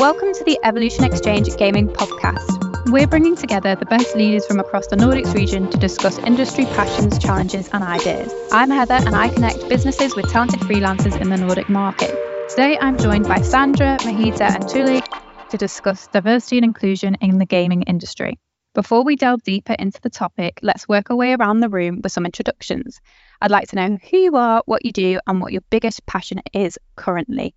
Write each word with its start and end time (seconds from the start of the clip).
Welcome 0.00 0.32
to 0.32 0.44
the 0.44 0.58
Evolution 0.64 1.04
Exchange 1.04 1.54
Gaming 1.58 1.86
Podcast. 1.86 2.90
We're 2.90 3.06
bringing 3.06 3.36
together 3.36 3.74
the 3.74 3.84
best 3.84 4.16
leaders 4.16 4.46
from 4.46 4.58
across 4.58 4.86
the 4.86 4.96
Nordics 4.96 5.34
region 5.34 5.70
to 5.70 5.76
discuss 5.76 6.16
industry 6.20 6.64
passions, 6.64 7.18
challenges, 7.18 7.68
and 7.74 7.84
ideas. 7.84 8.32
I'm 8.50 8.70
Heather, 8.70 8.94
and 8.94 9.14
I 9.14 9.28
connect 9.28 9.68
businesses 9.68 10.16
with 10.16 10.30
talented 10.30 10.60
freelancers 10.60 11.20
in 11.20 11.28
the 11.28 11.36
Nordic 11.36 11.68
market. 11.68 12.16
Today, 12.48 12.78
I'm 12.80 12.96
joined 12.96 13.28
by 13.28 13.42
Sandra, 13.42 13.98
Mahitha, 14.00 14.54
and 14.54 14.66
Tuli 14.66 15.02
to 15.50 15.58
discuss 15.58 16.06
diversity 16.06 16.56
and 16.56 16.64
inclusion 16.64 17.18
in 17.20 17.36
the 17.36 17.44
gaming 17.44 17.82
industry. 17.82 18.38
Before 18.74 19.04
we 19.04 19.16
delve 19.16 19.42
deeper 19.42 19.74
into 19.74 20.00
the 20.00 20.08
topic, 20.08 20.60
let's 20.62 20.88
work 20.88 21.10
our 21.10 21.16
way 21.16 21.34
around 21.34 21.60
the 21.60 21.68
room 21.68 22.00
with 22.02 22.12
some 22.12 22.24
introductions. 22.24 23.02
I'd 23.42 23.50
like 23.50 23.68
to 23.68 23.76
know 23.76 23.98
who 24.10 24.16
you 24.16 24.36
are, 24.36 24.62
what 24.64 24.82
you 24.82 24.92
do, 24.92 25.20
and 25.26 25.42
what 25.42 25.52
your 25.52 25.62
biggest 25.68 26.06
passion 26.06 26.40
is 26.54 26.78
currently. 26.96 27.54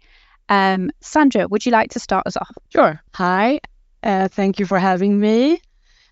Um, 0.50 0.92
Sandra, 1.02 1.48
would 1.48 1.66
you 1.66 1.72
like 1.72 1.92
to 1.92 2.00
start 2.00 2.28
us 2.28 2.38
off? 2.38 2.56
Sure. 2.70 3.02
Hi. 3.14 3.60
Uh, 4.02 4.28
thank 4.28 4.60
you 4.60 4.66
for 4.66 4.80
having 4.80 5.20
me. 5.20 5.62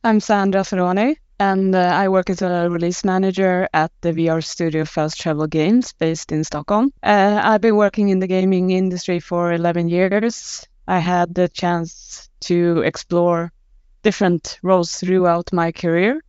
I'm 0.03 0.19
Sandra 0.19 0.61
Ferroni, 0.61 1.17
and 1.39 1.75
uh, 1.75 1.79
I 1.79 2.07
work 2.07 2.29
as 2.29 2.41
a 2.41 2.69
release 2.69 3.03
manager 3.03 3.67
at 3.73 3.91
the 4.01 4.13
VR 4.13 4.41
studio 4.43 4.85
Fast 4.85 5.19
Travel 5.19 5.47
Games 5.47 5.93
based 5.93 6.31
in 6.31 6.43
Stockholm. 6.43 6.91
Uh, 7.03 7.39
I've 7.43 7.61
been 7.61 7.75
working 7.75 8.09
in 8.09 8.19
the 8.19 8.27
gaming 8.27 8.71
industry 8.71 9.19
for 9.19 9.51
11 9.51 9.89
years. 9.89 10.67
I 10.87 10.99
had 10.99 11.35
the 11.35 11.49
chance 11.49 12.29
to 12.41 12.79
explore 12.79 13.51
different 14.01 14.57
roles 14.63 14.95
throughout 14.95 15.53
my 15.53 15.71
career, 15.71 16.23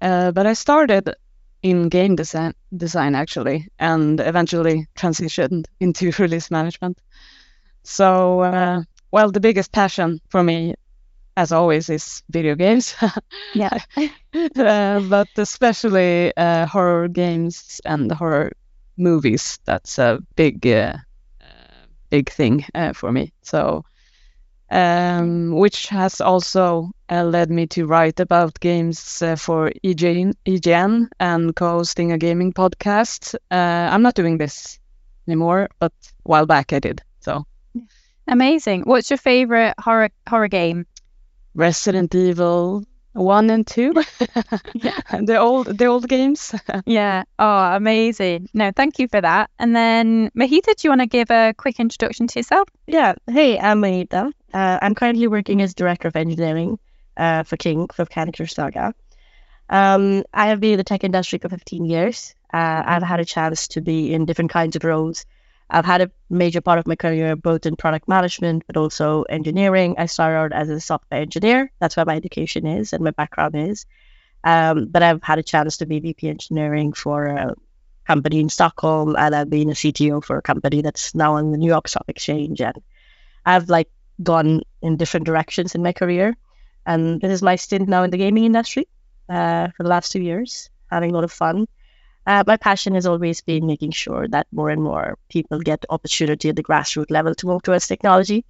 uh, 0.00 0.32
but 0.32 0.46
I 0.46 0.54
started 0.54 1.14
in 1.62 1.88
game 1.88 2.16
design, 2.16 2.54
design 2.76 3.14
actually, 3.14 3.68
and 3.78 4.18
eventually 4.20 4.88
transitioned 4.96 5.66
into 5.80 6.10
release 6.18 6.50
management. 6.50 6.98
So, 7.84 8.40
uh, 8.40 8.82
well, 9.10 9.30
the 9.30 9.40
biggest 9.40 9.72
passion 9.72 10.20
for 10.28 10.42
me, 10.42 10.74
as 11.36 11.52
always, 11.52 11.88
is 11.90 12.22
video 12.30 12.54
games. 12.54 12.94
yeah. 13.54 13.78
uh, 14.56 15.00
but 15.00 15.28
especially 15.36 16.32
uh, 16.36 16.66
horror 16.66 17.08
games 17.08 17.80
and 17.84 18.10
horror 18.12 18.52
movies. 18.96 19.58
That's 19.64 19.98
a 19.98 20.20
big, 20.36 20.66
uh, 20.66 20.96
uh, 21.40 21.86
big 22.10 22.30
thing 22.30 22.64
uh, 22.74 22.92
for 22.92 23.12
me. 23.12 23.32
So, 23.42 23.84
um, 24.70 25.52
which 25.54 25.88
has 25.88 26.20
also 26.20 26.90
led 27.10 27.50
me 27.50 27.66
to 27.66 27.86
write 27.86 28.20
about 28.20 28.58
games 28.60 29.18
for 29.36 29.70
IGN, 29.84 30.32
IGN 30.46 31.08
and 31.20 31.54
co-hosting 31.54 32.12
a 32.12 32.18
gaming 32.18 32.52
podcast. 32.52 33.34
I'm 33.50 34.02
not 34.02 34.14
doing 34.14 34.38
this 34.38 34.78
anymore, 35.28 35.68
but 35.78 35.92
a 36.02 36.28
while 36.28 36.46
back 36.46 36.72
I 36.72 36.78
did. 36.78 37.02
So. 38.26 38.32
Amazing. 38.32 38.82
What's 38.82 39.10
your 39.10 39.18
favorite 39.18 39.74
horror 39.78 40.10
horror 40.28 40.48
game? 40.48 40.86
Resident 41.54 42.14
Evil 42.14 42.84
one 43.12 43.50
and 43.50 43.66
two. 43.66 43.92
yeah, 44.74 45.00
the 45.20 45.36
old 45.38 45.66
the 45.78 45.86
old 45.86 46.08
games. 46.08 46.54
yeah. 46.86 47.24
Oh, 47.38 47.74
amazing. 47.74 48.48
No, 48.54 48.72
thank 48.74 48.98
you 48.98 49.08
for 49.08 49.20
that. 49.20 49.50
And 49.58 49.74
then 49.76 50.30
Mahitha, 50.36 50.74
do 50.76 50.84
you 50.84 50.90
want 50.90 51.02
to 51.02 51.06
give 51.06 51.30
a 51.30 51.54
quick 51.56 51.78
introduction 51.78 52.26
to 52.28 52.38
yourself? 52.38 52.68
Yeah. 52.86 53.14
Hey, 53.30 53.58
I'm 53.58 53.80
Mahitha. 53.80 54.32
Uh, 54.52 54.78
I'm 54.80 54.94
currently 54.94 55.26
working 55.26 55.62
as 55.62 55.74
director 55.74 56.08
of 56.08 56.16
engineering 56.16 56.78
uh, 57.16 57.42
for 57.42 57.56
King 57.56 57.88
for 57.88 58.06
Candy 58.06 58.32
Crush 58.32 58.54
Saga. 58.54 58.94
Um, 59.68 60.24
I 60.34 60.48
have 60.48 60.60
been 60.60 60.72
in 60.72 60.78
the 60.78 60.84
tech 60.84 61.04
industry 61.04 61.38
for 61.38 61.48
15 61.48 61.84
years. 61.84 62.34
Uh, 62.52 62.82
I've 62.84 63.02
had 63.02 63.20
a 63.20 63.24
chance 63.24 63.68
to 63.68 63.80
be 63.80 64.12
in 64.12 64.26
different 64.26 64.50
kinds 64.50 64.76
of 64.76 64.84
roles 64.84 65.24
I've 65.74 65.86
had 65.86 66.02
a 66.02 66.10
major 66.28 66.60
part 66.60 66.78
of 66.78 66.86
my 66.86 66.96
career 66.96 67.34
both 67.34 67.64
in 67.64 67.76
product 67.76 68.06
management 68.06 68.64
but 68.66 68.76
also 68.76 69.22
engineering. 69.22 69.94
I 69.96 70.04
started 70.04 70.36
out 70.38 70.52
as 70.52 70.68
a 70.68 70.78
software 70.78 71.22
engineer. 71.22 71.72
That's 71.80 71.96
where 71.96 72.04
my 72.04 72.14
education 72.14 72.66
is 72.66 72.92
and 72.92 73.02
my 73.02 73.10
background 73.10 73.56
is. 73.56 73.86
Um, 74.44 74.86
but 74.86 75.02
I've 75.02 75.22
had 75.22 75.38
a 75.38 75.42
chance 75.42 75.78
to 75.78 75.86
be 75.86 76.00
VP 76.00 76.28
engineering 76.28 76.92
for 76.92 77.26
a 77.26 77.54
company 78.06 78.40
in 78.40 78.48
Stockholm, 78.48 79.16
and 79.16 79.34
I've 79.34 79.48
been 79.48 79.70
a 79.70 79.74
CTO 79.74 80.22
for 80.22 80.36
a 80.36 80.42
company 80.42 80.82
that's 80.82 81.14
now 81.14 81.36
on 81.36 81.52
the 81.52 81.58
New 81.58 81.68
York 81.68 81.88
Stock 81.88 82.04
Exchange. 82.08 82.60
And 82.60 82.82
I've 83.46 83.68
like 83.70 83.88
gone 84.22 84.62
in 84.82 84.96
different 84.96 85.26
directions 85.26 85.74
in 85.74 85.82
my 85.82 85.92
career. 85.92 86.36
And 86.84 87.20
this 87.20 87.32
is 87.32 87.42
my 87.42 87.56
stint 87.56 87.88
now 87.88 88.02
in 88.02 88.10
the 88.10 88.18
gaming 88.18 88.44
industry 88.44 88.88
uh, 89.28 89.68
for 89.76 89.84
the 89.84 89.88
last 89.88 90.12
two 90.12 90.20
years, 90.20 90.68
having 90.90 91.12
a 91.12 91.14
lot 91.14 91.24
of 91.24 91.32
fun. 91.32 91.66
Uh, 92.26 92.44
my 92.46 92.56
passion 92.56 92.94
has 92.94 93.06
always 93.06 93.40
been 93.40 93.66
making 93.66 93.90
sure 93.90 94.28
that 94.28 94.46
more 94.52 94.70
and 94.70 94.82
more 94.82 95.18
people 95.28 95.58
get 95.60 95.80
the 95.80 95.92
opportunity 95.92 96.48
at 96.48 96.56
the 96.56 96.62
grassroots 96.62 97.10
level 97.10 97.34
to 97.34 97.46
move 97.46 97.62
towards 97.62 97.88
technology. 97.88 98.44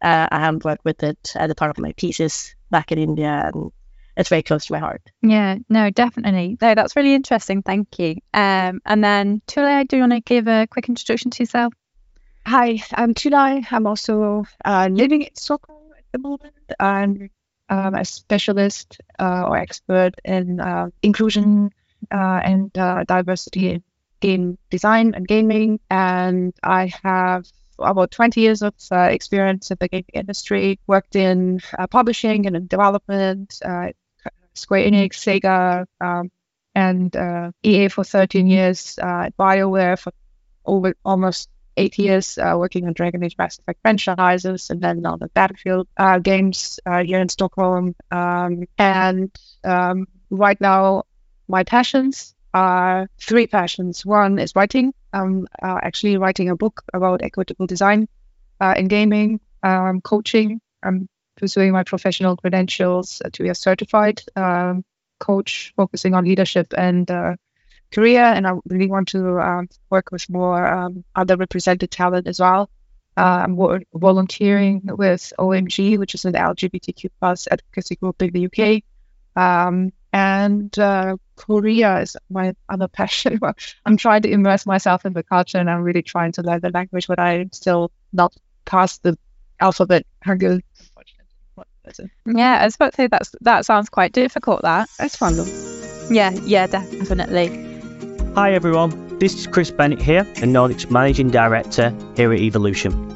Uh, 0.00 0.28
I 0.30 0.40
have 0.40 0.64
worked 0.64 0.84
with 0.84 1.02
it 1.02 1.32
as 1.34 1.50
a 1.50 1.54
part 1.54 1.70
of 1.70 1.78
my 1.78 1.92
thesis 1.96 2.54
back 2.70 2.92
in 2.92 2.98
India, 2.98 3.50
and 3.52 3.72
it's 4.16 4.28
very 4.28 4.42
close 4.42 4.66
to 4.66 4.72
my 4.72 4.78
heart. 4.78 5.02
Yeah, 5.22 5.56
no, 5.68 5.90
definitely. 5.90 6.56
No, 6.60 6.74
that's 6.74 6.94
really 6.94 7.14
interesting. 7.14 7.62
Thank 7.62 7.98
you. 7.98 8.16
Um, 8.32 8.80
and 8.84 9.02
then 9.02 9.42
Tuli, 9.46 9.84
do 9.84 9.96
you 9.96 10.02
want 10.02 10.12
to 10.12 10.20
give 10.20 10.46
a 10.46 10.66
quick 10.70 10.88
introduction 10.88 11.30
to 11.32 11.42
yourself? 11.42 11.74
Hi, 12.46 12.80
I'm 12.94 13.14
Tuli. 13.14 13.66
I'm 13.70 13.86
also 13.86 14.44
uh, 14.64 14.88
living 14.90 15.22
in 15.22 15.34
Stockholm 15.34 15.90
at 15.98 16.04
the 16.12 16.18
moment. 16.18 16.54
I'm 16.78 17.30
um, 17.68 17.94
a 17.94 18.04
specialist 18.04 19.00
uh, 19.18 19.44
or 19.48 19.56
expert 19.56 20.14
in 20.24 20.60
uh, 20.60 20.90
inclusion 21.02 21.66
uh, 21.66 21.85
and 22.10 22.76
uh, 22.78 23.04
diversity 23.04 23.70
in 23.70 23.82
game 24.20 24.58
design 24.70 25.14
and 25.14 25.26
gaming. 25.26 25.80
And 25.90 26.54
I 26.62 26.92
have 27.02 27.46
about 27.78 28.10
20 28.10 28.40
years 28.40 28.62
of 28.62 28.74
uh, 28.90 29.08
experience 29.10 29.70
in 29.70 29.76
the 29.80 29.88
gaming 29.88 30.04
industry, 30.14 30.78
worked 30.86 31.16
in 31.16 31.60
uh, 31.78 31.86
publishing 31.86 32.46
and 32.46 32.56
in 32.56 32.66
development, 32.66 33.60
uh, 33.64 33.88
Square 34.54 34.90
Enix, 34.90 35.16
Sega, 35.16 35.86
um, 36.00 36.30
and 36.74 37.14
uh, 37.14 37.50
EA 37.62 37.88
for 37.88 38.04
13 38.04 38.46
years, 38.46 38.98
BioWare 39.02 39.98
for 39.98 40.12
over 40.64 40.94
almost 41.04 41.48
eight 41.76 41.98
years, 41.98 42.38
working 42.38 42.86
on 42.86 42.94
Dragon 42.94 43.22
Age 43.22 43.36
Mass 43.38 43.58
Effect 43.58 43.80
franchises, 43.82 44.70
and 44.70 44.80
then 44.80 45.04
on 45.04 45.18
the 45.18 45.28
Battlefield 45.28 45.88
games 46.22 46.80
here 46.86 47.20
in 47.20 47.28
Stockholm. 47.28 47.94
Um, 48.10 48.64
and 48.78 49.30
um, 49.64 50.06
right 50.30 50.60
now, 50.60 51.04
my 51.48 51.64
passions 51.64 52.34
are 52.54 53.08
three 53.20 53.46
passions. 53.46 54.04
One 54.04 54.38
is 54.38 54.54
writing. 54.56 54.94
I'm 55.12 55.46
uh, 55.62 55.78
actually 55.82 56.16
writing 56.16 56.48
a 56.48 56.56
book 56.56 56.82
about 56.92 57.22
equitable 57.22 57.66
design 57.66 58.08
uh, 58.60 58.74
in 58.76 58.88
gaming, 58.88 59.40
um, 59.62 60.00
coaching. 60.00 60.60
I'm 60.82 61.08
pursuing 61.36 61.72
my 61.72 61.84
professional 61.84 62.36
credentials 62.36 63.20
to 63.32 63.42
be 63.42 63.50
a 63.50 63.54
certified 63.54 64.22
um, 64.36 64.84
coach, 65.20 65.72
focusing 65.76 66.14
on 66.14 66.24
leadership 66.24 66.72
and 66.76 67.10
uh, 67.10 67.36
career. 67.92 68.22
And 68.22 68.46
I 68.46 68.52
really 68.66 68.88
want 68.88 69.08
to 69.08 69.38
um, 69.40 69.68
work 69.90 70.10
with 70.10 70.28
more 70.30 70.66
um, 70.66 71.04
other 71.14 71.36
represented 71.36 71.90
talent 71.90 72.26
as 72.26 72.40
well. 72.40 72.70
Uh, 73.16 73.46
I'm 73.46 73.56
volunteering 73.94 74.82
with 74.84 75.32
OMG, 75.38 75.98
which 75.98 76.14
is 76.14 76.24
an 76.26 76.34
LGBTQ 76.34 77.10
plus 77.18 77.48
advocacy 77.50 77.96
group 77.96 78.20
in 78.20 78.30
the 78.30 78.46
UK. 78.46 78.82
Um, 79.36 79.92
and 80.12 80.76
uh, 80.78 81.16
Korea 81.36 82.00
is 82.00 82.16
my 82.30 82.54
other 82.68 82.88
passion. 82.88 83.38
I'm 83.86 83.96
trying 83.96 84.22
to 84.22 84.30
immerse 84.30 84.66
myself 84.66 85.04
in 85.04 85.12
the 85.12 85.22
culture, 85.22 85.58
and 85.58 85.70
I'm 85.70 85.82
really 85.82 86.02
trying 86.02 86.32
to 86.32 86.42
learn 86.42 86.60
the 86.60 86.70
language, 86.70 87.06
but 87.06 87.18
I'm 87.18 87.52
still 87.52 87.90
not 88.12 88.34
past 88.64 89.02
the 89.02 89.18
alphabet 89.60 90.06
Hangul. 90.24 90.60
Yeah, 92.26 92.58
I 92.60 92.64
was 92.64 92.74
about 92.74 92.92
to 92.92 92.96
say 92.96 93.06
that's 93.06 93.34
that 93.42 93.64
sounds 93.64 93.88
quite 93.88 94.12
difficult. 94.12 94.62
That 94.62 94.88
it's 94.98 95.16
fun 95.16 95.36
though. 95.36 95.46
Yeah, 96.10 96.30
yeah, 96.44 96.66
definitely. 96.66 97.48
Hi 98.34 98.52
everyone, 98.52 99.18
this 99.18 99.34
is 99.34 99.46
Chris 99.46 99.70
Bennett 99.70 100.02
here, 100.02 100.26
a 100.42 100.46
Nordic's 100.46 100.90
Managing 100.90 101.30
Director 101.30 101.94
here 102.16 102.32
at 102.32 102.40
Evolution. 102.40 103.15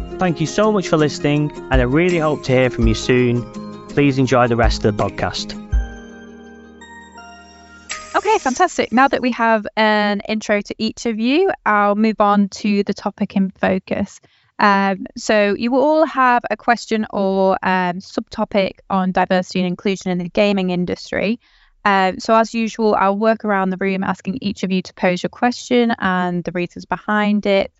Thank 0.21 0.39
you 0.39 0.45
so 0.45 0.71
much 0.71 0.87
for 0.87 0.97
listening, 0.97 1.51
and 1.71 1.81
I 1.81 1.85
really 1.85 2.19
hope 2.19 2.43
to 2.43 2.51
hear 2.51 2.69
from 2.69 2.85
you 2.85 2.93
soon. 2.93 3.41
Please 3.87 4.19
enjoy 4.19 4.45
the 4.45 4.55
rest 4.55 4.85
of 4.85 4.95
the 4.95 5.03
podcast. 5.03 5.57
Okay, 8.15 8.37
fantastic. 8.37 8.91
Now 8.91 9.07
that 9.07 9.19
we 9.19 9.31
have 9.31 9.65
an 9.75 10.21
intro 10.29 10.61
to 10.61 10.75
each 10.77 11.07
of 11.07 11.19
you, 11.19 11.49
I'll 11.65 11.95
move 11.95 12.21
on 12.21 12.49
to 12.49 12.83
the 12.83 12.93
topic 12.93 13.35
in 13.35 13.49
focus. 13.49 14.21
Um, 14.59 15.07
so 15.17 15.55
you 15.57 15.71
will 15.71 15.81
all 15.81 16.05
have 16.05 16.43
a 16.51 16.55
question 16.55 17.07
or 17.09 17.57
um, 17.63 17.97
subtopic 17.97 18.73
on 18.91 19.11
diversity 19.11 19.61
and 19.61 19.67
inclusion 19.67 20.11
in 20.11 20.19
the 20.19 20.29
gaming 20.29 20.69
industry. 20.69 21.39
Um, 21.83 22.19
so 22.19 22.35
as 22.35 22.53
usual, 22.53 22.93
I'll 22.93 23.17
work 23.17 23.43
around 23.43 23.71
the 23.71 23.77
room 23.77 24.03
asking 24.03 24.37
each 24.41 24.61
of 24.61 24.71
you 24.71 24.83
to 24.83 24.93
pose 24.93 25.23
your 25.23 25.31
question 25.31 25.95
and 25.97 26.43
the 26.43 26.51
reasons 26.51 26.85
behind 26.85 27.47
it. 27.47 27.71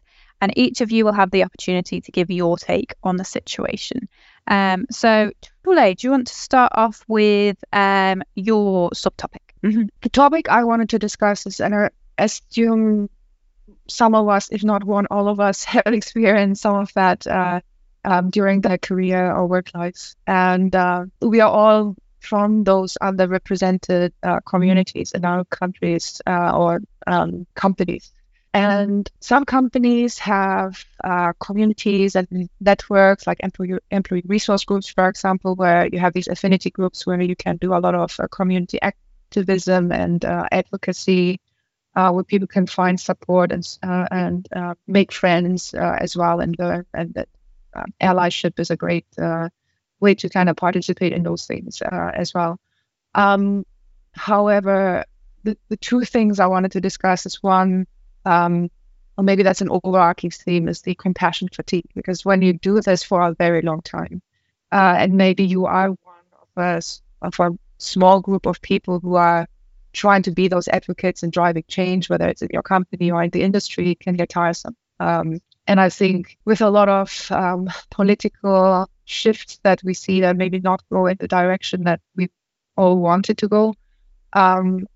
And 0.42 0.52
each 0.58 0.82
of 0.82 0.92
you 0.92 1.06
will 1.06 1.14
have 1.14 1.32
the 1.32 1.44
opportunity 1.44 2.02
to 2.02 2.12
give 2.12 2.32
your 2.32 2.58
take 2.58 2.96
on 3.04 3.16
the 3.16 3.24
situation. 3.24 4.10
Um, 4.48 4.88
so, 4.90 5.32
Tule, 5.64 5.94
do 5.94 6.08
you 6.08 6.12
want 6.12 6.28
to 6.28 6.34
start 6.34 6.72
off 6.76 7.06
with 7.08 7.58
um, 7.72 8.24
your 8.34 8.90
subtopic? 8.90 9.54
Mm-hmm. 9.64 9.84
The 10.02 10.10
topic 10.10 10.50
I 10.50 10.64
wanted 10.64 10.90
to 10.90 11.00
discuss 11.00 11.46
is, 11.46 11.60
and 11.60 11.76
I 11.76 11.90
assume 12.18 13.10
some 13.88 14.16
of 14.16 14.28
us, 14.28 14.50
if 14.52 14.64
not 14.64 14.84
one, 14.84 15.08
all 15.12 15.28
of 15.28 15.40
us 15.40 15.64
have 15.76 15.88
experienced 15.88 16.64
some 16.64 16.76
of 16.76 16.92
that 16.94 17.28
uh, 17.28 17.62
um, 18.04 18.30
during 18.32 18.62
their 18.62 18.78
career 18.78 19.32
or 19.32 19.46
work 19.46 19.72
lives. 19.76 20.16
And 20.26 20.76
uh, 20.76 21.06
we 21.22 21.40
are 21.40 21.52
all 21.52 21.96
from 22.20 22.64
those 22.64 22.98
underrepresented 23.02 24.12
uh, 24.24 24.40
communities 24.42 25.12
in 25.12 25.26
our 25.26 25.44
countries 25.46 26.22
uh, 26.26 26.52
or 26.56 26.82
um, 27.08 27.48
companies. 27.56 28.12
And 28.54 29.10
some 29.22 29.46
companies 29.46 30.20
have 30.20 30.84
uh, 31.02 31.32
communities 31.40 32.18
and 32.18 32.50
networks 32.60 33.26
like 33.26 33.40
employee, 33.40 33.80
employee 33.90 34.24
resource 34.26 34.66
groups, 34.66 34.90
for 34.90 35.08
example, 35.08 35.56
where 35.56 35.88
you 35.88 36.00
have 36.00 36.12
these 36.12 36.28
affinity 36.28 36.70
groups 36.70 37.08
where 37.08 37.22
you 37.22 37.36
can 37.36 37.56
do 37.58 37.74
a 37.74 37.80
lot 37.80 37.96
of 37.96 38.20
uh, 38.20 38.28
community 38.28 38.78
activism 38.82 39.94
and 39.94 40.26
uh, 40.26 40.48
advocacy, 40.52 41.40
uh, 41.96 42.12
where 42.12 42.26
people 42.26 42.48
can 42.48 42.68
find 42.68 43.00
support 43.00 43.54
and 43.54 43.66
uh, 43.84 44.08
and 44.12 44.50
uh, 44.54 44.76
make 44.86 45.14
friends 45.14 45.74
as 45.74 46.18
well. 46.18 46.42
And 46.42 46.54
the 46.58 46.86
and 46.94 47.14
that 47.14 47.30
allyship 48.02 48.60
is 48.60 48.70
a 48.70 48.76
great 48.76 49.06
way 50.02 50.16
to 50.16 50.30
kind 50.30 50.50
of 50.50 50.58
participate 50.58 51.14
in 51.14 51.24
those 51.24 51.46
things 51.46 51.82
as 51.82 52.34
well. 52.34 52.60
Um, 53.16 53.66
however, 54.12 55.06
the, 55.44 55.58
the 55.70 55.78
two 55.78 56.04
things 56.04 56.42
I 56.42 56.48
wanted 56.48 56.74
to 56.74 56.82
discuss 56.82 57.26
is 57.26 57.42
one 57.42 57.88
um, 58.26 58.70
or 59.18 59.24
maybe 59.24 59.44
that's 59.44 59.62
an 59.62 59.70
overarching 59.70 60.32
theme 60.32 60.68
is 60.68 60.82
the 60.82 60.96
compassion 60.96 61.50
fatigue 61.52 61.90
because 61.96 62.26
when 62.26 62.42
you 62.42 62.54
do 62.54 62.82
this 62.82 63.04
for 63.04 63.22
a 63.22 63.34
very 63.34 63.62
long 63.62 63.82
time 63.82 64.22
uh, 64.72 64.96
and 64.98 65.14
maybe 65.14 65.46
you 65.46 65.66
are 65.66 65.90
one 65.90 66.26
of 66.42 66.62
us 66.62 67.02
of 67.22 67.40
a 67.40 67.52
small 67.78 68.22
group 68.22 68.46
of 68.46 68.62
people 68.62 69.00
who 69.00 69.16
are 69.16 69.48
trying 69.94 70.24
to 70.24 70.32
be 70.32 70.48
those 70.48 70.68
advocates 70.68 71.24
and 71.24 71.32
driving 71.32 71.64
change 71.68 72.10
whether 72.10 72.28
it's 72.28 72.42
in 72.42 72.50
your 72.52 72.64
company 72.64 73.12
or 73.12 73.24
in 73.24 73.30
the 73.32 73.42
industry 73.42 73.96
can 73.96 74.16
get 74.16 74.30
tiresome. 74.30 74.76
Um, 75.00 75.40
and 75.68 75.80
i 75.80 75.90
think 75.90 76.38
with 76.46 76.62
a 76.62 76.70
lot 76.70 76.90
of 76.90 77.32
um, 77.32 77.70
political 77.90 78.90
shifts 79.06 79.60
that 79.64 79.84
we 79.84 79.94
see 79.94 80.22
that 80.22 80.38
maybe 80.38 80.60
not 80.60 80.82
go 80.92 81.06
in 81.06 81.18
the 81.20 81.28
direction 81.28 81.84
that 81.84 82.02
we 82.16 82.30
all 82.78 82.98
wanted 82.98 83.38
to 83.38 83.48
go 83.48 83.76
um, 84.34 84.88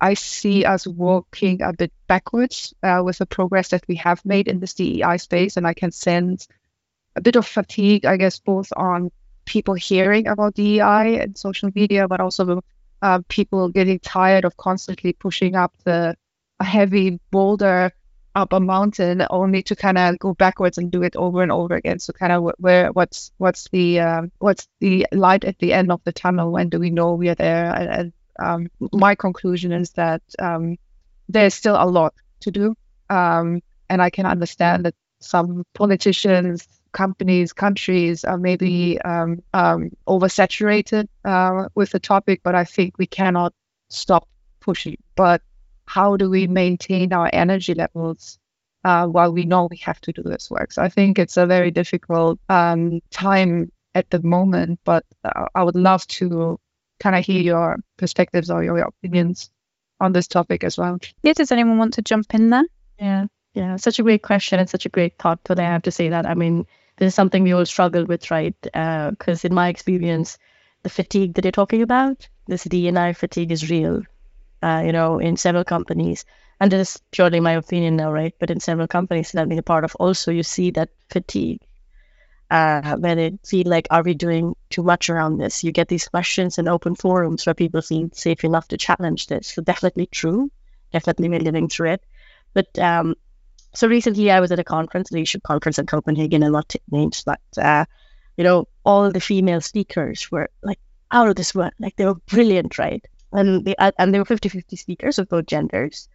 I 0.00 0.14
see 0.14 0.64
us 0.64 0.86
walking 0.86 1.62
a 1.62 1.72
bit 1.72 1.92
backwards 2.06 2.74
uh, 2.82 3.02
with 3.04 3.18
the 3.18 3.26
progress 3.26 3.68
that 3.68 3.84
we 3.88 3.96
have 3.96 4.24
made 4.24 4.48
in 4.48 4.60
this 4.60 4.74
DEI 4.74 5.16
space, 5.18 5.56
and 5.56 5.66
I 5.66 5.74
can 5.74 5.92
sense 5.92 6.48
a 7.16 7.20
bit 7.20 7.36
of 7.36 7.46
fatigue, 7.46 8.04
I 8.04 8.16
guess, 8.16 8.38
both 8.38 8.72
on 8.76 9.10
people 9.44 9.74
hearing 9.74 10.26
about 10.26 10.54
DEI 10.54 11.20
and 11.20 11.38
social 11.38 11.70
media, 11.74 12.08
but 12.08 12.20
also 12.20 12.62
uh, 13.02 13.20
people 13.28 13.68
getting 13.68 13.98
tired 13.98 14.44
of 14.44 14.56
constantly 14.56 15.12
pushing 15.12 15.54
up 15.54 15.72
the 15.84 16.16
a 16.60 16.64
heavy 16.64 17.18
boulder 17.30 17.92
up 18.34 18.52
a 18.52 18.60
mountain 18.60 19.24
only 19.30 19.62
to 19.62 19.76
kind 19.76 19.96
of 19.96 20.18
go 20.18 20.34
backwards 20.34 20.78
and 20.78 20.90
do 20.90 21.02
it 21.02 21.14
over 21.16 21.42
and 21.42 21.52
over 21.52 21.74
again. 21.74 21.98
So 21.98 22.12
kind 22.12 22.32
of 22.32 22.52
where 22.58 22.90
what's 22.92 23.30
what's 23.38 23.68
the 23.70 24.00
uh, 24.00 24.22
what's 24.38 24.68
the 24.80 25.06
light 25.12 25.44
at 25.44 25.58
the 25.58 25.72
end 25.72 25.92
of 25.92 26.02
the 26.04 26.12
tunnel? 26.12 26.50
When 26.50 26.68
do 26.68 26.78
we 26.80 26.90
know 26.90 27.14
we 27.14 27.28
are 27.28 27.34
there? 27.34 27.72
And, 27.72 27.88
and 27.88 28.12
um, 28.38 28.68
my 28.92 29.14
conclusion 29.14 29.72
is 29.72 29.90
that 29.92 30.22
um, 30.38 30.76
there's 31.28 31.54
still 31.54 31.76
a 31.76 31.86
lot 31.86 32.14
to 32.40 32.50
do. 32.50 32.74
Um, 33.10 33.62
and 33.88 34.02
I 34.02 34.10
can 34.10 34.26
understand 34.26 34.84
that 34.86 34.94
some 35.20 35.64
politicians, 35.74 36.66
companies, 36.92 37.52
countries 37.52 38.24
are 38.24 38.38
maybe 38.38 39.00
um, 39.00 39.42
um, 39.52 39.90
oversaturated 40.06 41.08
uh, 41.24 41.68
with 41.74 41.90
the 41.90 42.00
topic, 42.00 42.40
but 42.42 42.54
I 42.54 42.64
think 42.64 42.98
we 42.98 43.06
cannot 43.06 43.52
stop 43.88 44.28
pushing. 44.60 44.96
But 45.14 45.42
how 45.86 46.16
do 46.16 46.30
we 46.30 46.46
maintain 46.46 47.12
our 47.12 47.28
energy 47.32 47.74
levels 47.74 48.38
uh, 48.84 49.06
while 49.06 49.32
we 49.32 49.44
know 49.44 49.68
we 49.70 49.78
have 49.78 50.00
to 50.02 50.12
do 50.12 50.22
this 50.22 50.50
work? 50.50 50.72
So 50.72 50.82
I 50.82 50.88
think 50.88 51.18
it's 51.18 51.36
a 51.36 51.46
very 51.46 51.70
difficult 51.70 52.38
um, 52.48 53.00
time 53.10 53.70
at 53.94 54.10
the 54.10 54.22
moment, 54.22 54.80
but 54.84 55.04
uh, 55.24 55.46
I 55.54 55.62
would 55.62 55.76
love 55.76 56.06
to 56.08 56.58
kind 57.00 57.16
of 57.16 57.24
hear 57.24 57.40
your 57.40 57.78
perspectives 57.96 58.50
or 58.50 58.62
your, 58.62 58.78
opinions 58.78 59.50
on 60.00 60.12
this 60.12 60.28
topic 60.28 60.64
as 60.64 60.76
well. 60.76 60.98
Yeah, 61.22 61.32
does 61.32 61.52
anyone 61.52 61.78
want 61.78 61.94
to 61.94 62.02
jump 62.02 62.34
in 62.34 62.50
there? 62.50 62.64
Yeah, 62.98 63.26
yeah, 63.54 63.76
such 63.76 63.98
a 63.98 64.02
great 64.02 64.22
question 64.22 64.58
and 64.58 64.68
such 64.68 64.86
a 64.86 64.90
great 64.90 65.18
thought 65.18 65.44
today. 65.44 65.64
I 65.64 65.72
have 65.72 65.82
to 65.82 65.90
say 65.90 66.10
that. 66.10 66.26
I 66.26 66.34
mean, 66.34 66.66
this 66.96 67.08
is 67.08 67.14
something 67.14 67.42
we 67.42 67.52
all 67.52 67.66
struggle 67.66 68.04
with, 68.04 68.30
right? 68.30 68.54
Because 68.62 69.44
uh, 69.44 69.48
in 69.48 69.54
my 69.54 69.68
experience, 69.68 70.38
the 70.82 70.90
fatigue 70.90 71.34
that 71.34 71.44
you're 71.44 71.52
talking 71.52 71.82
about, 71.82 72.28
this 72.46 72.64
D&I 72.64 73.12
fatigue 73.12 73.52
is 73.52 73.70
real. 73.70 74.02
Uh, 74.62 74.82
you 74.84 74.92
know, 74.92 75.18
in 75.18 75.36
several 75.36 75.64
companies, 75.64 76.24
and 76.58 76.72
this 76.72 76.94
is 76.94 77.02
purely 77.10 77.40
my 77.40 77.52
opinion 77.52 77.96
now, 77.96 78.10
right? 78.10 78.34
But 78.38 78.50
in 78.50 78.60
several 78.60 78.86
companies 78.86 79.32
that 79.32 79.42
I've 79.42 79.48
been 79.48 79.58
a 79.58 79.62
part 79.62 79.84
of, 79.84 79.94
also 79.96 80.30
you 80.30 80.42
see 80.42 80.70
that 80.72 80.88
fatigue 81.10 81.60
uh, 82.50 82.96
where 82.96 83.14
they 83.14 83.38
feel 83.46 83.68
like, 83.68 83.86
are 83.90 84.02
we 84.02 84.14
doing 84.14 84.54
too 84.70 84.82
much 84.82 85.10
around 85.10 85.38
this? 85.38 85.64
You 85.64 85.72
get 85.72 85.88
these 85.88 86.08
questions 86.08 86.58
in 86.58 86.68
open 86.68 86.94
forums 86.94 87.46
where 87.46 87.54
people 87.54 87.82
feel 87.82 88.10
safe 88.12 88.44
enough 88.44 88.68
to 88.68 88.76
challenge 88.76 89.26
this. 89.26 89.48
So 89.48 89.62
definitely 89.62 90.06
true. 90.06 90.50
Definitely 90.92 91.28
we're 91.28 91.40
living 91.40 91.68
through 91.68 91.92
it. 91.92 92.04
But 92.52 92.78
um, 92.78 93.14
so 93.74 93.88
recently 93.88 94.30
I 94.30 94.40
was 94.40 94.52
at 94.52 94.60
a 94.60 94.64
conference, 94.64 95.10
leadership 95.10 95.42
conference 95.42 95.78
in 95.78 95.86
Copenhagen, 95.86 96.42
and 96.42 96.52
not 96.52 96.74
names, 96.90 97.24
but 97.24 97.40
uh, 97.58 97.84
you 98.36 98.44
know, 98.44 98.68
all 98.84 99.10
the 99.10 99.20
female 99.20 99.60
speakers 99.60 100.30
were 100.30 100.48
like 100.62 100.78
out 101.10 101.28
of 101.28 101.36
this 101.36 101.54
world. 101.54 101.72
Like 101.78 101.96
they 101.96 102.04
were 102.04 102.14
brilliant, 102.14 102.78
right? 102.78 103.04
And 103.32 103.64
they 103.64 103.74
uh, 103.76 103.90
and 103.98 104.14
they 104.14 104.18
were 104.18 104.24
50-50 104.24 104.78
speakers 104.78 105.18
of 105.18 105.28
both 105.28 105.46
genders. 105.46 106.08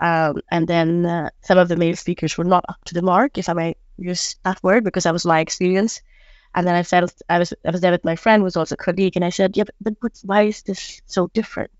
Um, 0.00 0.40
and 0.50 0.66
then 0.66 1.06
uh, 1.06 1.30
some 1.42 1.58
of 1.58 1.68
the 1.68 1.76
male 1.76 1.96
speakers 1.96 2.36
were 2.36 2.44
not 2.44 2.64
up 2.68 2.82
to 2.86 2.94
the 2.94 3.02
mark, 3.02 3.38
if 3.38 3.48
I 3.48 3.52
may 3.52 3.76
use 3.98 4.36
that 4.44 4.62
word, 4.62 4.84
because 4.84 5.04
that 5.04 5.12
was 5.12 5.26
my 5.26 5.40
experience. 5.40 6.02
And 6.54 6.66
then 6.66 6.74
I 6.74 6.82
felt 6.82 7.14
I 7.28 7.38
was 7.38 7.54
I 7.64 7.70
was 7.70 7.80
there 7.80 7.92
with 7.92 8.04
my 8.04 8.16
friend, 8.16 8.42
was 8.42 8.56
also 8.56 8.74
a 8.74 8.76
colleague, 8.76 9.16
and 9.16 9.24
I 9.24 9.30
said, 9.30 9.56
"Yeah, 9.56 9.64
but, 9.80 9.98
but 10.00 10.12
why 10.22 10.42
is 10.42 10.62
this 10.62 11.00
so 11.06 11.28
different?" 11.32 11.70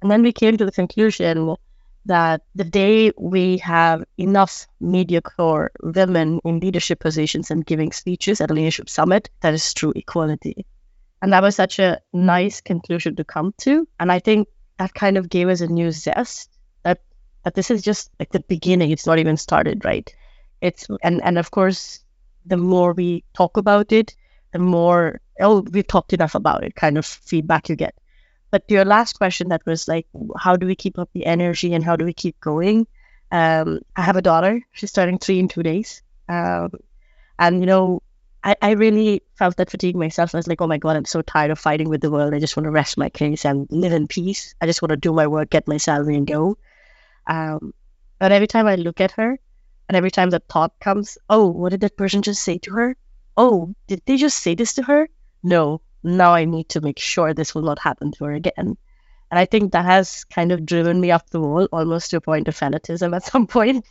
And 0.00 0.10
then 0.10 0.22
we 0.22 0.32
came 0.32 0.56
to 0.56 0.64
the 0.64 0.72
conclusion 0.72 1.56
that 2.06 2.42
the 2.54 2.64
day 2.64 3.12
we 3.16 3.58
have 3.58 4.04
enough 4.18 4.66
mediocre 4.80 5.72
women 5.82 6.40
in 6.44 6.60
leadership 6.60 7.00
positions 7.00 7.50
and 7.50 7.64
giving 7.64 7.92
speeches 7.92 8.40
at 8.40 8.50
a 8.50 8.54
leadership 8.54 8.88
summit, 8.88 9.30
that 9.40 9.54
is 9.54 9.74
true 9.74 9.92
equality. 9.96 10.66
And 11.22 11.32
that 11.32 11.42
was 11.42 11.56
such 11.56 11.78
a 11.78 12.00
nice 12.12 12.60
conclusion 12.60 13.16
to 13.16 13.24
come 13.24 13.54
to. 13.58 13.88
And 13.98 14.12
I 14.12 14.18
think 14.18 14.48
that 14.78 14.92
kind 14.92 15.16
of 15.16 15.30
gave 15.30 15.48
us 15.48 15.62
a 15.62 15.66
new 15.66 15.90
zest 15.90 16.50
that, 16.82 17.00
that 17.44 17.54
this 17.54 17.70
is 17.70 17.80
just 17.80 18.10
like 18.20 18.30
the 18.30 18.40
beginning. 18.40 18.90
It's 18.90 19.06
not 19.06 19.18
even 19.18 19.38
started, 19.38 19.84
right? 19.84 20.14
It's 20.64 20.88
and 21.02 21.22
and 21.22 21.36
of 21.38 21.50
course, 21.50 22.00
the 22.46 22.56
more 22.56 22.94
we 22.94 23.22
talk 23.34 23.58
about 23.58 23.92
it, 23.92 24.16
the 24.52 24.58
more 24.58 25.20
oh 25.40 25.60
we've 25.60 25.86
talked 25.86 26.14
enough 26.14 26.34
about 26.34 26.64
it 26.64 26.74
kind 26.74 26.96
of 26.96 27.04
feedback 27.04 27.68
you 27.68 27.76
get. 27.76 27.94
But 28.50 28.64
your 28.68 28.84
last 28.84 29.18
question 29.18 29.48
that 29.48 29.66
was 29.66 29.88
like, 29.88 30.06
how 30.38 30.56
do 30.56 30.66
we 30.66 30.74
keep 30.74 30.98
up 30.98 31.10
the 31.12 31.26
energy 31.26 31.74
and 31.74 31.84
how 31.84 31.96
do 31.96 32.04
we 32.06 32.14
keep 32.14 32.40
going? 32.40 32.86
Um, 33.30 33.80
I 33.96 34.02
have 34.02 34.16
a 34.16 34.22
daughter. 34.22 34.62
She's 34.72 34.90
starting 34.90 35.18
three 35.18 35.38
in 35.38 35.48
two 35.48 35.62
days. 35.62 36.02
Um, 36.28 36.70
and 37.38 37.60
you 37.60 37.66
know, 37.66 38.00
I, 38.42 38.56
I 38.62 38.70
really 38.72 39.22
felt 39.36 39.56
that 39.56 39.70
fatigue 39.70 39.96
myself. 39.96 40.34
I 40.34 40.38
was 40.38 40.46
like, 40.48 40.62
oh 40.62 40.66
my 40.66 40.78
god, 40.78 40.96
I'm 40.96 41.04
so 41.04 41.20
tired 41.20 41.50
of 41.50 41.58
fighting 41.58 41.90
with 41.90 42.00
the 42.00 42.10
world. 42.10 42.32
I 42.32 42.38
just 42.38 42.56
want 42.56 42.64
to 42.64 42.70
rest 42.70 42.96
my 42.96 43.10
case 43.10 43.44
and 43.44 43.66
live 43.70 43.92
in 43.92 44.06
peace. 44.06 44.54
I 44.62 44.66
just 44.66 44.80
want 44.80 44.90
to 44.90 44.96
do 45.08 45.12
my 45.12 45.26
work, 45.26 45.50
get 45.50 45.68
my 45.68 45.76
salary, 45.78 46.16
and 46.16 46.26
go. 46.26 46.56
Um, 47.26 47.74
but 48.18 48.32
every 48.32 48.46
time 48.46 48.66
I 48.66 48.76
look 48.76 49.00
at 49.00 49.12
her, 49.20 49.38
and 49.88 49.96
every 49.96 50.10
time 50.10 50.30
the 50.30 50.40
thought 50.40 50.78
comes, 50.80 51.18
oh, 51.28 51.46
what 51.46 51.70
did 51.70 51.80
that 51.80 51.96
person 51.96 52.22
just 52.22 52.42
say 52.42 52.58
to 52.58 52.72
her? 52.72 52.96
Oh, 53.36 53.74
did 53.86 54.02
they 54.06 54.16
just 54.16 54.38
say 54.38 54.54
this 54.54 54.74
to 54.74 54.82
her? 54.82 55.08
No, 55.42 55.80
now 56.02 56.34
I 56.34 56.44
need 56.44 56.68
to 56.70 56.80
make 56.80 56.98
sure 56.98 57.34
this 57.34 57.54
will 57.54 57.62
not 57.62 57.78
happen 57.78 58.12
to 58.12 58.24
her 58.24 58.32
again. 58.32 58.76
And 59.30 59.38
I 59.38 59.46
think 59.46 59.72
that 59.72 59.84
has 59.84 60.24
kind 60.24 60.52
of 60.52 60.64
driven 60.64 61.00
me 61.00 61.10
up 61.10 61.28
the 61.30 61.40
wall, 61.40 61.68
almost 61.72 62.10
to 62.10 62.18
a 62.18 62.20
point 62.20 62.48
of 62.48 62.56
fanatism 62.56 63.14
at 63.14 63.24
some 63.32 63.46
point. 63.46 63.84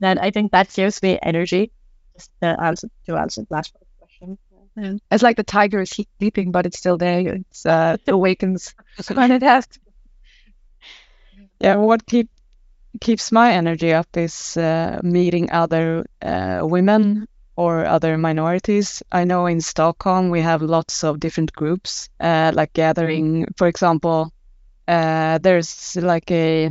Then 0.00 0.18
I 0.18 0.30
think 0.30 0.52
that 0.52 0.72
gives 0.72 1.02
me 1.02 1.18
energy. 1.22 1.72
Just 2.14 2.30
to 2.42 2.60
answer 2.62 2.88
to 3.06 3.16
answer 3.16 3.42
the 3.42 3.54
last 3.54 3.74
question. 3.98 4.38
Yeah. 4.76 4.94
It's 5.10 5.22
like 5.22 5.36
the 5.36 5.44
tiger 5.44 5.80
is 5.80 5.90
sleeping, 5.90 6.52
but 6.52 6.66
it's 6.66 6.78
still 6.78 6.98
there. 6.98 7.36
It's 7.36 7.64
uh, 7.64 7.96
it 8.04 8.10
awakens 8.10 8.74
when 9.12 9.32
it 9.32 9.42
has 9.42 9.66
to. 9.68 9.80
Yeah, 11.60 11.76
what 11.76 12.06
keep 12.06 12.28
keeps 13.00 13.32
my 13.32 13.52
energy 13.52 13.92
up 13.92 14.08
is 14.16 14.56
uh, 14.56 15.00
meeting 15.02 15.50
other 15.50 16.06
uh, 16.22 16.60
women 16.62 17.26
or 17.56 17.84
other 17.86 18.18
minorities. 18.18 19.02
I 19.12 19.24
know 19.24 19.46
in 19.46 19.60
Stockholm 19.60 20.30
we 20.30 20.40
have 20.40 20.62
lots 20.62 21.04
of 21.04 21.20
different 21.20 21.52
groups, 21.52 22.08
uh, 22.20 22.52
like 22.54 22.72
gathering. 22.72 23.46
For 23.56 23.68
example, 23.68 24.32
uh, 24.88 25.38
there's 25.38 25.96
like 25.96 26.30
a 26.30 26.70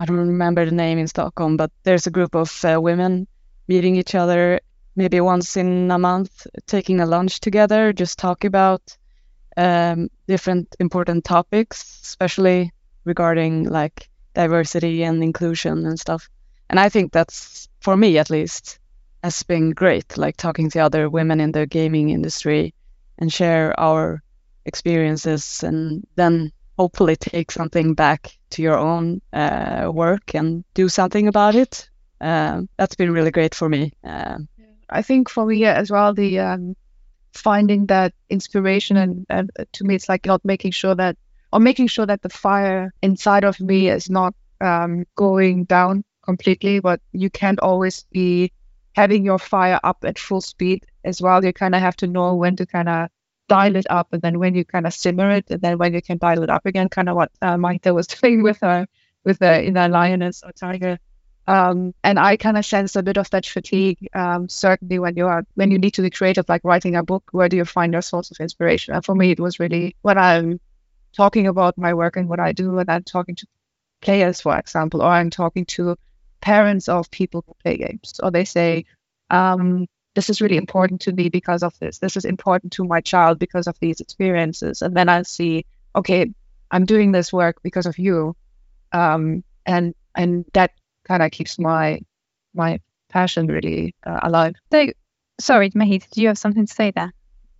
I 0.00 0.04
don't 0.04 0.16
remember 0.16 0.64
the 0.64 0.72
name 0.72 0.98
in 0.98 1.06
Stockholm, 1.06 1.56
but 1.56 1.70
there's 1.84 2.06
a 2.06 2.10
group 2.10 2.34
of 2.34 2.64
uh, 2.64 2.80
women 2.80 3.28
meeting 3.68 3.96
each 3.96 4.14
other 4.14 4.60
maybe 4.96 5.20
once 5.20 5.56
in 5.56 5.90
a 5.90 5.98
month, 5.98 6.46
taking 6.66 7.00
a 7.00 7.06
lunch 7.06 7.40
together, 7.40 7.92
just 7.92 8.18
talk 8.18 8.44
about 8.44 8.82
um, 9.56 10.10
different 10.26 10.76
important 10.80 11.24
topics, 11.24 12.00
especially 12.02 12.72
regarding 13.04 13.64
like 13.64 14.08
diversity 14.34 15.02
and 15.02 15.22
inclusion 15.22 15.86
and 15.86 15.98
stuff. 15.98 16.28
And 16.70 16.80
I 16.80 16.88
think 16.88 17.12
that's 17.12 17.68
for 17.80 17.96
me 17.96 18.18
at 18.18 18.30
least 18.30 18.78
has 19.22 19.42
been 19.42 19.70
great, 19.70 20.16
like 20.16 20.36
talking 20.36 20.70
to 20.70 20.80
other 20.80 21.08
women 21.08 21.40
in 21.40 21.52
the 21.52 21.66
gaming 21.66 22.10
industry 22.10 22.74
and 23.18 23.32
share 23.32 23.78
our 23.78 24.22
experiences 24.64 25.62
and 25.62 26.06
then 26.16 26.52
hopefully 26.78 27.16
take 27.16 27.50
something 27.50 27.94
back 27.94 28.36
to 28.50 28.62
your 28.62 28.78
own 28.78 29.20
uh, 29.32 29.90
work 29.92 30.34
and 30.34 30.64
do 30.74 30.88
something 30.88 31.28
about 31.28 31.54
it. 31.54 31.88
Uh, 32.20 32.62
that's 32.76 32.94
been 32.94 33.12
really 33.12 33.30
great 33.30 33.54
for 33.54 33.68
me. 33.68 33.92
Uh, 34.04 34.38
I 34.88 35.02
think 35.02 35.28
for 35.28 35.46
me 35.46 35.64
as 35.64 35.90
well, 35.90 36.14
the 36.14 36.38
um, 36.38 36.76
finding 37.32 37.86
that 37.86 38.12
inspiration 38.28 38.96
and, 38.96 39.26
and 39.28 39.50
to 39.72 39.84
me, 39.84 39.94
it's 39.94 40.08
like 40.08 40.26
not 40.26 40.44
making 40.44 40.72
sure 40.72 40.94
that 40.94 41.16
or 41.52 41.60
making 41.60 41.86
sure 41.88 42.06
that 42.06 42.22
the 42.22 42.28
fire 42.28 42.92
inside 43.02 43.44
of 43.44 43.60
me 43.60 43.88
is 43.88 44.08
not 44.08 44.34
um, 44.60 45.04
going 45.16 45.64
down 45.64 46.04
completely, 46.24 46.80
but 46.80 47.00
you 47.12 47.30
can't 47.30 47.60
always 47.60 48.04
be 48.12 48.52
having 48.94 49.24
your 49.24 49.38
fire 49.38 49.80
up 49.82 49.98
at 50.04 50.18
full 50.18 50.40
speed 50.40 50.86
as 51.04 51.20
well. 51.20 51.44
You 51.44 51.52
kind 51.52 51.74
of 51.74 51.80
have 51.80 51.96
to 51.96 52.06
know 52.06 52.34
when 52.36 52.56
to 52.56 52.66
kind 52.66 52.88
of 52.88 53.08
dial 53.48 53.76
it 53.76 53.86
up 53.90 54.08
and 54.12 54.22
then 54.22 54.38
when 54.38 54.54
you 54.54 54.64
kind 54.64 54.86
of 54.86 54.94
simmer 54.94 55.30
it 55.30 55.50
and 55.50 55.60
then 55.60 55.76
when 55.78 55.92
you 55.92 56.00
can 56.00 56.18
dial 56.18 56.42
it 56.42 56.50
up 56.50 56.64
again, 56.64 56.88
kind 56.88 57.08
of 57.08 57.16
what 57.16 57.30
uh, 57.42 57.56
Maite 57.56 57.94
was 57.94 58.06
doing 58.20 58.42
with 58.42 58.60
her, 58.60 58.86
with 59.24 59.38
her 59.40 59.60
the 59.60 59.66
inner 59.66 59.88
lioness 59.88 60.42
or 60.42 60.52
tiger. 60.52 60.98
Um, 61.46 61.92
and 62.04 62.20
I 62.20 62.36
kind 62.36 62.56
of 62.56 62.64
sense 62.64 62.94
a 62.94 63.02
bit 63.02 63.18
of 63.18 63.28
that 63.30 63.44
fatigue, 63.44 64.08
um, 64.14 64.48
certainly 64.48 65.00
when 65.00 65.16
you 65.16 65.26
are 65.26 65.44
when 65.54 65.72
you 65.72 65.78
need 65.78 65.94
to 65.94 66.02
be 66.02 66.10
creative, 66.10 66.48
like 66.48 66.62
writing 66.62 66.94
a 66.94 67.02
book. 67.02 67.24
Where 67.32 67.48
do 67.48 67.56
you 67.56 67.64
find 67.64 67.92
your 67.92 68.02
source 68.02 68.30
of 68.30 68.38
inspiration? 68.38 68.94
And 68.94 69.04
for 69.04 69.14
me, 69.14 69.32
it 69.32 69.40
was 69.40 69.58
really 69.58 69.96
when 70.02 70.18
I'm 70.18 70.60
talking 71.16 71.46
about 71.46 71.78
my 71.78 71.94
work 71.94 72.16
and 72.16 72.28
what 72.28 72.40
I 72.40 72.52
do, 72.52 72.78
and 72.78 72.90
I'm 72.90 73.04
talking 73.04 73.36
to 73.36 73.46
players, 74.00 74.40
for 74.40 74.58
example, 74.58 75.02
or 75.02 75.08
I'm 75.08 75.30
talking 75.30 75.66
to 75.66 75.96
parents 76.40 76.88
of 76.88 77.10
people 77.10 77.44
who 77.46 77.54
play 77.62 77.76
games, 77.78 78.20
or 78.22 78.30
they 78.30 78.44
say, 78.44 78.84
um, 79.30 79.86
"This 80.14 80.30
is 80.30 80.40
really 80.40 80.56
important 80.56 81.02
to 81.02 81.12
me 81.12 81.28
because 81.28 81.62
of 81.62 81.78
this. 81.78 81.98
This 81.98 82.16
is 82.16 82.24
important 82.24 82.72
to 82.74 82.84
my 82.84 83.00
child 83.00 83.38
because 83.38 83.66
of 83.66 83.78
these 83.80 84.00
experiences." 84.00 84.82
And 84.82 84.96
then 84.96 85.08
I 85.08 85.22
see, 85.22 85.64
okay, 85.94 86.32
I'm 86.70 86.84
doing 86.86 87.12
this 87.12 87.32
work 87.32 87.62
because 87.62 87.86
of 87.86 87.98
you, 87.98 88.36
um, 88.92 89.44
and 89.66 89.94
and 90.14 90.44
that 90.54 90.72
kind 91.04 91.22
of 91.22 91.30
keeps 91.30 91.58
my 91.58 92.00
my 92.54 92.80
passion 93.08 93.46
really 93.46 93.94
uh, 94.06 94.20
alive. 94.22 94.54
So, 94.72 94.88
sorry, 95.40 95.70
Mahit, 95.70 96.08
do 96.10 96.22
you 96.22 96.28
have 96.28 96.38
something 96.38 96.66
to 96.66 96.74
say 96.74 96.90
there? 96.92 97.12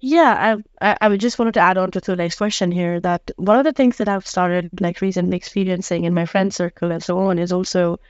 Yeah, 0.04 0.56
I, 0.80 0.96
I 1.00 1.16
just 1.16 1.38
wanted 1.38 1.54
to 1.54 1.60
add 1.60 1.78
on 1.78 1.92
to 1.92 2.00
Thule's 2.00 2.34
question 2.34 2.72
here 2.72 2.98
that 3.00 3.30
one 3.36 3.58
of 3.58 3.64
the 3.64 3.72
things 3.72 3.98
that 3.98 4.08
I've 4.08 4.26
started 4.26 4.80
like 4.80 5.00
recently 5.00 5.36
experiencing 5.36 6.04
in 6.04 6.12
my 6.12 6.26
friend 6.26 6.52
circle 6.52 6.90
and 6.90 7.00
so 7.02 7.18
on 7.18 7.38
is 7.38 7.52
also 7.52 8.00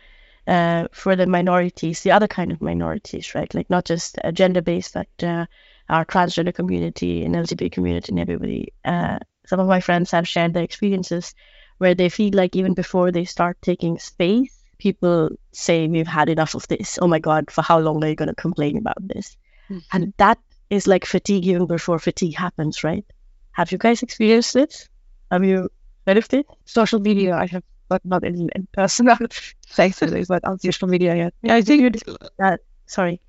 uh, 0.46 0.88
for 0.90 1.16
the 1.16 1.26
minorities, 1.26 2.00
the 2.00 2.12
other 2.12 2.28
kind 2.28 2.50
of 2.50 2.62
minorities, 2.62 3.34
right? 3.34 3.52
Like 3.54 3.68
not 3.68 3.84
just 3.84 4.18
uh, 4.24 4.32
gender 4.32 4.62
based, 4.62 4.94
but 4.94 5.08
uh, 5.22 5.44
our 5.90 6.06
transgender 6.06 6.54
community 6.54 7.24
and 7.26 7.34
LGBT 7.34 7.70
community 7.70 8.10
and 8.10 8.20
everybody. 8.20 8.72
Uh, 8.84 9.18
some 9.46 9.60
of 9.60 9.68
my 9.68 9.80
friends 9.80 10.10
have 10.12 10.26
shared 10.26 10.54
their 10.54 10.64
experiences 10.64 11.34
where 11.76 11.94
they 11.94 12.08
feel 12.08 12.32
like 12.32 12.56
even 12.56 12.72
before 12.72 13.12
they 13.12 13.26
start 13.26 13.58
taking 13.60 13.98
space 13.98 14.62
people 14.82 15.28
say 15.52 15.86
we've 15.86 16.08
had 16.08 16.28
enough 16.28 16.56
of 16.56 16.66
this. 16.66 16.98
Oh 17.00 17.06
my 17.06 17.20
God, 17.20 17.50
for 17.50 17.62
how 17.62 17.78
long 17.78 18.02
are 18.02 18.08
you 18.08 18.16
going 18.16 18.34
to 18.34 18.34
complain 18.34 18.76
about 18.76 19.06
this? 19.06 19.36
Mm-hmm. 19.70 19.78
And 19.92 20.12
that 20.16 20.38
is 20.72 20.86
like 20.86 21.04
fatigue 21.04 21.46
even 21.46 21.66
before 21.66 21.98
fatigue 21.98 22.34
happens, 22.36 22.82
right? 22.84 23.04
Have 23.52 23.72
you 23.72 23.78
guys 23.78 24.02
experienced 24.02 24.56
it? 24.56 24.88
Have 25.30 25.44
you 25.44 25.68
heard 26.06 26.16
of 26.18 26.32
it? 26.32 26.46
Social 26.64 27.00
media, 27.00 27.34
I 27.36 27.46
have, 27.46 27.62
but 27.88 28.04
not 28.04 28.24
in, 28.24 28.48
in 28.56 28.66
person. 28.72 29.08
Thankfully, 29.68 30.24
but 30.28 30.44
on 30.44 30.58
social 30.58 30.88
media, 30.88 31.14
yeah. 31.14 31.30
Yeah, 31.42 31.56
I 31.56 31.62
think 31.62 32.02
that. 32.38 32.60
Sorry. 32.86 33.20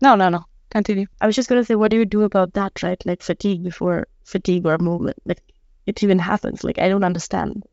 No, 0.00 0.14
no, 0.16 0.28
no. 0.28 0.44
Continue. 0.70 1.06
I 1.20 1.26
was 1.26 1.36
just 1.36 1.48
gonna 1.48 1.64
say, 1.64 1.74
what 1.76 1.90
do 1.90 1.96
you 1.98 2.04
do 2.06 2.22
about 2.22 2.54
that, 2.54 2.82
right? 2.82 3.00
Like 3.06 3.22
fatigue 3.22 3.62
before 3.64 4.06
fatigue 4.24 4.66
or 4.66 4.78
movement. 4.78 5.18
Like 5.24 5.42
it 5.86 6.02
even 6.02 6.18
happens. 6.18 6.64
Like 6.64 6.78
I 6.78 6.88
don't 6.88 7.04
understand. 7.04 7.64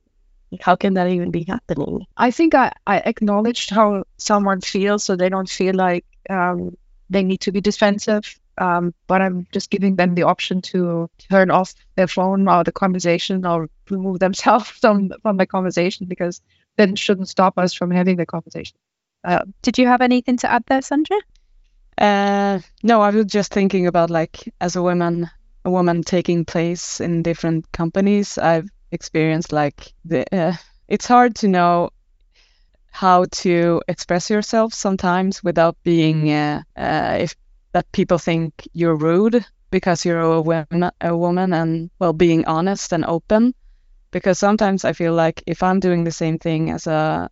Like, 0.52 0.64
how 0.64 0.76
can 0.76 0.94
that 0.96 1.10
even 1.10 1.32
be 1.32 1.44
happening? 1.44 2.06
I 2.18 2.32
think 2.32 2.56
I, 2.56 2.72
I 2.88 3.00
acknowledged 3.00 3.70
how 3.72 4.06
someone 4.18 4.62
feels 4.62 5.04
so 5.04 5.16
they 5.16 5.30
don't 5.30 5.50
feel 5.50 5.76
like 5.76 6.06
um, 6.30 6.78
they 7.10 7.24
need 7.24 7.42
to 7.42 7.52
be 7.52 7.62
defensive. 7.62 8.40
Um, 8.58 8.94
but 9.08 9.22
I'm 9.22 9.48
just 9.52 9.70
giving 9.70 9.96
them 9.96 10.16
the 10.16 10.24
option 10.24 10.62
to 10.64 11.10
turn 11.30 11.52
off 11.52 11.76
their 11.96 12.08
phone 12.08 12.48
or 12.48 12.64
the 12.64 12.72
conversation 12.72 13.46
or 13.46 13.70
remove 13.90 14.20
themselves 14.20 14.70
from, 14.82 15.12
from 15.22 15.38
the 15.38 15.46
conversation 15.46 16.08
because 16.08 16.42
that 16.78 16.98
shouldn't 16.98 17.30
stop 17.30 17.58
us 17.58 17.74
from 17.74 17.92
having 17.92 18.18
the 18.18 18.26
conversation. 18.26 18.78
Uh, 19.24 19.44
Did 19.62 19.78
you 19.78 19.88
have 19.88 20.02
anything 20.02 20.38
to 20.38 20.52
add 20.52 20.64
there, 20.68 20.82
Sandra? 20.82 21.18
Uh, 21.98 22.60
no, 22.84 23.02
I 23.02 23.10
was 23.10 23.26
just 23.26 23.52
thinking 23.54 23.88
about 23.88 24.10
like 24.10 24.54
as 24.62 24.76
a 24.76 24.82
woman, 24.82 25.30
a 25.66 25.72
woman 25.72 26.04
taking 26.04 26.46
place 26.46 27.00
in 27.02 27.24
different 27.24 27.72
companies. 27.72 28.38
I've 28.38 28.70
experienced 28.92 29.52
like 29.52 29.94
the 30.06 30.26
uh, 30.36 30.54
it's 30.88 31.08
hard 31.08 31.36
to 31.38 31.48
know 31.48 31.90
how 32.92 33.26
to 33.32 33.82
express 33.88 34.30
yourself 34.30 34.74
sometimes 34.74 35.44
without 35.44 35.78
being 35.84 36.32
uh, 36.32 36.62
uh, 36.76 37.18
if 37.22 37.36
that 37.78 37.92
people 37.92 38.18
think 38.18 38.68
you're 38.74 38.96
rude 38.96 39.46
because 39.70 40.04
you're 40.04 40.20
a 40.20 40.42
woman, 40.42 40.90
a 41.00 41.16
woman 41.16 41.54
and 41.54 41.92
well 42.00 42.14
being 42.14 42.44
honest 42.46 42.92
and 42.92 43.06
open 43.06 43.54
because 44.10 44.40
sometimes 44.40 44.84
I 44.84 44.94
feel 44.94 45.14
like 45.14 45.44
if 45.46 45.62
I'm 45.62 45.80
doing 45.80 46.04
the 46.04 46.12
same 46.12 46.40
thing 46.40 46.72
as 46.72 46.88
a 46.88 47.30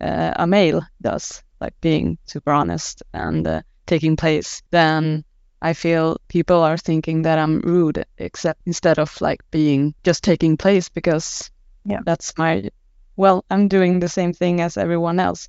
uh, 0.00 0.32
a 0.36 0.46
male 0.46 0.82
does 1.00 1.42
like 1.58 1.74
being 1.80 2.18
super 2.26 2.52
honest 2.52 3.02
and 3.14 3.46
uh, 3.46 3.62
taking 3.86 4.16
place 4.16 4.62
then 4.70 5.24
I 5.62 5.72
feel 5.72 6.18
people 6.28 6.62
are 6.62 6.76
thinking 6.76 7.22
that 7.22 7.38
I'm 7.38 7.60
rude, 7.60 8.04
except 8.18 8.60
instead 8.66 8.98
of 8.98 9.20
like 9.20 9.40
being 9.50 9.94
just 10.04 10.22
taking 10.22 10.56
place 10.56 10.88
because 10.90 11.50
yeah, 11.84 12.00
that's 12.04 12.36
my 12.36 12.70
well, 13.16 13.44
I'm 13.50 13.68
doing 13.68 14.00
the 14.00 14.08
same 14.08 14.32
thing 14.34 14.60
as 14.60 14.76
everyone 14.76 15.18
else. 15.18 15.48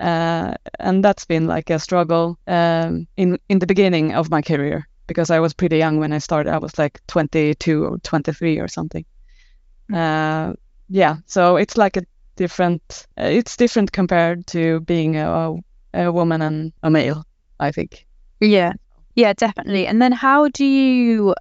Uh, 0.00 0.54
and 0.78 1.04
that's 1.04 1.26
been 1.26 1.46
like 1.46 1.68
a 1.70 1.78
struggle 1.78 2.38
um, 2.46 3.06
in 3.16 3.38
in 3.48 3.58
the 3.58 3.66
beginning 3.66 4.14
of 4.14 4.30
my 4.30 4.40
career 4.40 4.88
because 5.06 5.30
I 5.30 5.40
was 5.40 5.52
pretty 5.52 5.76
young 5.76 5.98
when 5.98 6.12
I 6.12 6.18
started. 6.18 6.52
I 6.52 6.58
was 6.58 6.78
like 6.78 7.00
22 7.06 7.84
or 7.84 7.98
23 7.98 8.58
or 8.60 8.68
something. 8.68 9.04
Hmm. 9.88 9.94
Uh, 9.94 10.52
yeah, 10.88 11.16
so 11.26 11.56
it's 11.56 11.76
like 11.76 11.96
a 11.96 12.02
different. 12.36 13.06
Uh, 13.18 13.24
it's 13.24 13.56
different 13.56 13.92
compared 13.92 14.46
to 14.48 14.80
being 14.80 15.16
a, 15.16 15.54
a 15.92 16.10
woman 16.10 16.42
and 16.42 16.72
a 16.82 16.90
male. 16.90 17.24
I 17.58 17.72
think. 17.72 18.06
Yeah, 18.40 18.72
yeah, 19.14 19.34
definitely. 19.34 19.86
And 19.86 20.00
then 20.00 20.12
how 20.12 20.48
do 20.48 20.64
you 20.64 21.34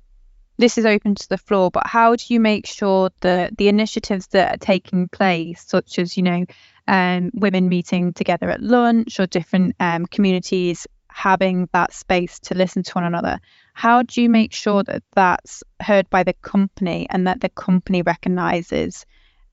this 0.60 0.78
is 0.78 0.86
open 0.86 1.16
to 1.16 1.30
the 1.30 1.38
floor, 1.38 1.72
but 1.72 1.88
how 1.88 2.18
do 2.18 2.26
you 2.28 2.40
make 2.40 2.68
sure 2.68 3.10
that 3.22 3.58
the 3.58 3.70
initiatives 3.70 4.28
that 4.28 4.56
are 4.56 4.58
taking 4.58 5.08
place, 5.08 5.64
such 5.66 5.98
as, 5.98 6.18
you 6.18 6.24
know, 6.24 6.46
um, 6.90 7.30
women 7.36 7.70
meeting 7.70 8.14
together 8.14 8.50
at 8.50 8.64
lunch 8.64 9.20
or 9.20 9.28
different 9.28 9.76
um, 9.80 10.08
communities 10.08 10.88
having 11.08 11.70
that 11.72 11.94
space 11.94 12.40
to 12.40 12.56
listen 12.56 12.82
to 12.82 12.94
one 12.94 13.04
another, 13.04 13.40
how 13.74 14.02
do 14.02 14.24
you 14.24 14.30
make 14.30 14.54
sure 14.54 14.84
that 14.84 15.04
that's 15.14 15.64
heard 15.80 16.10
by 16.10 16.24
the 16.24 16.34
company 16.34 17.06
and 17.10 17.28
that 17.28 17.42
the 17.42 17.50
company 17.50 18.02
recognizes, 18.02 19.06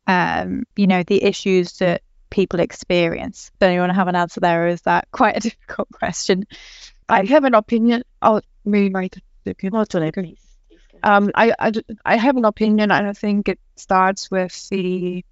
um, 0.06 0.64
you 0.76 0.86
know, 0.86 1.02
the 1.02 1.22
issues 1.22 1.74
that 1.74 2.00
people 2.30 2.58
experience? 2.58 3.50
Don't 3.60 3.74
you 3.74 3.80
want 3.80 3.90
to 3.90 3.94
have 3.94 4.08
an 4.08 4.16
answer 4.16 4.40
there, 4.40 4.64
or 4.64 4.68
is 4.68 4.80
that 4.82 5.06
quite 5.10 5.36
a 5.36 5.40
difficult 5.50 5.90
question? 5.92 6.46
I 7.06 7.24
have 7.24 7.44
an 7.44 7.54
opinion. 7.54 8.02
Oh, 8.22 8.40
maybe 8.64 8.88
my 8.88 9.10
opinion. 9.44 10.36
Um, 11.02 11.30
I, 11.34 11.54
I, 11.58 11.72
I 12.02 12.16
have 12.16 12.38
an 12.38 12.46
opinion, 12.46 12.90
and 12.90 13.06
I 13.06 13.12
think 13.12 13.50
it 13.50 13.60
starts 13.76 14.30
with 14.30 14.68
the 14.70 15.22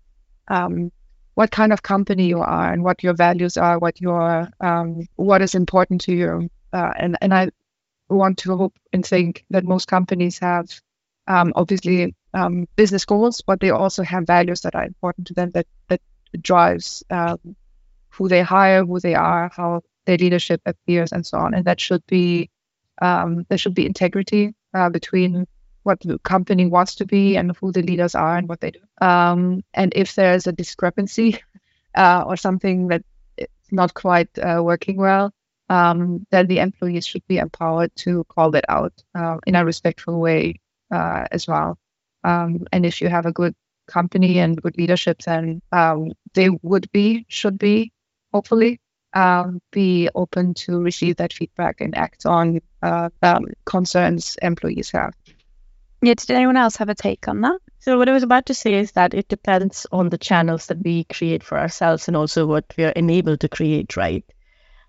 um, 0.49 0.93
what 1.35 1.51
kind 1.51 1.73
of 1.73 1.83
company 1.83 2.27
you 2.27 2.41
are 2.41 2.73
and 2.73 2.83
what 2.85 3.03
your 3.03 3.15
values 3.15 3.57
are, 3.57 3.79
what 3.79 4.01
your 4.01 4.49
um, 4.61 5.07
what 5.17 5.43
is 5.43 5.55
important 5.55 6.03
to 6.03 6.13
you, 6.13 6.51
uh, 6.73 6.93
and 6.97 7.17
and 7.21 7.35
I 7.35 7.51
want 8.09 8.39
to 8.39 8.57
hope 8.57 8.75
and 8.93 9.05
think 9.07 9.45
that 9.51 9.65
most 9.65 9.89
companies 9.89 10.39
have 10.41 10.69
um, 11.27 11.53
obviously 11.57 12.15
um, 12.35 12.67
business 12.77 13.05
goals, 13.05 13.43
but 13.47 13.61
they 13.61 13.71
also 13.71 14.03
have 14.03 14.27
values 14.27 14.61
that 14.63 14.75
are 14.75 14.85
important 14.85 15.27
to 15.29 15.35
them 15.35 15.51
that 15.53 15.67
that 15.89 16.01
drives 16.41 17.03
um, 17.11 17.57
who 18.11 18.29
they 18.29 18.43
hire, 18.43 18.85
who 18.85 19.01
they 19.01 19.15
are, 19.15 19.51
how 19.57 19.83
their 20.07 20.19
leadership 20.19 20.61
appears 20.67 21.13
and 21.13 21.27
so 21.27 21.39
on. 21.39 21.55
And 21.55 21.65
that 21.67 21.81
should 21.81 22.05
be 22.07 22.51
Um, 23.03 23.45
there 23.49 23.59
should 23.59 23.75
be 23.75 23.87
integrity 23.87 24.55
uh, 24.73 24.89
between 24.91 25.47
what 25.85 26.01
the 26.01 26.19
company 26.21 26.67
wants 26.67 26.97
to 26.97 27.07
be 27.07 27.37
and 27.37 27.57
who 27.57 27.71
the 27.73 27.83
leaders 27.83 28.15
are 28.15 28.37
and 28.37 28.49
what 28.49 28.61
they 28.61 28.73
do. 28.73 28.81
Um, 29.01 29.63
and 29.73 29.93
if 29.95 30.15
there's 30.15 30.47
a 30.47 30.53
discrepancy 30.53 31.41
uh, 31.95 32.25
or 32.27 32.37
something 32.37 32.89
that 32.89 33.05
it's 33.37 33.53
not 33.71 33.95
quite 33.95 34.37
uh, 34.39 34.61
working 34.63 34.97
well, 34.97 35.33
um, 35.69 36.27
then 36.31 36.47
the 36.47 36.59
employees 36.59 37.07
should 37.07 37.27
be 37.27 37.39
empowered 37.39 37.95
to 37.97 38.25
call 38.25 38.51
that 38.51 38.65
out 38.69 38.93
uh, 39.15 39.39
in 39.47 39.55
a 39.55 39.65
respectful 39.65 40.21
way 40.21 40.61
uh, 40.91 41.25
as 41.31 41.47
well. 41.47 41.79
Um, 42.23 42.67
and 42.73 42.85
if 42.85 43.01
you 43.01 43.09
have 43.09 43.27
a 43.27 43.33
good 43.33 43.55
company 43.87 44.39
and 44.39 44.61
good 44.61 44.77
leadership, 44.77 45.23
then 45.23 45.63
um, 45.73 46.13
they 46.35 46.51
would 46.63 46.91
be, 46.93 47.27
should 47.29 47.59
be, 47.59 47.93
hopefully, 48.33 48.81
um, 49.15 49.61
be 49.71 50.09
open 50.15 50.55
to 50.55 50.81
receive 50.81 51.17
that 51.17 51.33
feedback 51.33 51.81
and 51.81 51.97
act 51.97 52.27
on 52.27 52.61
uh, 52.83 53.09
um, 53.23 53.47
concerns 53.65 54.37
employees 54.43 54.91
have. 54.91 55.15
Yeah, 56.05 56.15
did 56.15 56.31
anyone 56.31 56.57
else 56.57 56.77
have 56.77 56.89
a 56.89 56.95
take 56.95 57.29
on 57.29 57.41
that? 57.43 57.59
So 57.81 57.99
what 57.99 58.09
I 58.09 58.13
was 58.13 58.23
about 58.23 58.47
to 58.47 58.55
say 58.55 58.75
is 58.75 58.93
that 58.93 59.15
it 59.15 59.29
depends 59.29 59.87
on 59.93 60.09
the 60.09 60.19
channels 60.19 60.67
that 60.67 60.83
we 60.83 61.05
create 61.05 61.43
for 61.43 61.59
ourselves 61.59 62.09
and 62.09 62.17
also 62.17 62.47
what 62.47 62.65
we 62.77 62.85
are 62.85 62.91
enabled 62.91 63.41
to 63.41 63.49
create, 63.49 63.97
right? 63.97 64.25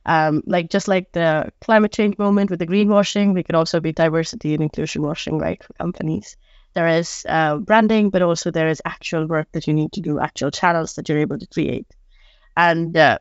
Um, 0.06 0.44
like 0.48 0.70
just 0.70 0.88
like 0.88 1.12
the 1.14 1.52
climate 1.62 1.94
change 1.94 2.18
moment 2.18 2.50
with 2.52 2.60
the 2.60 2.68
greenwashing, 2.68 3.34
we 3.34 3.44
could 3.44 3.56
also 3.56 3.80
be 3.82 3.94
diversity 3.94 4.54
and 4.56 4.64
inclusion 4.64 5.04
washing, 5.04 5.40
right, 5.40 5.64
for 5.64 5.74
companies. 5.74 6.38
There 6.76 6.88
is 6.88 7.26
uh, 7.30 7.58
branding, 7.58 8.12
but 8.12 8.22
also 8.24 8.52
there 8.52 8.70
is 8.70 8.82
actual 8.86 9.28
work 9.28 9.50
that 9.54 9.68
you 9.68 9.74
need 9.76 9.94
to 9.94 10.02
do, 10.02 10.20
actual 10.20 10.52
channels 10.52 10.96
that 10.96 11.10
you're 11.10 11.20
able 11.20 11.40
to 11.40 11.48
create, 11.48 11.88
and 12.58 12.96
uh, 12.98 13.20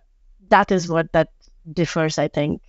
that 0.50 0.72
is 0.72 0.88
what 0.88 1.12
that 1.12 1.30
differs, 1.72 2.18
I 2.18 2.28
think, 2.28 2.62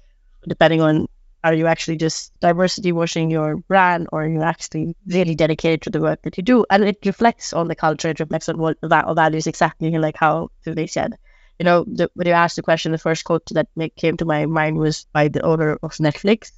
depending 0.48 0.82
on 0.82 1.08
are 1.46 1.54
you 1.54 1.68
actually 1.68 1.98
just 1.98 2.34
diversity 2.42 2.92
washing 2.92 3.30
your 3.32 3.58
brand 3.58 4.08
or 4.12 4.24
are 4.24 4.28
you 4.28 4.42
actually 4.42 4.96
really 5.08 5.36
dedicated 5.36 5.84
to 5.84 5.92
the 5.92 6.02
work 6.02 6.22
that 6.24 6.38
you 6.38 6.44
do? 6.44 6.66
And 6.72 6.84
it 6.84 6.98
reflects 7.06 7.54
on 7.54 7.68
the 7.70 7.76
culture, 7.76 8.10
it 8.10 8.20
reflects 8.20 8.50
on 8.50 8.58
what 8.58 8.82
the 8.82 8.90
values 9.16 9.48
exactly 9.48 9.92
like 9.98 10.18
how 10.18 10.50
they 10.66 10.88
said. 10.88 11.14
You 11.60 11.66
know, 11.66 11.86
the, 11.86 12.10
when 12.16 12.28
you 12.28 12.34
asked 12.34 12.58
the 12.58 12.64
question, 12.64 12.92
the 12.92 12.98
first 12.98 13.26
quote 13.26 13.46
that 13.52 13.68
came 13.96 14.18
to 14.18 14.26
my 14.26 14.48
mind 14.48 14.78
was 14.78 15.06
by 15.14 15.30
the 15.30 15.44
owner 15.44 15.78
of 15.84 15.92
Netflix, 15.98 16.52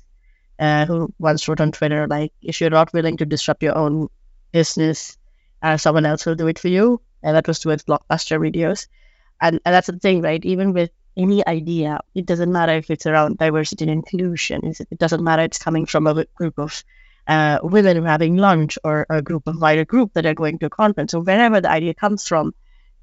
uh, 0.59 0.85
who 0.85 1.13
once 1.19 1.47
wrote 1.47 1.61
on 1.61 1.71
Twitter, 1.71 2.07
like, 2.07 2.33
if 2.41 2.61
you're 2.61 2.69
not 2.69 2.93
willing 2.93 3.17
to 3.17 3.25
disrupt 3.25 3.63
your 3.63 3.77
own 3.77 4.09
business, 4.51 5.17
uh, 5.61 5.77
someone 5.77 6.05
else 6.05 6.25
will 6.25 6.35
do 6.35 6.47
it 6.47 6.59
for 6.59 6.69
you. 6.69 7.01
And 7.23 7.35
that 7.35 7.47
was 7.47 7.59
towards 7.59 7.83
blockbuster 7.83 8.39
videos. 8.39 8.87
And, 9.41 9.59
and 9.65 9.75
that's 9.75 9.87
the 9.87 9.99
thing, 9.99 10.21
right? 10.21 10.43
Even 10.45 10.73
with 10.73 10.91
any 11.17 11.45
idea. 11.45 11.99
It 12.13 12.25
doesn't 12.25 12.51
matter 12.51 12.73
if 12.73 12.89
it's 12.89 13.05
around 13.05 13.37
diversity 13.37 13.85
and 13.85 13.91
inclusion. 13.91 14.61
It 14.63 14.99
doesn't 14.99 15.23
matter 15.23 15.43
it's 15.43 15.57
coming 15.57 15.85
from 15.85 16.07
a 16.07 16.25
group 16.35 16.59
of 16.59 16.83
uh, 17.27 17.59
women 17.63 18.05
having 18.05 18.37
lunch 18.37 18.77
or 18.83 19.05
a 19.09 19.21
group 19.21 19.47
of 19.47 19.59
wider 19.59 19.83
group 19.83 20.13
that 20.13 20.25
are 20.25 20.33
going 20.33 20.59
to 20.59 20.67
a 20.67 20.69
conference 20.69 21.13
or 21.13 21.21
wherever 21.21 21.59
the 21.59 21.69
idea 21.69 21.93
comes 21.93 22.27
from. 22.27 22.53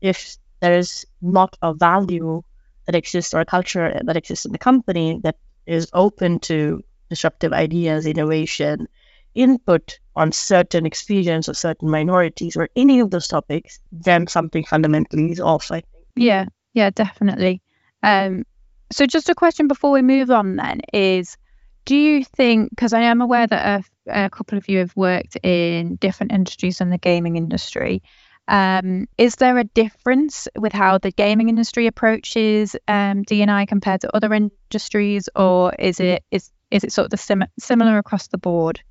If 0.01 0.37
there 0.61 0.79
is 0.79 1.07
not 1.21 1.57
a 1.61 1.75
value 1.75 2.43
that 2.87 2.95
exists 2.95 3.35
or 3.35 3.41
a 3.41 3.45
culture 3.45 4.01
that 4.03 4.17
exists 4.17 4.47
in 4.47 4.53
the 4.53 4.59
company 4.59 5.21
that 5.25 5.37
is 5.67 5.89
open 5.93 6.39
to 6.41 6.83
disruptive 7.11 7.53
ideas, 7.53 8.07
innovation, 8.07 8.89
input 9.35 9.99
on 10.17 10.33
certain 10.33 10.87
experience 10.87 11.49
of 11.49 11.57
certain 11.57 11.91
minorities 11.91 12.57
or 12.57 12.69
any 12.77 13.01
of 13.01 13.11
those 13.11 13.29
topics, 13.29 13.81
then 13.91 14.27
something 14.27 14.65
fundamentally 14.65 15.33
is 15.33 15.41
off, 15.41 15.71
I 15.71 15.81
think. 15.81 16.05
Yeah, 16.17 16.47
yeah, 16.73 16.91
definitely. 16.91 17.61
Um, 18.05 18.45
so 18.93 19.07
just 19.07 19.29
a 19.29 19.35
question 19.35 19.67
before 19.67 19.91
we 19.91 20.03
move 20.03 20.31
on 20.31 20.57
then 20.57 20.81
is 20.93 21.37
do 21.85 21.97
you 21.97 22.23
think 22.23 22.71
because 22.71 22.93
i 22.93 23.01
am 23.01 23.21
aware 23.21 23.47
that 23.47 23.83
a, 24.07 24.25
a, 24.25 24.31
couple 24.31 24.59
of 24.59 24.69
you 24.69 24.79
have 24.79 24.95
worked 24.95 25.37
in 25.43 25.97
different 25.97 26.33
industries 26.33 26.79
than 26.79 26.91
the 26.91 26.99
gaming 26.99 27.37
industry 27.37 28.03
um, 28.47 29.07
is 29.17 29.37
there 29.37 29.57
a 29.57 29.65
difference 29.65 30.49
with 30.57 30.73
how 30.73 30.99
the 30.99 31.11
gaming 31.11 31.49
industry 31.49 31.87
approaches 31.87 32.77
um, 32.89 33.23
D&I 33.23 33.65
compared 33.67 34.03
to 34.03 34.15
other 34.15 34.35
industries, 34.35 35.29
or 35.35 35.73
is 35.79 35.99
it 36.01 36.23
is 36.31 36.51
is 36.71 36.85
it 36.85 36.93
sort 36.93 37.07
of 37.07 37.11
the 37.11 37.17
sim- 37.17 37.49
similar 37.59 37.99
across 37.99 38.29
the 38.29 38.39
board? 38.39 38.83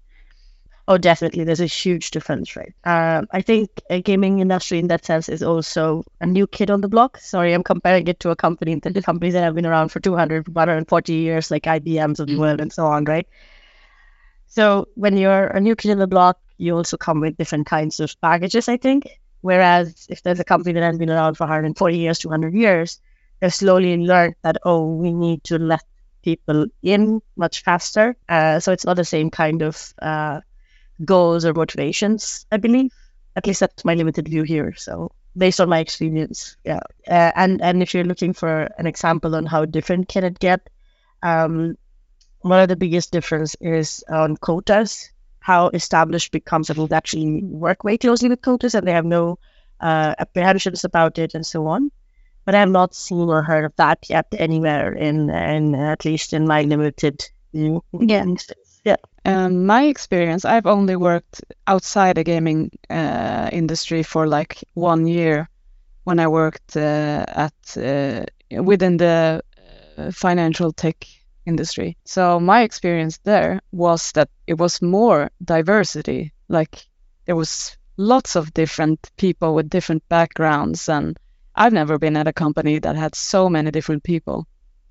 Oh, 0.88 0.98
definitely. 0.98 1.46
There's 1.46 1.62
a 1.62 1.65
huge 1.65 2.12
difference, 2.12 2.58
right? 2.58 2.74
Um, 2.84 3.28
I 3.32 3.41
think 3.41 3.69
a 3.89 4.02
gaming 4.02 4.39
industry 4.39 4.80
in 4.80 4.88
that 4.88 5.06
sense 5.06 5.30
is 5.30 5.41
also 5.41 6.04
a 6.19 6.26
new 6.26 6.46
kid 6.46 6.69
on 6.69 6.82
the 6.82 6.89
block. 6.89 7.17
Sorry, 7.19 7.54
I'm 7.54 7.63
comparing 7.63 8.06
it 8.08 8.19
to 8.22 8.32
a 8.32 8.36
company, 8.36 8.76
the 8.76 9.02
companies 9.02 9.34
that 9.34 9.43
have 9.43 9.56
been 9.56 9.65
around 9.65 9.89
for 9.89 10.02
200, 10.02 10.50
140 10.50 11.13
years, 11.13 11.50
like 11.50 11.63
IBMs 11.63 12.19
of 12.19 12.28
the 12.28 12.38
world 12.38 12.60
and 12.60 12.72
so 12.72 12.86
on, 12.86 13.06
right? 13.06 13.26
So 14.48 14.88
when 14.96 15.17
you're 15.17 15.48
a 15.48 15.60
new 15.60 15.76
kid 15.76 15.91
on 15.91 15.98
the 16.00 16.08
block, 16.08 16.38
you 16.58 16.76
also 16.76 16.98
come 16.98 17.22
with 17.22 17.38
different 17.38 17.65
kinds 17.65 18.00
of 18.00 18.19
packages, 18.22 18.67
I 18.67 18.78
think. 18.78 19.08
Whereas 19.41 20.06
if 20.10 20.22
there's 20.22 20.39
a 20.39 20.46
company 20.46 20.74
that 20.74 20.84
has 20.84 20.98
been 20.98 21.10
around 21.10 21.36
for 21.36 21.43
140 21.46 21.98
years, 21.98 22.19
200 22.19 22.54
years, 22.54 23.00
they've 23.39 23.54
slowly 23.54 23.98
learned 23.98 24.36
that, 24.43 24.58
oh, 24.63 24.86
we 24.96 25.13
need 25.13 25.43
to 25.46 25.58
let 25.60 25.84
people 26.24 26.67
in 26.82 27.22
much 27.36 27.63
faster. 27.63 28.15
Uh, 28.30 28.60
so 28.60 28.72
it's 28.72 28.86
not 28.86 28.96
the 28.96 29.06
same 29.06 29.30
kind 29.30 29.62
of 29.62 29.93
uh, 30.02 30.39
goals 31.06 31.46
or 31.46 31.54
motivations, 31.54 32.46
I 32.52 32.58
believe. 32.58 32.92
At 33.36 33.48
least 33.48 33.62
that's 33.62 33.86
my 33.86 33.96
limited 33.96 34.28
view 34.28 34.44
here. 34.44 34.74
So 34.76 35.12
based 35.36 35.60
on 35.60 35.70
my 35.70 35.80
experience, 35.80 36.58
yeah. 36.63 36.82
Uh, 37.08 37.32
and 37.36 37.62
and 37.62 37.82
if 37.82 37.94
you're 37.94 38.04
looking 38.04 38.34
for 38.34 38.70
an 38.78 38.86
example 38.86 39.36
on 39.36 39.46
how 39.46 39.66
different 39.66 40.08
can 40.08 40.24
it 40.24 40.39
get, 40.39 40.70
um, 41.24 41.78
one 42.42 42.60
of 42.60 42.70
the 42.70 42.76
biggest 42.76 43.12
difference 43.12 43.56
is 43.60 44.04
on 44.10 44.38
quotas. 44.38 45.10
How 45.39 45.70
established 45.70 46.32
becomes 46.32 46.68
big 46.68 46.76
companies 46.76 46.92
actually 46.92 47.44
work 47.44 47.84
way 47.84 47.98
closely 47.98 48.30
with 48.30 48.42
quotas, 48.42 48.76
and 48.76 48.88
they 48.88 48.94
have 48.94 49.06
no 49.06 49.39
uh, 49.80 50.16
apprehensions 50.18 50.84
about 50.84 51.18
it, 51.18 51.34
and 51.34 51.46
so 51.46 51.68
on. 51.68 51.92
But 52.46 52.56
I 52.56 52.60
have 52.60 52.70
not 52.70 52.94
seen 52.94 53.30
or 53.30 53.42
heard 53.42 53.66
of 53.66 53.76
that 53.78 54.10
yet 54.10 54.28
anywhere 54.38 54.94
in, 54.94 55.30
in 55.30 55.76
at 55.76 56.06
least 56.06 56.34
in 56.34 56.46
my 56.46 56.62
limited 56.63 57.24
view. 57.54 57.84
Yeah. 57.94 58.26
Yeah. 58.84 58.98
Um, 59.26 59.65
my 59.65 59.86
experience, 59.86 60.43
I've 60.46 60.65
only 60.65 60.96
worked 60.96 61.41
outside 61.67 62.17
the 62.17 62.24
gaming 62.24 62.72
uh, 62.89 63.50
industry 63.52 64.04
for 64.04 64.28
like 64.28 64.63
one 64.74 65.08
year 65.08 65.50
when 66.04 66.19
I 66.19 66.28
worked 66.28 66.76
uh, 66.76 67.26
at 67.28 67.54
uh, 67.78 68.26
within 68.62 68.98
the 68.98 69.41
uh, 69.98 70.12
financial 70.12 70.74
tech 70.74 71.06
industry. 71.46 71.98
So 72.06 72.39
my 72.39 72.63
experience 72.63 73.19
there 73.24 73.62
was 73.72 74.12
that 74.13 74.30
it 74.48 74.58
was 74.58 74.82
more 74.82 75.32
diversity. 75.43 76.34
Like 76.50 76.86
there 77.26 77.38
was 77.38 77.78
lots 77.96 78.36
of 78.36 78.54
different 78.54 79.12
people 79.17 79.56
with 79.56 79.69
different 79.69 80.08
backgrounds, 80.10 80.89
and 80.89 81.17
I've 81.56 81.74
never 81.74 81.98
been 81.98 82.17
at 82.17 82.28
a 82.28 82.34
company 82.34 82.80
that 82.80 82.96
had 82.98 83.15
so 83.15 83.50
many 83.50 83.72
different 83.72 84.04
people 84.04 84.46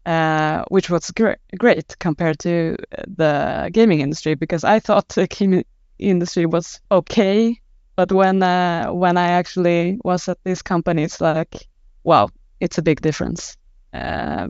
uh, 0.07 0.65
which 0.69 0.91
was 0.91 1.11
gr- 1.13 1.41
great 1.59 1.97
compared 1.99 2.39
to 2.41 2.77
the 3.07 3.71
gaming 3.73 4.01
industry 4.01 4.35
because 4.35 4.65
I 4.65 4.81
thought 4.81 5.09
the 5.11 5.27
gaming 5.27 5.65
industry 5.99 6.47
was 6.47 6.81
okay, 6.91 7.61
but 7.97 8.11
when 8.13 8.43
uh, 8.43 8.93
when 8.93 9.17
I 9.17 9.29
actually 9.33 9.99
was 10.05 10.29
at 10.29 10.39
this 10.45 10.63
company, 10.63 11.05
it's 11.05 11.21
like, 11.21 11.69
wow, 12.05 12.29
it's 12.61 12.79
a 12.79 12.83
big 12.83 13.01
difference. 13.01 13.57
Uh, 13.93 14.49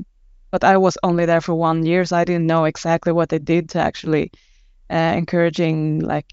but 0.50 0.64
I 0.64 0.76
was 0.76 0.98
only 1.02 1.26
there 1.26 1.40
for 1.40 1.54
one 1.54 1.84
year, 1.84 2.04
so 2.04 2.16
I 2.16 2.24
didn't 2.24 2.46
know 2.46 2.64
exactly 2.64 3.12
what 3.12 3.28
they 3.30 3.38
did 3.38 3.70
to 3.70 3.80
actually 3.80 4.30
uh, 4.90 5.14
encouraging 5.16 6.00
like 6.00 6.32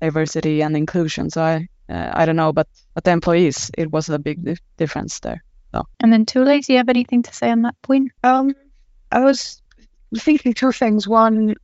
diversity 0.00 0.62
and 0.62 0.76
inclusion. 0.76 1.30
So 1.30 1.42
I 1.42 1.68
uh, 1.92 2.10
I 2.14 2.26
don't 2.26 2.36
know, 2.36 2.52
but 2.52 2.68
but 2.94 3.04
the 3.04 3.10
employees, 3.12 3.70
it 3.76 3.90
was 3.90 4.08
a 4.08 4.18
big 4.18 4.44
di- 4.44 4.56
difference 4.76 5.20
there. 5.20 5.42
So. 5.72 5.86
And 6.00 6.12
then 6.12 6.26
Thule, 6.26 6.60
do 6.60 6.72
you 6.72 6.78
have 6.78 6.88
anything 6.88 7.22
to 7.22 7.34
say 7.34 7.50
on 7.50 7.62
that 7.62 7.80
point? 7.82 8.12
Um, 8.24 8.54
I 9.12 9.20
was 9.20 9.62
thinking 10.16 10.52
two 10.54 10.72
things. 10.72 11.06
One, 11.06 11.54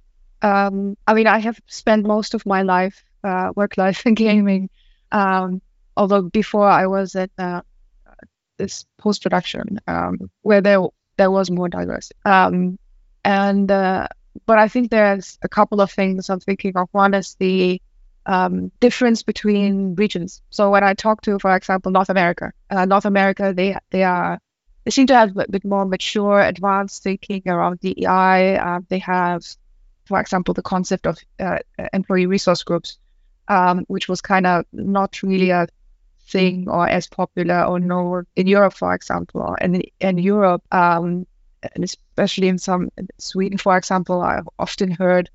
um, 0.43 0.97
I 1.07 1.15
mean, 1.15 1.27
I 1.27 1.39
have 1.39 1.59
spent 1.67 2.07
most 2.07 2.35
of 2.35 2.47
my 2.47 2.63
life, 2.63 3.03
uh, 3.25 3.53
work 3.57 3.77
life 3.77 4.07
in 4.07 4.15
gaming. 4.15 4.71
Um, 5.13 5.61
although 5.97 6.23
before 6.23 6.69
I 6.69 6.87
was 6.87 7.15
at 7.15 7.31
uh, 7.39 7.63
this 8.59 8.85
post 8.99 9.23
production 9.23 9.81
um, 9.87 10.31
where 10.43 10.61
there 10.61 10.83
there 11.17 11.31
was 11.31 11.51
more 11.51 11.69
diversity. 11.69 12.19
Um, 12.25 12.79
and 13.25 13.71
uh, 13.71 14.09
but 14.45 14.59
I 14.59 14.69
think 14.69 14.91
there's 14.91 15.39
a 15.43 15.49
couple 15.49 15.81
of 15.81 15.91
things 15.91 16.29
I'm 16.29 16.41
thinking 16.41 16.77
of. 16.77 16.89
One 16.93 17.15
is 17.15 17.37
the 17.39 17.81
um, 18.27 18.73
difference 18.81 19.23
between 19.23 19.95
regions. 19.95 20.43
So 20.51 20.71
when 20.71 20.85
I 20.85 20.95
talk 20.95 21.23
to, 21.23 21.39
for 21.39 21.55
example, 21.55 21.93
North 21.93 22.11
America, 22.11 22.53
uh, 22.69 22.85
North 22.85 23.05
America, 23.05 23.53
they 23.57 23.77
they 23.91 24.03
are 24.03 24.39
they 24.85 24.91
seem 24.91 25.07
to 25.07 25.15
have 25.15 25.37
a 25.37 25.47
bit 25.49 25.65
more 25.65 25.85
mature, 25.85 26.41
advanced 26.41 27.03
thinking 27.03 27.43
around 27.47 27.81
DEI. 27.81 28.57
Uh, 28.57 28.81
they 28.89 28.99
have, 28.99 29.45
for 30.05 30.21
example, 30.21 30.55
the 30.55 30.63
concept 30.63 31.07
of 31.07 31.19
uh, 31.41 31.59
employee 31.93 32.27
resource 32.27 32.63
groups, 32.65 32.99
um, 33.49 33.85
which 33.89 34.09
was 34.09 34.21
kind 34.21 34.47
of 34.47 34.65
not 34.73 35.23
really 35.23 35.51
a 35.51 35.69
thing 36.29 36.69
or 36.69 36.89
as 36.89 37.07
popular 37.07 37.63
or 37.65 37.79
known 37.79 38.27
in 38.35 38.47
Europe, 38.49 38.75
for 38.75 38.93
example. 38.93 39.57
And 39.61 39.77
in, 39.77 39.83
in 40.01 40.19
Europe, 40.19 40.63
um, 40.73 41.27
and 41.63 41.85
especially 41.85 42.49
in 42.49 42.59
some 42.59 42.91
Sweden, 43.19 43.59
for 43.59 43.77
example, 43.77 44.21
I've 44.21 44.49
often 44.59 44.91
heard 44.91 45.31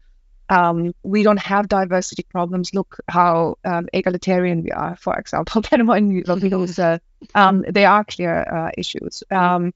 um, 0.52 0.94
we 1.02 1.24
don't 1.24 1.40
have 1.40 1.70
diversity 1.70 2.24
problems. 2.24 2.74
Look 2.74 2.98
how 3.08 3.56
um, 3.64 3.88
egalitarian 3.94 4.64
we 4.64 4.72
are, 4.72 4.98
for 4.98 5.18
example. 5.18 5.64
when 5.88 6.12
you 6.12 6.24
at 6.28 6.80
uh, 6.80 7.00
um, 7.34 7.64
they 7.68 7.86
are 7.86 8.04
clear 8.04 8.42
uh, 8.42 8.72
issues. 8.78 9.24
Um, 9.32 9.74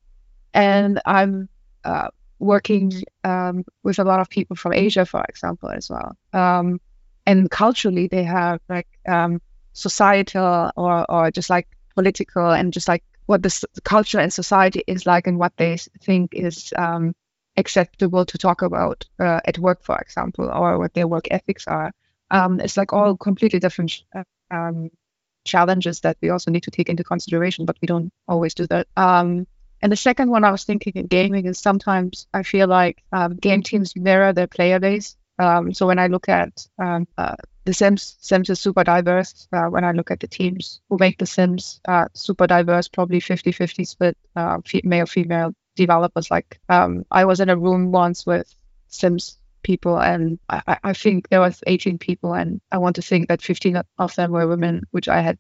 and 0.53 1.01
I'm 1.05 1.47
uh, 1.85 2.09
working 2.39 2.91
um, 3.23 3.63
with 3.83 3.99
a 3.99 4.03
lot 4.03 4.19
of 4.19 4.29
people 4.29 4.57
from 4.57 4.73
Asia, 4.73 5.05
for 5.05 5.23
example, 5.29 5.69
as 5.69 5.89
well. 5.89 6.17
Um, 6.33 6.81
and 7.25 7.49
culturally, 7.49 8.07
they 8.07 8.23
have 8.23 8.59
like 8.67 8.87
societal 9.71 10.71
or, 10.75 11.09
or 11.09 11.31
just 11.31 11.49
like 11.49 11.69
political 11.95 12.51
and 12.51 12.73
just 12.73 12.89
like 12.89 13.03
what 13.27 13.41
the 13.41 13.65
culture 13.85 14.19
and 14.19 14.31
society 14.31 14.83
is 14.85 15.05
like 15.05 15.25
and 15.25 15.39
what 15.39 15.53
they 15.55 15.77
think 16.01 16.33
is 16.33 16.73
um, 16.77 17.15
acceptable 17.57 18.25
to 18.25 18.37
talk 18.37 18.61
about 18.61 19.05
uh, 19.19 19.39
at 19.45 19.57
work, 19.57 19.83
for 19.83 19.97
example, 19.97 20.49
or 20.49 20.77
what 20.77 20.93
their 20.93 21.07
work 21.07 21.27
ethics 21.31 21.67
are. 21.67 21.91
Um, 22.31 22.59
it's 22.59 22.77
like 22.77 22.93
all 22.93 23.15
completely 23.15 23.59
different 23.59 24.03
um, 24.51 24.89
challenges 25.45 26.01
that 26.01 26.17
we 26.21 26.29
also 26.29 26.51
need 26.51 26.63
to 26.63 26.71
take 26.71 26.89
into 26.89 27.03
consideration, 27.03 27.65
but 27.65 27.77
we 27.81 27.85
don't 27.85 28.11
always 28.27 28.53
do 28.53 28.67
that. 28.67 28.87
Um, 28.97 29.47
and 29.81 29.91
the 29.91 29.97
second 29.97 30.31
one 30.31 30.43
I 30.43 30.51
was 30.51 30.63
thinking 30.63 30.93
in 30.95 31.07
gaming 31.07 31.45
is 31.45 31.59
sometimes 31.59 32.27
I 32.33 32.43
feel 32.43 32.67
like 32.67 33.03
um, 33.11 33.35
game 33.35 33.61
teams 33.61 33.95
mirror 33.95 34.33
their 34.33 34.47
player 34.47 34.79
base. 34.79 35.15
Um, 35.37 35.73
so 35.73 35.85
when 35.85 35.99
I 35.99 36.07
look 36.07 36.29
at 36.29 36.65
um, 36.79 37.07
uh, 37.17 37.35
the 37.65 37.73
Sims, 37.73 38.17
Sims 38.21 38.49
is 38.49 38.59
super 38.59 38.83
diverse. 38.83 39.47
Uh, 39.51 39.65
when 39.65 39.83
I 39.83 39.91
look 39.91 40.11
at 40.11 40.19
the 40.19 40.27
teams 40.27 40.81
who 40.89 40.97
make 40.99 41.17
the 41.17 41.25
Sims, 41.25 41.81
uh, 41.87 42.05
super 42.13 42.47
diverse, 42.47 42.87
probably 42.87 43.19
50-50 43.19 43.87
split, 43.87 44.17
uh, 44.35 44.57
male 44.83 45.05
female 45.05 45.53
developers. 45.75 46.31
Like 46.31 46.59
um, 46.69 47.05
I 47.11 47.25
was 47.25 47.39
in 47.39 47.49
a 47.49 47.57
room 47.57 47.91
once 47.91 48.25
with 48.25 48.53
Sims 48.87 49.37
people, 49.63 49.99
and 49.99 50.39
I, 50.49 50.77
I 50.83 50.93
think 50.93 51.29
there 51.29 51.41
was 51.41 51.61
18 51.67 51.97
people, 51.97 52.33
and 52.33 52.61
I 52.71 52.77
want 52.77 52.95
to 52.97 53.01
think 53.01 53.27
that 53.27 53.41
15 53.41 53.81
of 53.97 54.15
them 54.15 54.31
were 54.31 54.47
women, 54.47 54.83
which 54.91 55.07
I 55.07 55.21
had 55.21 55.37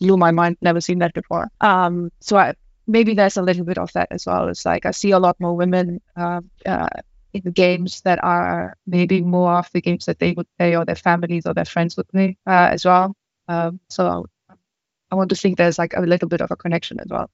blew 0.00 0.16
my 0.16 0.30
mind. 0.30 0.56
Never 0.60 0.80
seen 0.80 1.00
that 1.00 1.14
before. 1.14 1.48
Um, 1.60 2.10
so 2.20 2.36
I, 2.36 2.54
maybe 2.86 3.14
there's 3.14 3.36
a 3.36 3.42
little 3.42 3.64
bit 3.64 3.78
of 3.78 3.92
that 3.92 4.08
as 4.10 4.26
well. 4.26 4.48
It's 4.48 4.64
like 4.64 4.86
I 4.86 4.90
see 4.92 5.10
a 5.10 5.18
lot 5.18 5.40
more 5.40 5.56
women 5.56 6.00
uh, 6.16 6.40
uh, 6.64 6.88
in 7.32 7.42
the 7.44 7.50
games 7.50 8.00
that 8.02 8.22
are 8.22 8.76
maybe 8.86 9.20
more 9.20 9.58
of 9.58 9.70
the 9.72 9.80
games 9.80 10.06
that 10.06 10.18
they 10.18 10.32
would 10.32 10.46
play 10.58 10.76
or 10.76 10.84
their 10.84 10.94
families 10.94 11.46
or 11.46 11.54
their 11.54 11.64
friends 11.64 11.96
would 11.96 12.08
play 12.08 12.36
uh, 12.46 12.70
as 12.72 12.84
well. 12.84 13.16
Um, 13.48 13.80
so 13.88 14.26
I 15.10 15.14
want 15.14 15.30
to 15.30 15.36
think 15.36 15.56
there's 15.56 15.78
like 15.78 15.94
a 15.94 16.00
little 16.00 16.28
bit 16.28 16.40
of 16.40 16.50
a 16.50 16.56
connection 16.56 16.98
as 17.00 17.06
well 17.08 17.30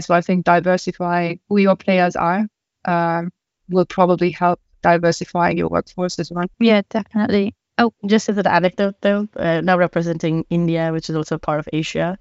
So 0.00 0.14
I 0.14 0.20
think 0.20 0.44
diversifying 0.44 1.40
who 1.48 1.58
your 1.58 1.76
players 1.76 2.16
are 2.16 2.46
um, 2.84 3.30
will 3.68 3.84
probably 3.86 4.30
help 4.30 4.60
diversifying 4.82 5.58
your 5.58 5.68
workforce 5.68 6.18
as 6.18 6.30
well. 6.30 6.46
Yeah, 6.58 6.82
definitely. 6.88 7.54
Oh, 7.78 7.92
just 8.06 8.28
as 8.28 8.38
an 8.38 8.46
anecdote 8.46 8.96
though, 9.00 9.28
uh, 9.36 9.60
now 9.60 9.76
representing 9.76 10.44
India, 10.50 10.92
which 10.92 11.10
is 11.10 11.16
also 11.16 11.38
part 11.38 11.58
of 11.58 11.68
Asia, 11.72 12.18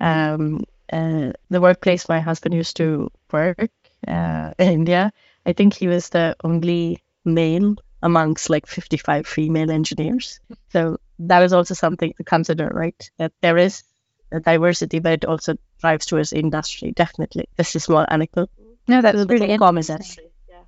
um, 0.00 0.64
uh, 0.92 1.32
the 1.50 1.60
workplace 1.60 2.08
my 2.08 2.20
husband 2.20 2.54
used 2.54 2.76
to 2.76 3.10
work 3.32 3.70
uh, 4.08 4.52
in 4.58 4.68
India, 4.68 5.12
I 5.46 5.52
think 5.52 5.74
he 5.74 5.88
was 5.88 6.08
the 6.10 6.36
only 6.44 7.02
male 7.24 7.76
amongst 8.02 8.50
like 8.50 8.66
55 8.66 9.26
female 9.26 9.70
engineers. 9.70 10.40
So 10.72 10.98
that 11.20 11.42
is 11.42 11.52
also 11.52 11.74
something 11.74 12.12
to 12.16 12.24
consider, 12.24 12.68
right? 12.72 13.10
That 13.18 13.32
there 13.42 13.58
is 13.58 13.82
diversity, 14.38 15.00
but 15.00 15.12
it 15.12 15.24
also 15.24 15.56
drives 15.80 16.06
towards 16.06 16.32
industry. 16.32 16.92
Definitely, 16.92 17.48
this 17.56 17.74
is 17.74 17.88
more 17.88 18.06
anecdote. 18.10 18.50
No, 18.86 19.02
that's 19.02 19.26
really 19.28 19.58
common. 19.58 19.82
Yeah, 19.88 20.62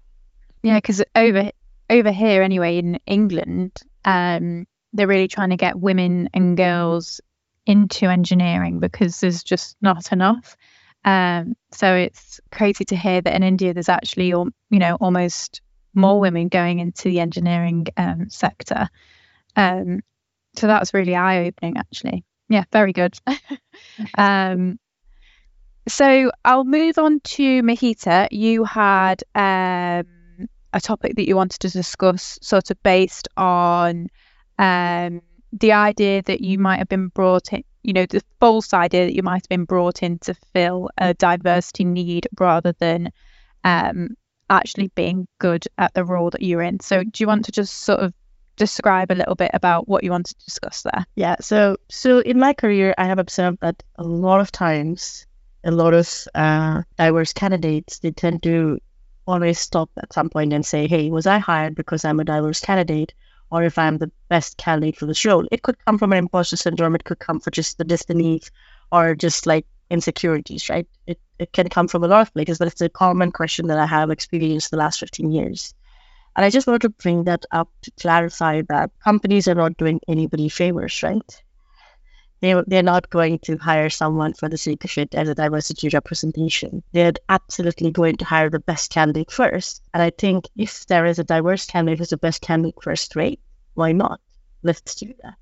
yeah, 0.63 0.79
because 0.79 1.03
over 1.15 1.53
over 1.89 2.11
here 2.11 2.43
anyway 2.43 2.79
in 2.79 2.99
England, 3.07 3.81
um, 4.05 4.67
they're 4.93 5.07
really 5.07 5.29
trying 5.29 5.51
to 5.51 5.57
get 5.57 5.79
women 5.79 6.29
and 6.35 6.57
girls 6.57 7.21
into 7.67 8.07
engineering 8.07 8.81
because 8.81 9.21
there's 9.21 9.43
just 9.43 9.77
not 9.81 10.13
enough. 10.13 10.57
Um, 11.05 11.55
so 11.73 11.95
it's 11.95 12.41
crazy 12.51 12.85
to 12.87 12.97
hear 12.97 13.21
that 13.21 13.35
in 13.35 13.43
India 13.43 13.75
there's 13.75 13.89
actually, 13.89 14.29
you 14.29 14.53
know, 14.71 14.97
almost 15.01 15.61
more 15.95 16.21
women 16.21 16.49
going 16.49 16.79
into 16.79 17.09
the 17.09 17.21
engineering 17.21 17.87
um, 17.97 18.31
sector. 18.31 18.89
Um, 19.57 20.01
so 20.55 20.67
that's 20.67 20.95
really 20.95 21.17
eye 21.17 21.47
opening, 21.47 21.77
actually. 21.77 22.25
Yeah, 22.53 22.65
very 22.71 22.93
good. 22.93 23.17
um, 24.19 24.79
so 25.89 26.31
I'll 26.45 26.65
move 26.65 26.99
on 26.99 27.21
to 27.21 27.63
Mahitha. 27.63 28.29
You 28.31 28.65
had 28.65 29.23
um, 29.35 30.49
a 30.75 30.81
topic 30.81 31.17
that 31.17 31.27
you 31.27 31.35
wanted 31.35 31.61
to 31.61 31.71
discuss, 31.71 32.39
sort 32.43 32.71
of 32.71 32.83
based 32.83 33.29
on 33.39 34.09
um, 34.59 35.23
the 35.51 35.73
idea 35.73 36.21
that 36.25 36.43
you 36.43 36.59
might 36.59 36.77
have 36.77 36.91
been 36.91 37.09
brought 37.09 37.55
in, 37.55 37.65
you 37.83 37.95
know, 37.95 38.05
the 38.05 38.23
false 38.39 38.75
idea 38.75 39.07
that 39.07 39.17
you 39.17 39.23
might 39.23 39.45
have 39.45 39.49
been 39.49 39.65
brought 39.65 40.03
in 40.03 40.19
to 40.19 40.35
fill 40.53 40.91
a 40.99 41.15
diversity 41.15 41.85
need 41.87 42.29
rather 42.39 42.75
than 42.81 43.09
um, 43.65 44.11
actually 44.51 44.89
being 44.89 45.27
good 45.39 45.65
at 45.79 45.95
the 45.95 46.05
role 46.05 46.29
that 46.29 46.43
you're 46.43 46.61
in. 46.61 46.81
So, 46.81 47.03
do 47.03 47.11
you 47.25 47.27
want 47.27 47.47
to 47.47 47.53
just 47.53 47.79
sort 47.79 48.01
of 48.01 48.13
describe 48.63 49.11
a 49.11 49.19
little 49.21 49.35
bit 49.35 49.51
about 49.53 49.89
what 49.89 50.05
you 50.05 50.13
want 50.13 50.27
to 50.27 50.35
discuss 50.45 50.83
there? 50.83 51.05
Yeah. 51.17 51.37
So, 51.41 51.77
so 51.91 52.21
in 52.21 52.39
my 52.39 52.53
career, 52.53 52.95
I 52.97 53.07
have 53.07 53.19
observed 53.19 53.59
that 53.61 53.83
a 53.97 54.05
lot 54.05 54.41
of 54.41 54.53
times, 54.53 55.27
a 55.65 55.73
lot 55.73 55.95
of 55.95 56.09
uh, 56.35 56.83
diverse 56.97 57.33
candidates 57.33 57.99
they 57.99 58.13
tend 58.13 58.45
to 58.45 58.79
always 59.27 59.59
stop 59.59 59.91
at 59.97 60.13
some 60.13 60.31
point 60.31 60.53
and 60.53 60.65
say, 60.65 60.87
"Hey, 60.87 61.11
was 61.11 61.27
I 61.27 61.39
hired 61.39 61.75
because 61.75 62.05
I'm 62.05 62.21
a 62.21 62.25
diverse 62.25 62.61
candidate?" 62.61 63.15
Or 63.51 63.65
if 63.65 63.77
I'm 63.79 63.99
the 63.99 64.13
best 64.29 64.57
candidate 64.57 64.97
for 64.97 65.07
this 65.07 65.25
role, 65.25 65.47
it 65.51 65.63
could 65.63 65.85
come 65.85 65.99
from 65.99 66.13
an 66.13 66.19
imposter 66.19 66.57
syndrome. 66.57 66.95
It 66.95 67.05
could 67.05 67.19
come 67.19 67.41
for 67.41 67.51
just 67.51 67.79
the 67.79 67.85
disbelief, 67.85 68.51
or 68.91 69.15
just 69.15 69.47
like 69.47 69.67
insecurities, 69.91 70.71
right? 70.71 70.87
It, 71.07 71.19
it 71.39 71.53
can 71.53 71.69
come 71.69 71.89
from 71.89 72.05
a 72.05 72.09
lot 72.09 72.23
of 72.23 72.33
places, 72.33 72.59
but 72.59 72.69
it's 72.69 72.81
a 72.81 72.89
common 72.89 73.33
question 73.33 73.67
that 73.67 73.79
I 73.79 73.87
have 73.87 74.11
experienced 74.11 74.71
the 74.71 74.79
last 74.79 75.01
15 75.01 75.33
years. 75.33 75.75
And 76.35 76.45
I 76.45 76.51
just 76.51 76.67
wanted 76.67 76.83
to 76.83 76.91
bring 76.91 77.25
that 77.25 77.45
up 77.51 77.69
to 77.83 77.91
clarify 78.01 78.63
that 78.69 78.91
companies 79.05 79.49
are 79.49 79.55
not 79.55 79.77
doing 79.77 80.01
anybody 80.09 80.49
favors, 80.49 81.03
right? 81.03 81.43
They, 82.41 82.61
they're 82.67 82.83
not 82.83 83.09
going 83.09 83.39
to 83.41 83.57
hire 83.57 83.89
someone 83.89 84.35
for 84.35 84.49
the 84.49 84.59
sake 84.59 84.85
of 84.85 84.99
it 84.99 85.15
as 85.15 85.29
a 85.29 85.35
diversity 85.35 85.89
representation. 85.91 86.83
They're 86.93 87.13
absolutely 87.29 87.93
going 87.93 88.17
to 88.17 88.25
hire 88.25 88.51
the 88.51 88.59
best 88.59 88.91
candidate 88.91 89.31
first. 89.31 89.83
And 89.95 90.03
I 90.03 90.11
think 90.11 90.47
if 90.57 90.85
there 90.87 91.07
is 91.07 91.21
a 91.21 91.25
diverse 91.25 91.67
candidate 91.67 92.01
who's 92.01 92.11
the 92.11 92.17
best 92.17 92.41
candidate 92.41 92.83
first, 92.83 93.13
great. 93.13 93.39
Why 93.75 93.93
not? 93.93 94.21
Let's 94.65 94.97
do 94.97 95.15
that. 95.23 95.35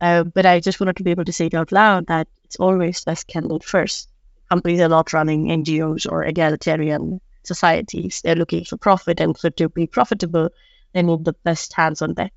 Uh, 0.00 0.24
but 0.24 0.44
I 0.44 0.58
just 0.58 0.80
wanted 0.80 0.96
to 0.96 1.04
be 1.04 1.12
able 1.12 1.24
to 1.24 1.32
say 1.32 1.46
it 1.46 1.54
out 1.54 1.70
loud 1.70 2.08
that 2.08 2.26
it's 2.44 2.56
always 2.56 3.04
best 3.04 3.28
candidate 3.28 3.62
first. 3.62 4.08
Companies 4.50 4.80
are 4.80 4.88
not 4.88 5.12
running 5.12 5.46
NGOs 5.46 6.10
or 6.10 6.24
egalitarian 6.24 7.20
societies. 7.46 8.20
They're 8.22 8.34
looking 8.34 8.64
for 8.64 8.76
profit, 8.76 9.20
and 9.20 9.36
for 9.36 9.50
to 9.50 9.68
be 9.68 9.86
profitable, 9.86 10.50
they 10.92 11.02
need 11.02 11.24
the 11.24 11.32
best 11.44 11.72
hands 11.72 12.02
on 12.02 12.14
deck. 12.14 12.32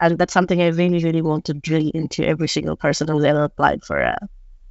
And 0.00 0.18
that's 0.18 0.32
something 0.32 0.60
I 0.60 0.68
really, 0.68 1.04
really 1.04 1.22
want 1.22 1.44
to 1.46 1.54
drill 1.54 1.90
into 1.92 2.26
every 2.26 2.48
single 2.48 2.76
person 2.76 3.08
who's 3.08 3.24
ever 3.24 3.44
applied 3.44 3.84
for 3.84 3.98
a 3.98 4.16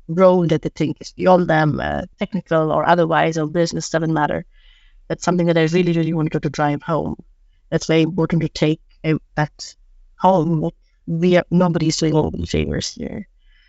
role 0.07 0.47
that 0.47 0.63
they 0.63 0.69
think 0.69 0.97
is 1.01 1.11
beyond 1.11 1.47
them, 1.47 1.79
uh, 1.79 2.03
technical 2.17 2.71
or 2.71 2.87
otherwise, 2.87 3.37
or 3.37 3.45
business 3.45 3.89
doesn't 3.89 4.13
matter. 4.13 4.45
That's 5.07 5.23
something 5.23 5.47
that 5.47 5.57
I 5.57 5.65
really, 5.65 5.93
really 5.93 6.13
want 6.13 6.31
to 6.31 6.39
drive 6.39 6.81
home. 6.81 7.15
That's 7.69 7.85
very 7.85 8.01
important 8.01 8.41
to 8.41 8.49
take 8.49 8.81
that 9.35 9.75
home. 10.17 10.71
We 11.05 11.37
are, 11.37 11.45
nobody's 11.51 11.97
doing 11.97 12.13
all 12.13 12.31
the 12.31 12.45
favors 12.45 12.93
here. 12.93 13.27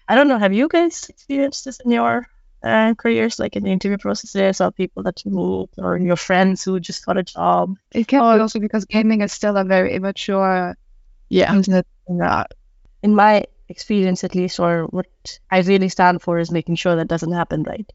I 0.08 0.14
don't 0.14 0.28
know. 0.28 0.38
Have 0.38 0.52
you 0.52 0.68
guys 0.68 1.08
experienced 1.08 1.66
this 1.66 1.80
in 1.80 1.90
your 1.90 2.26
uh, 2.62 2.94
careers, 2.94 3.38
like 3.38 3.56
in 3.56 3.64
the 3.64 3.70
interview 3.70 3.98
processes, 3.98 4.60
or 4.60 4.70
people 4.70 5.02
that 5.04 5.24
you 5.24 5.30
meet, 5.30 5.70
or 5.78 5.96
your 5.96 6.16
friends 6.16 6.64
who 6.64 6.80
just 6.80 7.04
got 7.06 7.16
a 7.16 7.22
job. 7.22 7.76
It 7.92 8.08
can 8.08 8.20
be 8.20 8.40
also 8.40 8.60
because 8.60 8.84
gaming 8.84 9.22
is 9.22 9.32
still 9.32 9.56
a 9.56 9.64
very 9.64 9.94
immature 9.94 10.76
yeah 11.28 11.54
business. 11.54 11.84
In 13.02 13.14
my 13.14 13.44
experience, 13.68 14.24
at 14.24 14.34
least, 14.34 14.60
or 14.60 14.84
what 14.84 15.06
I 15.50 15.60
really 15.60 15.88
stand 15.88 16.20
for 16.20 16.38
is 16.38 16.50
making 16.50 16.74
sure 16.74 16.96
that 16.96 17.08
doesn't 17.08 17.32
happen, 17.32 17.62
right? 17.62 17.90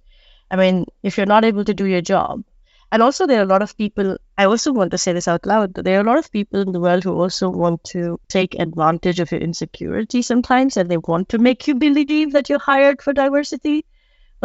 I 0.50 0.56
mean, 0.56 0.86
if 1.04 1.18
you're 1.18 1.26
not 1.26 1.46
able 1.46 1.66
to 1.66 1.74
do 1.74 1.86
your 1.86 2.02
job, 2.02 2.44
and 2.92 3.04
also 3.04 3.28
there 3.28 3.40
are 3.40 3.44
a 3.44 3.48
lot 3.48 3.62
of 3.62 3.78
people, 3.78 4.18
I 4.38 4.46
also 4.46 4.72
want 4.72 4.92
to 4.92 4.98
say 4.98 5.12
this 5.14 5.28
out 5.28 5.46
loud, 5.46 5.74
there 5.74 5.98
are 5.98 6.02
a 6.02 6.08
lot 6.08 6.18
of 6.18 6.32
people 6.32 6.62
in 6.62 6.72
the 6.72 6.80
world 6.80 7.04
who 7.04 7.20
also 7.20 7.50
want 7.50 7.84
to 7.86 8.20
take 8.30 8.58
advantage 8.58 9.20
of 9.20 9.32
your 9.32 9.42
insecurity 9.42 10.22
sometimes, 10.22 10.78
and 10.78 10.90
they 10.90 10.98
want 10.98 11.30
to 11.30 11.40
make 11.40 11.68
you 11.68 11.76
believe 11.76 12.32
that 12.34 12.48
you're 12.50 12.60
hired 12.60 13.02
for 13.02 13.12
diversity 13.12 13.86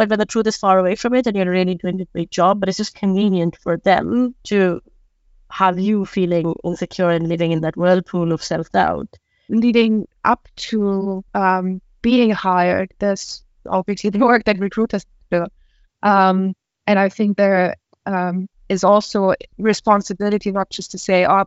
but 0.01 0.09
when 0.09 0.17
the 0.17 0.25
truth 0.25 0.47
is 0.47 0.57
far 0.57 0.79
away 0.79 0.95
from 0.95 1.13
it 1.13 1.27
and 1.27 1.37
you're 1.37 1.45
really 1.45 1.75
doing 1.75 2.01
a 2.01 2.05
great 2.05 2.31
job, 2.31 2.59
but 2.59 2.67
it's 2.67 2.79
just 2.79 2.95
convenient 2.95 3.55
for 3.61 3.77
them 3.77 4.33
to 4.45 4.81
have 5.51 5.79
you 5.79 6.05
feeling 6.05 6.55
insecure 6.63 7.11
and 7.11 7.29
living 7.29 7.51
in 7.51 7.61
that 7.61 7.77
whirlpool 7.77 8.31
of 8.31 8.41
self 8.43 8.71
doubt. 8.71 9.19
Leading 9.47 10.07
up 10.23 10.47
to 10.55 11.23
um, 11.35 11.81
being 12.01 12.31
hired, 12.31 12.91
there's 12.97 13.43
obviously 13.69 14.09
the 14.09 14.17
work 14.17 14.43
that 14.45 14.57
recruiters 14.57 15.05
do. 15.29 15.45
Um, 16.01 16.55
and 16.87 16.97
I 16.97 17.09
think 17.09 17.37
there 17.37 17.75
um, 18.07 18.49
is 18.69 18.83
also 18.83 19.35
responsibility 19.59 20.51
not 20.51 20.71
just 20.71 20.89
to 20.91 20.97
say, 20.97 21.27
oh, 21.27 21.45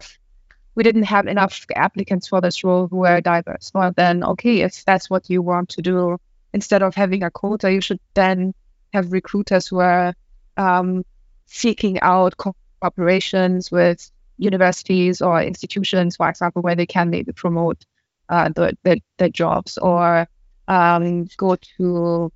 we 0.76 0.84
didn't 0.84 1.10
have 1.14 1.26
enough 1.26 1.66
applicants 1.74 2.28
for 2.28 2.40
this 2.40 2.62
role 2.62 2.86
who 2.86 2.98
were 2.98 3.20
diverse. 3.20 3.72
Well, 3.74 3.90
then, 3.96 4.22
okay, 4.22 4.60
if 4.60 4.84
that's 4.84 5.10
what 5.10 5.28
you 5.28 5.42
want 5.42 5.70
to 5.70 5.82
do, 5.82 6.18
instead 6.54 6.82
of 6.82 6.94
having 6.94 7.24
a 7.24 7.30
quota, 7.30 7.70
you 7.70 7.80
should 7.80 8.00
then 8.14 8.54
have 8.94 9.12
recruiters 9.12 9.66
who 9.66 9.80
are 9.80 10.14
um, 10.56 11.04
seeking 11.46 12.00
out 12.00 12.36
cooperations 12.82 13.72
with 13.72 14.10
universities 14.38 15.20
or 15.20 15.42
institutions, 15.42 16.16
for 16.16 16.28
example, 16.28 16.62
where 16.62 16.76
they 16.76 16.86
can 16.86 17.10
maybe 17.10 17.32
promote 17.32 17.84
uh, 18.28 18.48
the, 18.48 19.00
the, 19.18 19.28
jobs 19.28 19.78
or 19.78 20.26
um, 20.68 21.28
go 21.36 21.56
to, 21.56 22.32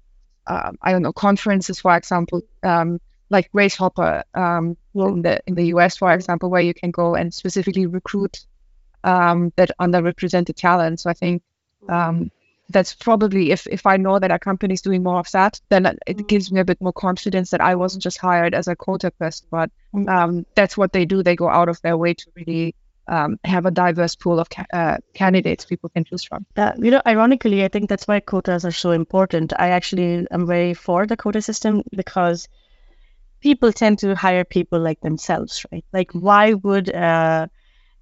uh, 0.46 0.72
I 0.82 0.92
don't 0.92 1.02
know, 1.02 1.12
conferences, 1.12 1.80
for 1.80 1.96
example, 1.96 2.42
um, 2.64 3.00
like 3.30 3.52
Grace 3.52 3.76
Hopper 3.76 4.24
um, 4.34 4.76
in 4.94 5.22
the 5.22 5.40
in 5.46 5.54
the 5.54 5.66
US, 5.74 5.96
for 5.96 6.12
example, 6.12 6.50
where 6.50 6.62
you 6.62 6.74
can 6.74 6.90
go 6.90 7.14
and 7.14 7.32
specifically 7.32 7.86
recruit 7.86 8.44
um, 9.04 9.52
that 9.56 9.70
underrepresented 9.80 10.56
talent. 10.56 11.00
So 11.00 11.10
I 11.10 11.14
think 11.14 11.42
um, 11.88 12.30
that's 12.70 12.94
probably 12.94 13.50
if 13.50 13.66
if 13.66 13.86
I 13.86 13.96
know 13.96 14.18
that 14.18 14.30
a 14.30 14.38
company 14.38 14.74
is 14.74 14.82
doing 14.82 15.02
more 15.02 15.18
of 15.18 15.30
that, 15.32 15.60
then 15.70 15.96
it 16.06 16.28
gives 16.28 16.52
me 16.52 16.60
a 16.60 16.64
bit 16.64 16.80
more 16.80 16.92
confidence 16.92 17.50
that 17.50 17.60
I 17.60 17.74
wasn't 17.74 18.02
just 18.02 18.18
hired 18.18 18.54
as 18.54 18.68
a 18.68 18.76
quota 18.76 19.10
person, 19.10 19.46
but 19.50 19.70
um, 20.06 20.44
that's 20.54 20.76
what 20.76 20.92
they 20.92 21.04
do. 21.04 21.22
They 21.22 21.36
go 21.36 21.48
out 21.48 21.68
of 21.68 21.80
their 21.82 21.96
way 21.96 22.14
to 22.14 22.26
really 22.36 22.74
um, 23.06 23.38
have 23.44 23.64
a 23.66 23.70
diverse 23.70 24.16
pool 24.16 24.38
of 24.38 24.50
ca- 24.50 24.66
uh, 24.72 24.96
candidates 25.14 25.64
people 25.64 25.88
can 25.88 26.04
choose 26.04 26.24
from. 26.24 26.44
Uh, 26.56 26.72
you 26.78 26.90
know, 26.90 27.00
ironically, 27.06 27.64
I 27.64 27.68
think 27.68 27.88
that's 27.88 28.06
why 28.06 28.20
quotas 28.20 28.64
are 28.64 28.70
so 28.70 28.90
important. 28.90 29.52
I 29.58 29.70
actually 29.70 30.26
am 30.30 30.46
very 30.46 30.74
for 30.74 31.06
the 31.06 31.16
quota 31.16 31.40
system 31.40 31.82
because 31.96 32.48
people 33.40 33.72
tend 33.72 33.98
to 34.00 34.14
hire 34.14 34.44
people 34.44 34.80
like 34.80 35.00
themselves, 35.00 35.64
right? 35.72 35.84
Like, 35.92 36.10
why 36.12 36.54
would 36.54 36.94
uh, 36.94 37.46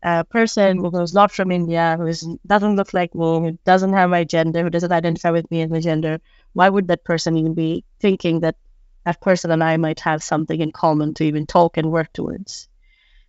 a 0.03 0.25
person 0.25 0.79
mm. 0.79 0.93
who's 0.93 1.15
not 1.15 1.33
from 1.33 1.51
India, 1.51 1.97
who 1.99 2.11
doesn't 2.47 2.77
look 2.77 2.95
like 2.95 3.15
me, 3.15 3.41
who 3.41 3.59
doesn't 3.65 3.93
have 3.93 4.11
my 4.11 4.25
gender, 4.25 4.63
who 4.63 4.71
doesn't 4.71 4.93
identify 4.93 5.31
with 5.31 5.51
me 5.51 5.63
as 5.63 5.71
my 5.71 5.81
gender, 5.81 6.21
why 6.53 6.69
would 6.69 6.89
that 6.89 7.05
person 7.05 7.37
even 7.37 7.55
be 7.55 7.85
thinking 8.01 8.41
that 8.41 8.57
that 9.05 9.21
person 9.21 9.51
and 9.51 9.63
I 9.63 9.77
might 9.77 10.01
have 10.01 10.23
something 10.23 10.61
in 10.61 10.73
common 10.73 11.15
to 11.15 11.25
even 11.25 11.47
talk 11.47 11.77
and 11.77 11.91
work 11.91 12.13
towards? 12.13 12.69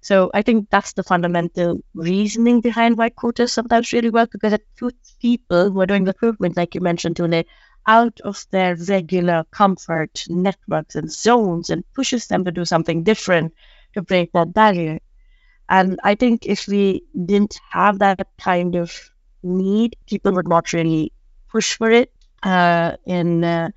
So 0.01 0.31
I 0.33 0.41
think 0.41 0.69
that's 0.69 0.93
the 0.93 1.03
fundamental 1.03 1.79
reasoning 1.93 2.61
behind 2.61 2.97
why 2.97 3.09
quotas 3.09 3.51
sometimes 3.51 3.91
really 3.91 4.09
work 4.09 4.31
because 4.31 4.53
it 4.53 4.65
puts 4.77 5.11
people 5.19 5.71
who 5.71 5.81
are 5.81 5.85
doing 5.85 6.05
recruitment, 6.05 6.55
like 6.55 6.75
you 6.75 6.81
mentioned, 6.81 7.17
Tune, 7.17 7.43
out 7.85 8.19
of 8.21 8.45
their 8.51 8.75
regular 8.75 9.45
comfort 9.51 10.25
networks 10.29 10.95
and 10.95 11.11
zones 11.11 11.69
and 11.69 11.83
pushes 11.93 12.27
them 12.27 12.45
to 12.45 12.51
do 12.51 12.65
something 12.65 13.03
different 13.03 13.53
to 13.93 14.01
break 14.01 14.31
that 14.33 14.53
barrier. 14.53 14.99
And 15.69 15.99
I 16.03 16.15
think 16.15 16.45
if 16.45 16.67
we 16.67 17.03
didn't 17.13 17.59
have 17.71 17.99
that 17.99 18.27
kind 18.39 18.75
of 18.75 18.93
need, 19.43 19.95
people 20.07 20.33
would 20.33 20.47
not 20.47 20.73
really 20.73 21.11
push 21.51 21.75
for 21.75 21.91
it. 21.91 22.11
Uh, 22.43 22.93
in 23.05 23.43
uh, 23.43 23.69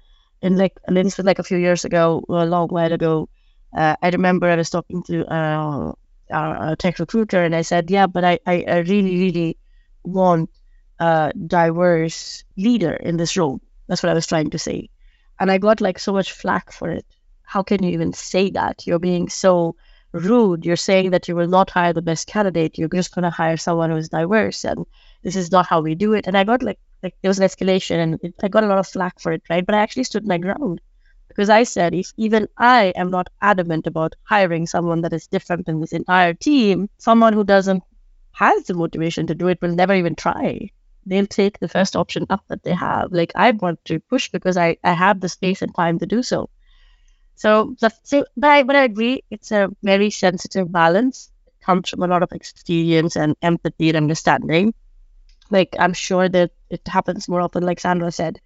in 0.42 0.56
like 0.56 0.76
least 0.88 1.18
like 1.20 1.38
a 1.38 1.42
few 1.42 1.58
years 1.58 1.84
ago, 1.84 2.22
a 2.28 2.44
long 2.46 2.68
while 2.68 2.92
ago, 2.92 3.28
uh, 3.76 3.96
I 4.02 4.10
remember 4.10 4.46
I 4.48 4.56
was 4.56 4.70
talking 4.70 5.02
to 5.04 5.24
uh, 5.26 5.92
a 6.30 6.76
tech 6.76 6.98
recruiter, 6.98 7.42
and 7.42 7.54
I 7.54 7.62
said, 7.62 7.90
"Yeah, 7.90 8.06
but 8.06 8.24
I, 8.24 8.38
I, 8.46 8.64
I 8.68 8.78
really, 8.78 9.18
really 9.18 9.58
want 10.04 10.50
a 10.98 11.32
diverse 11.34 12.44
leader 12.56 12.92
in 12.94 13.16
this 13.16 13.36
role." 13.36 13.60
That's 13.88 14.02
what 14.02 14.10
I 14.10 14.14
was 14.14 14.26
trying 14.26 14.50
to 14.50 14.58
say, 14.58 14.90
and 15.38 15.50
I 15.50 15.58
got 15.58 15.80
like 15.80 15.98
so 15.98 16.12
much 16.12 16.32
flack 16.32 16.72
for 16.72 16.90
it. 16.90 17.06
How 17.42 17.62
can 17.62 17.82
you 17.82 17.90
even 17.92 18.12
say 18.12 18.50
that? 18.50 18.86
You're 18.86 19.00
being 19.00 19.28
so 19.28 19.76
rude. 20.12 20.64
You're 20.64 20.76
saying 20.76 21.10
that 21.10 21.28
you 21.28 21.36
will 21.36 21.48
not 21.48 21.70
hire 21.70 21.92
the 21.92 22.02
best 22.02 22.26
candidate. 22.26 22.78
You're 22.78 22.88
just 22.88 23.14
going 23.14 23.24
to 23.24 23.30
hire 23.30 23.56
someone 23.56 23.90
who 23.90 23.96
is 23.96 24.08
diverse, 24.08 24.64
and 24.64 24.86
this 25.22 25.36
is 25.36 25.50
not 25.52 25.66
how 25.66 25.80
we 25.80 25.94
do 25.94 26.12
it. 26.14 26.26
And 26.26 26.36
I 26.36 26.44
got 26.44 26.62
like 26.62 26.78
like 27.02 27.14
there 27.22 27.30
was 27.30 27.38
an 27.38 27.46
escalation, 27.46 27.96
and 28.02 28.20
it, 28.22 28.34
I 28.42 28.48
got 28.48 28.64
a 28.64 28.66
lot 28.66 28.78
of 28.78 28.88
flack 28.88 29.20
for 29.20 29.32
it, 29.32 29.42
right? 29.50 29.64
But 29.64 29.74
I 29.74 29.80
actually 29.80 30.04
stood 30.04 30.26
my 30.26 30.38
ground 30.38 30.80
because 31.28 31.48
I 31.50 31.62
said 31.64 31.94
if 31.94 32.12
even 32.16 32.48
I 32.58 32.92
am 32.96 33.10
not 33.10 33.28
adamant 33.40 33.86
about 33.86 34.14
hiring 34.24 34.66
someone 34.66 35.00
that 35.02 35.12
is 35.12 35.26
different 35.28 35.66
than 35.66 35.80
this 35.80 35.92
entire 35.92 36.34
team, 36.34 36.88
someone 36.98 37.32
who 37.32 37.44
doesn't 37.44 37.82
has 38.32 38.64
the 38.64 38.74
motivation 38.74 39.26
to 39.28 39.34
do 39.34 39.48
it 39.48 39.60
will 39.62 39.74
never 39.74 39.94
even 39.94 40.14
try. 40.16 40.70
They'll 41.06 41.26
take 41.26 41.58
the 41.58 41.68
first 41.68 41.94
option 41.96 42.26
up 42.30 42.44
that 42.48 42.62
they 42.64 42.74
have. 42.74 43.12
Like 43.12 43.32
I 43.34 43.50
want 43.52 43.84
to 43.86 44.00
push 44.00 44.30
because 44.30 44.56
I, 44.56 44.76
I 44.82 44.92
have 44.92 45.20
the 45.20 45.28
space 45.28 45.62
and 45.62 45.74
time 45.74 45.98
to 46.00 46.06
do 46.06 46.22
so. 46.22 46.50
So, 47.42 47.74
so 48.04 48.24
but 48.36 48.50
I, 48.50 48.62
but 48.64 48.76
I 48.76 48.84
agree, 48.84 49.24
it's 49.30 49.50
a 49.52 49.70
very 49.82 50.10
sensitive 50.10 50.70
balance. 50.70 51.30
It 51.46 51.54
comes 51.64 51.88
from 51.88 52.02
a 52.02 52.06
lot 52.06 52.22
of 52.22 52.32
experience 52.32 53.16
and 53.16 53.34
empathy 53.42 53.88
and 53.88 53.96
understanding. 53.96 54.74
Like, 55.50 55.76
I'm 55.78 55.94
sure 55.94 56.28
that 56.28 56.52
it 56.70 56.82
happens 56.88 57.28
more 57.28 57.40
often, 57.42 57.64
like 57.64 57.80
Sandra 57.80 58.12
said, 58.12 58.40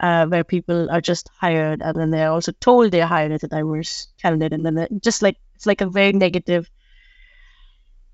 uh, 0.00 0.26
where 0.26 0.44
people 0.44 0.90
are 0.90 1.00
just 1.02 1.30
hired 1.40 1.82
and 1.82 1.96
then 1.98 2.10
they're 2.10 2.32
also 2.32 2.52
told 2.52 2.92
they're 2.92 3.06
hired 3.06 3.32
as 3.32 3.44
a 3.44 3.48
diverse 3.48 4.08
candidate. 4.22 4.54
And 4.54 4.66
then 4.66 5.00
just 5.02 5.22
like, 5.22 5.38
it's 5.56 5.66
like 5.66 5.82
a 5.82 5.86
very 5.90 6.12
negative, 6.12 6.70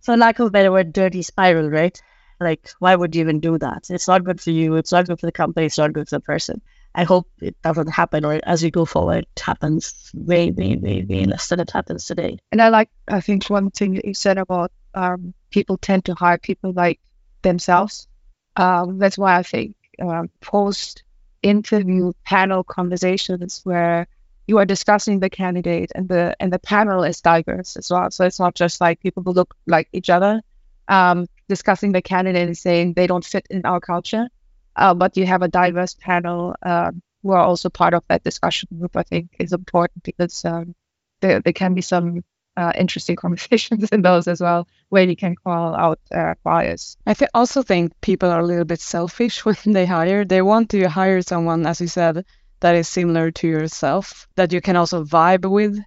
for 0.03 0.17
lack 0.17 0.39
of 0.39 0.49
a 0.49 0.51
better 0.51 0.71
word, 0.73 0.93
dirty 0.93 1.23
spiral, 1.23 1.71
right? 1.71 2.01
Like, 2.41 2.71
why 2.79 2.95
would 2.97 3.15
you 3.15 3.23
even 3.23 3.41
do 3.41 3.59
that? 3.59 3.89
It's 3.91 4.09
not 4.09 4.25
good 4.25 4.41
for 4.41 4.51
you. 4.51 4.77
It's 4.77 4.93
not 4.93 5.07
good 5.07 5.21
for 5.21 5.27
the 5.27 5.33
company. 5.33 5.67
It's 5.67 5.79
not 5.79 5.93
good 5.93 6.09
for 6.09 6.17
the 6.17 6.21
person. 6.21 6.61
I 6.95 7.05
hope 7.05 7.29
it 7.41 7.57
doesn't 7.63 7.89
happen, 7.89 8.25
or 8.25 8.41
as 8.45 8.63
we 8.63 8.71
go 8.71 8.85
forward, 8.85 9.27
it 9.37 9.41
happens 9.41 10.11
way, 10.15 10.51
way, 10.51 10.77
way, 10.77 11.05
way 11.09 11.25
less 11.25 11.49
than 11.49 11.61
it 11.61 11.71
happens 11.71 12.05
today. 12.05 12.39
And 12.51 12.61
I 12.61 12.69
like, 12.69 12.91
I 13.09 13.21
think 13.21 13.47
one 13.49 13.71
thing 13.71 13.95
that 13.95 14.05
you 14.05 14.15
said 14.15 14.39
about 14.39 14.73
um, 14.95 15.33
people 15.51 15.79
tend 15.79 16.05
to 16.07 16.15
hire 16.15 16.39
people 16.39 16.73
like 16.73 17.01
themselves. 17.43 18.09
Um, 18.57 18.99
that's 18.99 19.17
why 19.17 19.39
I 19.39 19.43
think 19.43 19.77
um, 20.01 20.31
post 20.41 21.03
interview 21.43 22.13
panel 22.25 22.63
conversations 22.63 23.61
where 23.65 24.07
you 24.47 24.59
are 24.59 24.65
discussing 24.65 25.21
the 25.21 25.31
candidate 25.31 25.93
and 25.95 26.09
the 26.09 26.37
and 26.41 26.53
the 26.53 26.59
panel 26.59 27.05
is 27.05 27.21
diverse 27.21 27.77
as 27.77 27.91
well. 27.91 28.11
So 28.11 28.27
it's 28.27 28.39
not 28.39 28.55
just 28.55 28.81
like 28.81 29.01
people 29.01 29.23
who 29.23 29.33
look 29.33 29.55
like 29.67 29.89
each 29.93 30.11
other 30.11 30.43
um, 30.89 31.27
discussing 31.49 31.93
the 31.93 32.03
candidate 32.03 32.47
and 32.47 32.59
saying 32.59 32.95
they 32.95 33.07
don't 33.07 33.25
fit 33.25 33.47
in 33.51 33.65
our 33.65 33.81
culture 33.81 34.29
uh, 34.77 34.95
but 34.95 35.17
you 35.17 35.27
have 35.27 35.43
a 35.43 35.49
diverse 35.49 35.95
panel 35.95 36.55
uh, 36.63 36.91
who 37.23 37.31
are 37.31 37.41
also 37.45 37.69
part 37.71 37.95
of 37.95 38.05
that 38.09 38.25
discussion 38.25 38.69
group. 38.79 38.97
I 38.97 39.03
think 39.03 39.31
is 39.39 39.53
important 39.53 40.03
because 40.05 40.45
um, 40.45 40.75
there, 41.21 41.41
there 41.41 41.53
can 41.53 41.75
be 41.75 41.83
some 41.83 42.23
uh, 42.57 42.73
interesting 42.77 43.17
conversations 43.25 43.89
in 43.91 44.03
those 44.03 44.29
as 44.29 44.41
well, 44.41 44.69
where 44.89 45.05
you 45.05 45.17
can 45.17 45.35
call 45.37 45.75
out 45.75 45.99
uh, 46.15 46.35
bias. 46.45 46.97
I 47.07 47.15
th- 47.15 47.31
also 47.35 47.63
think 47.63 47.99
people 48.01 48.31
are 48.31 48.41
a 48.41 48.47
little 48.47 48.65
bit 48.65 48.81
selfish 48.81 49.45
when 49.45 49.57
they 49.67 49.87
hire. 49.87 50.25
They 50.25 50.43
want 50.43 50.71
to 50.71 50.89
hire 50.89 51.23
someone, 51.23 51.67
as 51.67 51.81
you 51.81 51.87
said, 51.89 52.25
that 52.61 52.75
is 52.75 52.89
similar 52.89 53.31
to 53.31 53.49
yourself, 53.49 54.29
that 54.37 54.53
you 54.53 54.61
can 54.61 54.77
also 54.77 55.05
vibe 55.05 55.51
with. 55.51 55.79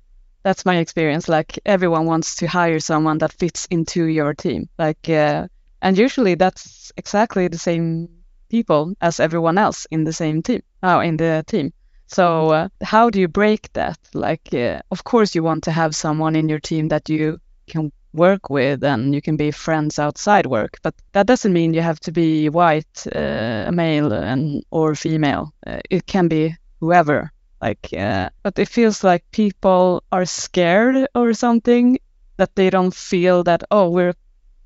That's 0.44 0.66
my 0.66 0.78
experience. 0.78 1.28
Like 1.28 1.60
everyone 1.66 2.06
wants 2.06 2.36
to 2.36 2.48
hire 2.48 2.80
someone 2.80 3.18
that 3.20 3.34
fits 3.34 3.66
into 3.72 4.06
your 4.06 4.34
team. 4.34 4.70
Like, 4.78 5.10
uh, 5.10 5.48
and 5.82 5.98
usually 5.98 6.36
that's 6.36 6.92
exactly 6.98 7.48
the 7.48 7.58
same 7.58 8.10
people 8.56 8.94
as 9.02 9.20
everyone 9.20 9.58
else 9.58 9.88
in 9.92 10.04
the 10.06 10.14
same 10.14 10.42
team, 10.42 10.62
oh, 10.82 11.00
in 11.00 11.18
the 11.18 11.44
team. 11.48 11.68
So 12.08 12.26
uh, 12.52 12.68
how 12.94 13.10
do 13.10 13.20
you 13.20 13.28
break 13.28 13.74
that? 13.74 14.00
Like, 14.14 14.54
uh, 14.54 14.80
of 14.92 15.04
course, 15.04 15.36
you 15.36 15.44
want 15.44 15.64
to 15.64 15.72
have 15.72 15.96
someone 15.96 16.36
in 16.36 16.50
your 16.50 16.60
team 16.60 16.90
that 16.90 17.10
you 17.10 17.40
can 17.68 17.92
work 18.14 18.50
with 18.50 18.84
and 18.84 19.14
you 19.14 19.22
can 19.22 19.38
be 19.38 19.52
friends 19.52 20.00
outside 20.00 20.46
work, 20.46 20.78
but 20.84 20.94
that 21.12 21.28
doesn't 21.28 21.54
mean 21.54 21.74
you 21.74 21.82
have 21.82 22.00
to 22.00 22.12
be 22.12 22.50
white, 22.50 23.08
uh, 23.16 23.70
male, 23.72 24.14
and 24.14 24.64
or 24.72 24.96
female. 24.96 25.54
Uh, 25.68 25.80
it 25.90 26.06
can 26.06 26.28
be 26.28 26.56
whoever. 26.80 27.32
Like, 27.62 27.90
uh, 27.98 28.30
but 28.44 28.60
it 28.60 28.70
feels 28.70 29.04
like 29.04 29.24
people 29.32 30.04
are 30.12 30.26
scared 30.26 31.08
or 31.16 31.34
something 31.34 31.98
that 32.38 32.56
they 32.56 32.70
don't 32.70 32.94
feel 32.94 33.44
that 33.44 33.64
oh 33.72 33.90
we're 33.90 34.14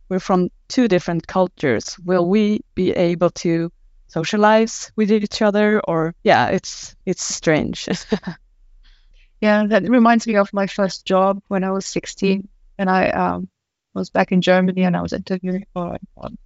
we're 0.10 0.19
from 0.19 0.49
two 0.67 0.88
different 0.88 1.28
cultures. 1.28 1.97
Will 1.99 2.25
we 2.25 2.62
be 2.75 2.91
able 2.91 3.30
to 3.30 3.71
socialize 4.10 4.91
with 4.95 5.12
each 5.12 5.41
other? 5.41 5.80
Or 5.82 6.13
yeah, 6.24 6.48
it's 6.48 6.95
it's 7.06 7.24
strange. 7.24 7.88
yeah, 9.41 9.65
that 9.67 9.89
reminds 9.89 10.28
me 10.28 10.36
of 10.36 10.52
my 10.54 10.67
first 10.67 11.06
job 11.06 11.41
when 11.48 11.63
I 11.63 11.72
was 11.72 11.86
16, 11.86 12.48
and 12.78 12.89
I 12.89 13.10
um, 13.10 13.50
was 13.93 14.10
back 14.10 14.32
in 14.32 14.41
Germany, 14.41 14.84
and 14.84 14.98
I 14.98 15.02
was 15.02 15.13
interviewing 15.13 15.65
for. 15.74 15.98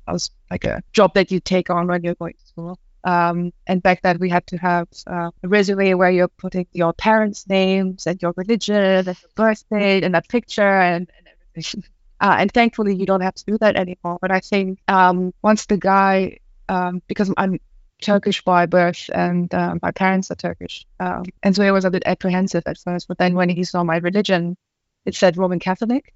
I 0.08 0.12
was 0.12 0.32
like 0.52 0.66
a 0.66 0.82
job 0.94 1.16
that 1.16 1.32
you 1.32 1.40
take 1.40 1.70
on 1.70 1.88
when 1.88 2.04
you're 2.04 2.16
going 2.16 2.34
to 2.34 2.48
school. 2.48 2.80
Um, 3.06 3.52
and 3.68 3.84
back 3.84 4.02
then 4.02 4.18
we 4.20 4.30
had 4.30 4.48
to 4.48 4.58
have 4.58 4.88
uh, 5.08 5.32
a 5.44 5.48
resume 5.48 5.94
where 5.96 6.10
you're 6.10 6.30
putting 6.30 6.68
your 6.72 6.94
parents' 6.94 7.48
names 7.48 8.08
and 8.08 8.22
your 8.22 8.34
religion 8.38 8.76
and 8.76 9.08
your 9.08 9.32
birthday 9.36 10.02
and 10.02 10.16
a 10.16 10.22
picture 10.22 10.62
and, 10.62 11.12
and 11.18 11.28
everything. 11.28 11.84
Uh, 12.22 12.38
and 12.40 12.54
thankfully, 12.54 12.96
you 12.96 13.06
don't 13.06 13.20
have 13.20 13.34
to 13.34 13.44
do 13.44 13.58
that 13.58 13.76
anymore. 13.76 14.18
But 14.22 14.32
I 14.32 14.40
think 14.40 14.80
um, 14.88 15.34
once 15.42 15.66
the 15.66 15.76
guy, 15.76 16.38
um, 16.74 17.02
because 17.08 17.32
I'm 17.38 17.60
Turkish 18.02 18.44
by 18.44 18.66
birth 18.66 19.10
and 19.14 19.54
uh, 19.54 19.76
my 19.82 19.92
parents 19.92 20.32
are 20.32 20.36
Turkish, 20.36 20.86
um, 21.00 21.24
and 21.44 21.56
so 21.56 21.64
he 21.64 21.72
was 21.72 21.86
a 21.86 21.92
bit 21.92 22.04
apprehensive 22.06 22.64
at 22.66 22.78
first. 22.78 23.08
But 23.08 23.18
then 23.18 23.36
when 23.36 23.50
he 23.50 23.64
saw 23.64 23.84
my 23.84 23.98
religion, 23.98 24.58
it 25.06 25.16
said 25.16 25.38
Roman 25.38 25.60
Catholic. 25.60 26.14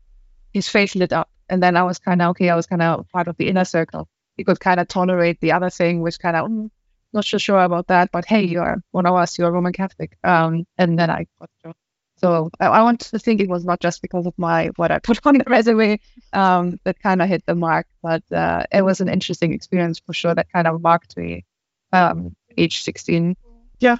His 0.53 0.69
face 0.69 0.95
lit 0.95 1.13
up, 1.13 1.29
And 1.49 1.61
then 1.61 1.77
I 1.77 1.83
was 1.83 1.99
kind 1.99 2.21
of 2.21 2.29
okay. 2.31 2.49
I 2.49 2.55
was 2.55 2.67
kind 2.67 2.81
of 2.81 3.07
part 3.09 3.27
of 3.27 3.37
the 3.37 3.47
inner 3.47 3.65
circle. 3.65 4.07
He 4.37 4.43
could 4.43 4.59
kind 4.59 4.79
of 4.79 4.87
tolerate 4.87 5.39
the 5.39 5.51
other 5.51 5.69
thing, 5.69 6.01
which 6.01 6.19
kind 6.19 6.35
of 6.35 6.49
mm, 6.49 6.69
not 7.13 7.25
so 7.25 7.37
sure 7.37 7.63
about 7.63 7.87
that. 7.87 8.11
But 8.11 8.25
hey, 8.25 8.45
you're 8.45 8.81
one 8.91 9.05
of 9.05 9.15
us. 9.15 9.37
You're 9.37 9.51
Roman 9.51 9.73
Catholic. 9.73 10.17
Um, 10.23 10.65
and 10.77 10.97
then 10.97 11.09
I 11.09 11.27
got. 11.39 11.75
So 12.17 12.49
I, 12.59 12.67
I 12.67 12.83
want 12.83 12.99
to 13.01 13.19
think 13.19 13.41
it 13.41 13.49
was 13.49 13.65
not 13.65 13.79
just 13.79 14.01
because 14.01 14.25
of 14.25 14.33
my 14.37 14.71
what 14.75 14.91
I 14.91 14.99
put 14.99 15.19
on 15.25 15.37
the 15.37 15.45
resume 15.47 15.99
um, 16.33 16.79
that 16.83 17.01
kind 17.01 17.21
of 17.21 17.29
hit 17.29 17.45
the 17.45 17.55
mark, 17.55 17.87
but 18.01 18.23
uh, 18.31 18.63
it 18.71 18.83
was 18.83 19.01
an 19.01 19.09
interesting 19.09 19.53
experience 19.53 19.99
for 19.99 20.13
sure. 20.13 20.35
That 20.35 20.51
kind 20.51 20.67
of 20.67 20.81
marked 20.81 21.15
me, 21.17 21.45
um, 21.93 22.35
age 22.57 22.81
16. 22.81 23.35
Yeah. 23.79 23.97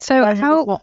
So 0.00 0.34
how? 0.34 0.80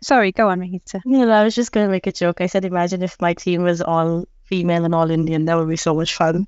Sorry, 0.00 0.32
go 0.32 0.48
on, 0.48 0.60
Mahitha. 0.60 1.02
You 1.04 1.26
know, 1.26 1.30
I 1.30 1.44
was 1.44 1.54
just 1.54 1.72
gonna 1.72 1.88
make 1.88 2.06
a 2.06 2.12
joke. 2.12 2.40
I 2.40 2.46
said, 2.46 2.64
imagine 2.64 3.02
if 3.02 3.20
my 3.20 3.34
team 3.34 3.62
was 3.62 3.82
all 3.82 4.24
female 4.44 4.84
and 4.84 4.94
all 4.94 5.10
Indian. 5.10 5.44
That 5.44 5.58
would 5.58 5.68
be 5.68 5.76
so 5.76 5.94
much 5.94 6.14
fun. 6.14 6.46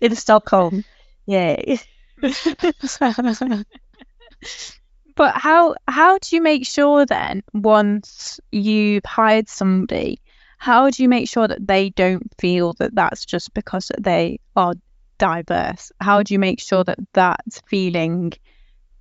In 0.00 0.16
Stockholm. 0.16 0.84
Yay. 1.26 1.78
But 5.16 5.36
how 5.36 5.76
how 5.86 6.18
do 6.18 6.34
you 6.34 6.42
make 6.42 6.66
sure 6.66 7.06
then 7.06 7.42
once 7.52 8.40
you've 8.50 9.04
hired 9.04 9.48
somebody, 9.48 10.20
how 10.58 10.90
do 10.90 11.02
you 11.02 11.08
make 11.08 11.28
sure 11.28 11.46
that 11.46 11.66
they 11.66 11.90
don't 11.90 12.32
feel 12.38 12.72
that 12.74 12.94
that's 12.94 13.24
just 13.24 13.54
because 13.54 13.92
they 13.98 14.40
are 14.56 14.74
diverse? 15.18 15.92
How 16.00 16.22
do 16.22 16.34
you 16.34 16.40
make 16.40 16.60
sure 16.60 16.82
that 16.82 16.98
that 17.12 17.44
feeling 17.66 18.32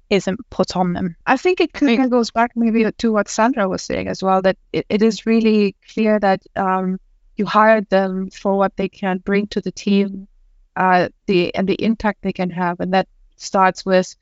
isn't 0.09 0.49
put 0.51 0.75
on 0.75 0.93
them? 0.93 1.15
I 1.25 1.37
think 1.37 1.61
it 1.61 1.73
kind 1.73 2.03
of 2.03 2.11
goes 2.11 2.29
back 2.29 2.51
maybe 2.55 2.85
to 2.91 3.11
what 3.11 3.27
Sandra 3.27 3.67
was 3.67 3.81
saying 3.81 4.07
as 4.07 4.21
well, 4.21 4.41
that 4.43 4.57
it, 4.71 4.85
it 4.89 5.01
is 5.01 5.25
really 5.25 5.75
clear 5.93 6.19
that 6.19 6.43
um, 6.55 6.99
you 7.35 7.47
hired 7.47 7.89
them 7.89 8.29
for 8.29 8.55
what 8.55 8.77
they 8.77 8.89
can 8.89 9.17
bring 9.17 9.47
to 9.47 9.61
the 9.61 9.71
team, 9.71 10.27
uh, 10.75 11.09
the 11.25 11.55
and 11.55 11.67
the 11.67 11.83
impact 11.83 12.21
they 12.21 12.33
can 12.33 12.51
have, 12.51 12.79
and 12.79 12.93
that 12.93 13.07
starts 13.35 13.83
with 13.83 14.15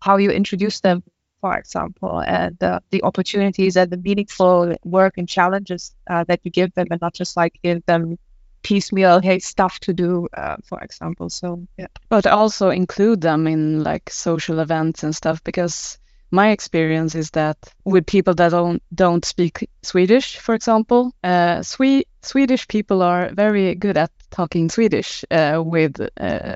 how 0.00 0.18
you 0.18 0.30
introduce 0.30 0.80
them, 0.80 1.02
for 1.40 1.56
example, 1.56 2.20
and 2.20 2.62
uh, 2.62 2.80
the 2.90 3.02
opportunities 3.02 3.76
and 3.76 3.90
the 3.90 3.96
meaningful 3.96 4.74
work 4.84 5.14
and 5.16 5.28
challenges 5.28 5.94
uh, 6.08 6.24
that 6.24 6.40
you 6.44 6.50
give 6.50 6.72
them, 6.74 6.86
and 6.90 7.00
not 7.00 7.14
just 7.14 7.36
like 7.36 7.58
give 7.62 7.84
them 7.86 8.18
piecemeal 8.62 9.20
hey 9.20 9.38
stuff 9.38 9.80
to 9.80 9.92
do 9.92 10.28
uh, 10.36 10.56
for 10.64 10.80
example. 10.80 11.30
So 11.30 11.66
yeah. 11.78 11.86
But 12.08 12.26
also 12.26 12.70
include 12.70 13.20
them 13.20 13.46
in 13.46 13.82
like 13.82 14.10
social 14.10 14.60
events 14.60 15.02
and 15.02 15.14
stuff 15.14 15.42
because 15.44 15.98
my 16.30 16.50
experience 16.50 17.14
is 17.14 17.30
that 17.30 17.56
with 17.84 18.06
people 18.06 18.34
that 18.34 18.50
don't 18.50 18.82
don't 18.94 19.24
speak 19.24 19.68
Swedish, 19.82 20.36
for 20.36 20.54
example, 20.54 21.12
uh, 21.24 21.62
Swe- 21.62 22.04
Swedish 22.22 22.68
people 22.68 23.02
are 23.02 23.30
very 23.32 23.74
good 23.74 23.96
at 23.96 24.10
talking 24.30 24.68
Swedish 24.68 25.24
uh, 25.30 25.62
with 25.64 26.00
uh, 26.20 26.54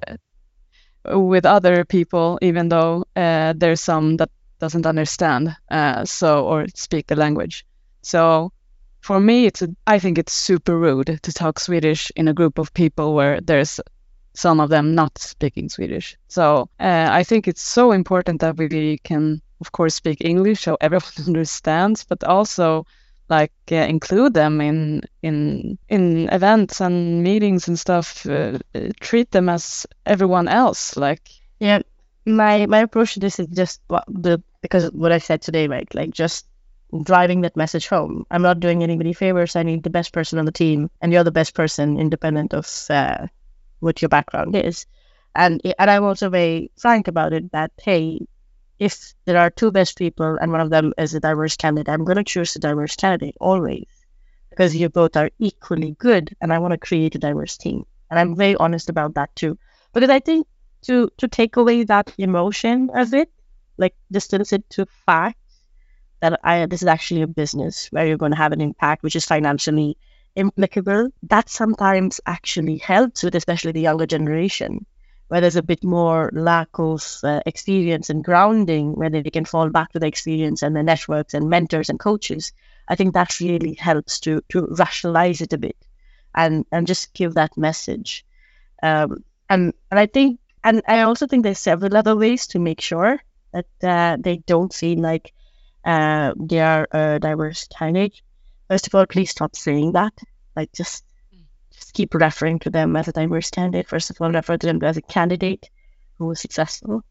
with 1.07 1.45
other 1.45 1.85
people, 1.85 2.39
even 2.41 2.69
though 2.69 3.05
uh, 3.17 3.53
there's 3.57 3.81
some 3.81 4.17
that 4.17 4.31
doesn't 4.59 4.87
understand 4.87 5.57
uh, 5.71 6.05
so 6.05 6.47
or 6.47 6.67
speak 6.75 7.07
the 7.07 7.17
language. 7.17 7.67
So 8.03 8.53
for 9.01 9.21
me, 9.21 9.47
it's 9.47 9.63
a, 9.63 9.69
I 9.87 9.99
think 9.99 10.19
it's 10.19 10.33
super 10.33 10.79
rude 10.79 11.21
to 11.23 11.33
talk 11.33 11.59
Swedish 11.59 12.11
in 12.17 12.29
a 12.29 12.35
group 12.35 12.59
of 12.59 12.73
people 12.73 13.15
where 13.15 13.41
there's 13.41 13.81
some 14.35 14.61
of 14.61 14.71
them 14.71 14.95
not 14.95 15.19
speaking 15.19 15.69
Swedish. 15.69 16.17
So 16.29 16.69
uh, 16.81 17.09
I 17.11 17.23
think 17.23 17.47
it's 17.47 17.63
so 17.63 17.93
important 17.93 18.41
that 18.41 18.57
we 18.57 18.99
can, 18.99 19.43
of 19.61 19.73
course, 19.73 19.95
speak 19.95 20.25
English 20.25 20.63
so 20.63 20.77
everyone 20.81 21.13
understands, 21.27 22.05
but 22.05 22.25
also 22.25 22.87
like 23.29 23.53
uh, 23.73 23.77
include 23.77 24.35
them 24.35 24.61
in 24.61 25.03
in 25.23 25.79
in 25.89 26.29
events 26.31 26.81
and 26.81 27.23
meetings 27.23 27.69
and 27.69 27.79
stuff. 27.79 28.27
Uh, 28.27 28.59
treat 29.01 29.31
them 29.31 29.49
as 29.49 29.87
everyone 30.05 30.49
else. 30.49 30.97
Like 30.97 31.23
yeah, 31.59 31.81
my 32.27 32.67
my 32.67 32.81
approach 32.81 33.15
to 33.15 33.21
this 33.21 33.39
is 33.39 33.49
just 33.49 33.81
the 34.09 34.43
because 34.63 34.91
what 34.93 35.13
I 35.13 35.19
said 35.19 35.43
today, 35.43 35.69
right? 35.69 35.89
Like 35.95 36.11
just 36.11 36.47
driving 37.03 37.43
that 37.43 37.57
message 37.57 37.89
home. 37.89 38.25
I'm 38.31 38.43
not 38.43 38.61
doing 38.61 38.83
anybody 38.83 39.13
favors. 39.13 39.57
I 39.57 39.63
need 39.63 39.83
the 39.83 39.91
best 39.91 40.13
person 40.13 40.39
on 40.39 40.45
the 40.45 40.53
team, 40.53 40.91
and 41.01 41.13
you're 41.13 41.25
the 41.25 41.33
best 41.33 41.55
person, 41.55 41.99
independent 41.99 42.55
of 42.55 42.67
uh, 42.91 43.27
what 43.81 44.03
your 44.03 44.09
background 44.09 44.57
is. 44.57 44.87
And 45.35 45.61
and 45.79 45.91
I'm 45.91 46.05
also 46.05 46.31
very 46.31 46.71
frank 46.79 47.09
about 47.09 47.33
it 47.33 47.53
that 47.53 47.73
hey, 47.83 48.27
if 48.79 49.15
there 49.27 49.39
are 49.39 49.51
two 49.51 49.71
best 49.73 49.99
people 49.99 50.39
and 50.41 50.53
one 50.53 50.61
of 50.61 50.71
them 50.71 50.95
is 50.99 51.15
a 51.15 51.21
diverse 51.21 51.57
candidate, 51.57 51.93
I'm 51.93 52.05
going 52.05 52.19
to 52.19 52.25
choose 52.25 52.57
a 52.57 52.61
diverse 52.61 52.97
candidate 52.97 53.37
always 53.41 53.87
because 54.51 54.75
you 54.77 54.89
both 54.89 55.17
are 55.17 55.31
equally 55.39 55.93
good, 55.99 56.35
and 56.41 56.53
I 56.53 56.59
want 56.59 56.73
to 56.73 56.79
create 56.79 57.15
a 57.15 57.19
diverse 57.19 57.57
team. 57.57 57.85
And 58.11 58.19
I'm 58.19 58.37
very 58.37 58.57
honest 58.57 58.89
about 58.89 59.15
that 59.15 59.35
too, 59.37 59.59
because 59.93 60.11
I 60.11 60.21
think 60.21 60.47
to 60.85 61.11
to 61.19 61.29
take 61.29 61.57
away 61.57 61.85
that 61.85 62.13
emotion 62.19 62.91
of 62.95 63.15
it, 63.15 63.31
like 63.77 63.95
distance 64.11 64.53
it 64.53 64.69
to 64.71 64.87
fact 65.07 65.39
that 66.21 66.41
I, 66.43 66.67
this 66.67 66.83
is 66.83 66.89
actually 66.89 67.23
a 67.23 67.27
business 67.27 67.89
where 67.93 68.07
you're 68.07 68.17
going 68.17 68.33
to 68.33 68.39
have 68.39 68.53
an 68.53 68.61
impact, 68.61 69.03
which 69.03 69.17
is 69.17 69.27
financially 69.27 69.97
implicable. 70.35 71.11
That 71.25 71.49
sometimes 71.49 72.21
actually 72.27 72.79
helps 72.79 73.23
with, 73.23 73.35
especially 73.35 73.73
the 73.73 73.83
younger 73.83 74.07
generation, 74.07 74.87
where 75.29 75.41
there's 75.41 75.57
a 75.57 75.63
bit 75.63 75.85
more 75.85 76.31
lack 76.33 76.69
of 76.79 77.19
uh, 77.23 77.41
experience 77.47 78.11
and 78.11 78.25
grounding, 78.25 78.95
where 78.95 79.11
they 79.11 79.23
can 79.25 79.45
fall 79.45 79.71
back 79.71 79.93
to 79.93 79.99
the 79.99 80.07
experience 80.07 80.63
and 80.63 80.75
the 80.75 80.83
networks 80.83 81.35
and 81.35 81.51
mentors 81.51 81.91
and 81.91 81.99
coaches. 81.99 82.53
I 82.89 82.95
think 82.97 83.15
that 83.15 83.41
really 83.41 83.75
helps 83.75 84.21
to 84.21 84.43
to 84.51 84.67
rationalize 84.79 85.41
it 85.41 85.53
a 85.53 85.59
bit, 85.59 85.77
and 86.35 86.65
and 86.71 86.87
just 86.87 87.13
give 87.15 87.35
that 87.35 87.57
message. 87.57 88.25
Um, 88.83 89.25
and 89.49 89.73
and 89.91 90.01
I 90.01 90.07
think, 90.07 90.41
and 90.65 90.83
I 90.89 91.03
also 91.03 91.27
think 91.27 91.43
there's 91.43 91.59
several 91.59 91.97
other 91.97 92.17
ways 92.17 92.49
to 92.49 92.59
make 92.59 92.81
sure 92.81 93.23
that 93.53 93.67
uh, 93.83 94.17
they 94.19 94.39
don't 94.39 94.73
feel 94.73 94.99
like 95.01 95.33
uh, 95.85 96.33
they 96.37 96.61
are 96.61 96.89
a 96.91 97.21
diverse 97.21 97.69
candidate. 97.69 98.21
First 98.69 98.87
of 98.87 98.95
all, 98.95 99.07
please 99.07 99.31
stop 99.31 99.55
saying 99.55 99.93
that. 99.93 100.15
Like 100.57 100.73
just 100.73 101.05
just 101.73 101.93
keep 101.93 102.15
referring 102.15 102.61
to 102.61 102.71
them 102.71 102.97
as 102.97 103.09
a 103.09 103.13
diverse 103.13 103.51
candidate. 103.51 103.89
First 103.89 104.11
of 104.11 104.21
all, 104.21 104.31
refer 104.33 104.57
to 104.57 104.67
them 104.67 104.83
as 104.83 104.97
a 104.97 105.03
candidate 105.03 105.69
who 106.19 106.27
was 106.27 106.41
successful. 106.41 107.03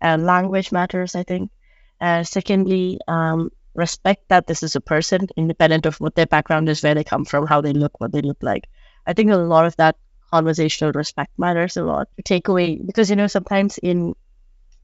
Uh, 0.00 0.16
language 0.18 0.72
matters, 0.72 1.14
I 1.14 1.24
think. 1.24 1.50
Uh, 2.00 2.22
secondly, 2.22 2.98
um, 3.08 3.50
respect 3.74 4.28
that 4.28 4.46
this 4.46 4.62
is 4.62 4.76
a 4.76 4.80
person, 4.80 5.28
independent 5.36 5.86
of 5.86 6.00
what 6.00 6.14
their 6.14 6.26
background 6.26 6.68
is, 6.68 6.82
where 6.82 6.94
they 6.94 7.04
come 7.04 7.24
from, 7.24 7.46
how 7.46 7.60
they 7.60 7.72
look, 7.72 8.00
what 8.00 8.12
they 8.12 8.22
look 8.22 8.38
like. 8.40 8.64
I 9.06 9.12
think 9.12 9.30
a 9.30 9.36
lot 9.36 9.66
of 9.66 9.76
that 9.76 9.96
conversational 10.34 10.92
respect 10.92 11.32
matters 11.38 11.76
a 11.76 11.84
lot 11.84 12.08
take 12.24 12.48
away 12.48 12.68
because 12.90 13.10
you 13.10 13.16
know 13.16 13.26
sometimes 13.28 13.78
in 13.78 14.14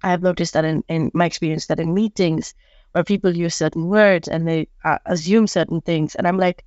I 0.02 0.10
have 0.10 0.22
noticed 0.22 0.54
that 0.54 0.64
in, 0.64 0.82
in 0.88 1.10
my 1.14 1.26
experience 1.26 1.66
that 1.66 1.80
in 1.80 1.94
meetings 1.94 2.54
where 2.92 3.04
people 3.04 3.36
use 3.36 3.54
certain 3.54 3.86
words 3.88 4.28
and 4.28 4.46
they 4.46 4.68
uh, 4.84 4.98
assume 5.06 5.46
certain 5.46 5.80
things. 5.80 6.14
And 6.14 6.26
I'm 6.26 6.38
like, 6.38 6.64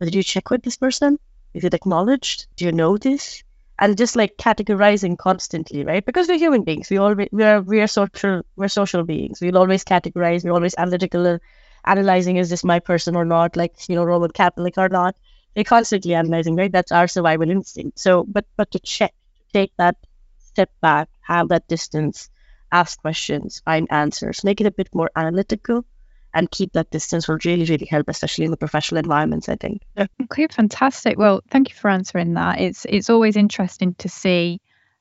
did 0.00 0.14
you 0.14 0.22
check 0.22 0.50
with 0.50 0.62
this 0.62 0.76
person? 0.76 1.18
Is 1.54 1.64
it 1.64 1.74
acknowledged? 1.74 2.46
Do 2.56 2.64
you 2.64 2.72
know 2.72 2.96
this? 2.98 3.42
And 3.78 3.96
just 3.96 4.16
like 4.16 4.36
categorizing 4.36 5.16
constantly, 5.18 5.84
right? 5.84 6.04
Because 6.04 6.28
we're 6.28 6.38
human 6.38 6.64
beings. 6.64 6.90
We 6.90 6.98
always 6.98 7.28
we 7.32 7.44
are 7.44 7.60
we 7.62 7.80
are 7.80 7.86
social 7.86 8.42
we're 8.56 8.68
social 8.68 9.04
beings. 9.04 9.40
We'll 9.40 9.58
always 9.58 9.84
categorize. 9.84 10.44
We're 10.44 10.52
always 10.52 10.74
analytical, 10.76 11.38
analyzing 11.84 12.36
is 12.38 12.50
this 12.50 12.64
my 12.64 12.80
person 12.80 13.16
or 13.16 13.24
not? 13.24 13.56
Like 13.56 13.74
you 13.88 13.94
know 13.96 14.04
Roman 14.04 14.30
Catholic 14.32 14.78
or 14.78 14.88
not? 14.88 15.16
We're 15.58 15.64
constantly 15.64 16.14
analyzing, 16.14 16.54
right? 16.54 16.70
That's 16.70 16.92
our 16.92 17.08
survival 17.08 17.50
instinct. 17.50 17.98
So, 17.98 18.22
but 18.22 18.44
but 18.56 18.70
to 18.70 18.78
check, 18.78 19.12
take 19.52 19.72
that 19.76 19.96
step 20.38 20.70
back, 20.80 21.08
have 21.20 21.48
that 21.48 21.66
distance, 21.66 22.30
ask 22.70 23.00
questions, 23.00 23.60
find 23.64 23.88
answers, 23.90 24.44
make 24.44 24.60
it 24.60 24.68
a 24.68 24.70
bit 24.70 24.88
more 24.94 25.10
analytical, 25.16 25.84
and 26.32 26.48
keep 26.48 26.74
that 26.74 26.92
distance 26.92 27.26
will 27.26 27.38
really, 27.44 27.64
really 27.64 27.86
help, 27.86 28.08
especially 28.08 28.44
in 28.44 28.52
the 28.52 28.56
professional 28.56 29.00
environments, 29.00 29.48
I 29.48 29.56
think. 29.56 29.82
Okay, 30.22 30.46
fantastic. 30.46 31.18
Well, 31.18 31.40
thank 31.50 31.70
you 31.70 31.74
for 31.74 31.90
answering 31.90 32.34
that. 32.34 32.60
It's 32.60 32.86
it's 32.88 33.10
always 33.10 33.36
interesting 33.36 33.94
to 33.94 34.08
see 34.08 34.60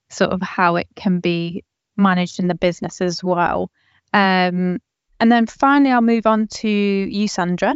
sort 0.09 0.31
of 0.31 0.41
how 0.41 0.77
it 0.77 0.87
can 0.95 1.19
be 1.19 1.65
managed 1.97 2.39
in 2.39 2.47
the 2.47 2.55
business 2.55 2.99
as 2.99 3.23
well. 3.23 3.69
Um, 4.11 4.79
and 5.19 5.31
then 5.31 5.45
finally, 5.45 5.91
I'll 5.91 6.01
move 6.01 6.25
on 6.25 6.47
to 6.47 6.67
you, 6.67 7.27
Sandra. 7.27 7.75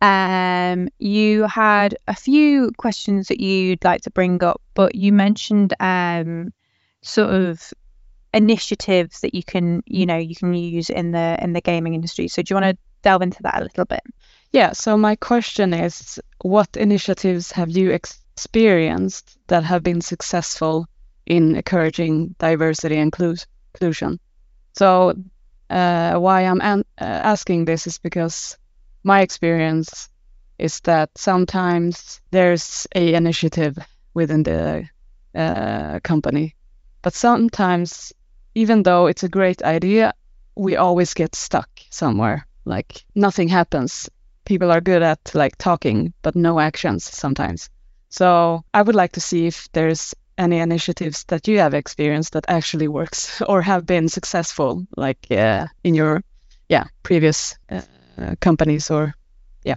Um, 0.00 0.88
you 0.98 1.42
had 1.42 1.96
a 2.08 2.14
few 2.14 2.70
questions 2.78 3.28
that 3.28 3.40
you'd 3.40 3.84
like 3.84 4.02
to 4.02 4.10
bring 4.10 4.42
up, 4.42 4.60
but 4.74 4.94
you 4.94 5.12
mentioned 5.12 5.74
um, 5.78 6.52
sort 7.02 7.34
of 7.34 7.72
initiatives 8.32 9.20
that 9.20 9.34
you 9.34 9.42
can 9.42 9.82
you 9.86 10.06
know 10.06 10.16
you 10.16 10.36
can 10.36 10.54
use 10.54 10.88
in 10.88 11.10
the 11.10 11.36
in 11.42 11.52
the 11.52 11.60
gaming 11.60 11.94
industry. 11.94 12.28
So 12.28 12.42
do 12.42 12.52
you 12.54 12.60
want 12.60 12.76
to 12.76 12.82
delve 13.02 13.22
into 13.22 13.42
that 13.42 13.60
a 13.60 13.64
little 13.64 13.84
bit? 13.84 14.02
Yeah 14.52 14.72
so 14.72 14.96
my 14.96 15.16
question 15.16 15.74
is 15.74 16.20
what 16.42 16.68
initiatives 16.76 17.52
have 17.52 17.70
you 17.70 17.90
experienced 17.90 19.36
that 19.48 19.64
have 19.64 19.82
been 19.82 20.00
successful 20.00 20.86
in 21.26 21.56
encouraging 21.56 22.34
diversity 22.38 22.96
and 22.96 23.12
inclusion? 23.74 24.20
So 24.74 25.14
uh, 25.68 26.14
why 26.16 26.42
i'm 26.42 26.60
an- 26.60 26.84
uh, 27.00 27.04
asking 27.04 27.64
this 27.64 27.86
is 27.86 27.98
because 27.98 28.56
my 29.02 29.20
experience 29.20 30.08
is 30.58 30.80
that 30.80 31.10
sometimes 31.16 32.20
there's 32.30 32.86
a 32.94 33.14
initiative 33.14 33.78
within 34.14 34.42
the 34.42 34.88
uh, 35.34 36.00
company, 36.00 36.54
but 37.02 37.14
sometimes 37.14 38.12
even 38.54 38.82
though 38.82 39.06
it's 39.06 39.22
a 39.22 39.28
great 39.28 39.62
idea, 39.62 40.12
we 40.54 40.76
always 40.76 41.14
get 41.14 41.34
stuck 41.34 41.68
somewhere. 41.90 42.46
Like 42.64 43.04
nothing 43.14 43.48
happens. 43.48 44.10
People 44.44 44.70
are 44.70 44.80
good 44.80 45.02
at 45.02 45.34
like 45.34 45.56
talking, 45.56 46.12
but 46.22 46.36
no 46.36 46.60
actions 46.60 47.04
sometimes. 47.04 47.70
So 48.10 48.64
I 48.74 48.82
would 48.82 48.94
like 48.94 49.12
to 49.12 49.20
see 49.20 49.46
if 49.46 49.68
there's 49.72 50.14
any 50.36 50.58
initiatives 50.58 51.24
that 51.24 51.46
you 51.48 51.58
have 51.58 51.74
experienced 51.74 52.32
that 52.32 52.46
actually 52.48 52.88
works 52.88 53.40
or 53.48 53.62
have 53.62 53.86
been 53.86 54.08
successful, 54.08 54.86
like 54.96 55.26
uh, 55.30 55.66
in 55.84 55.94
your 55.94 56.22
yeah 56.68 56.84
previous 57.02 57.56
uh, 57.70 57.80
companies 58.40 58.90
or 58.90 59.14
yeah. 59.64 59.76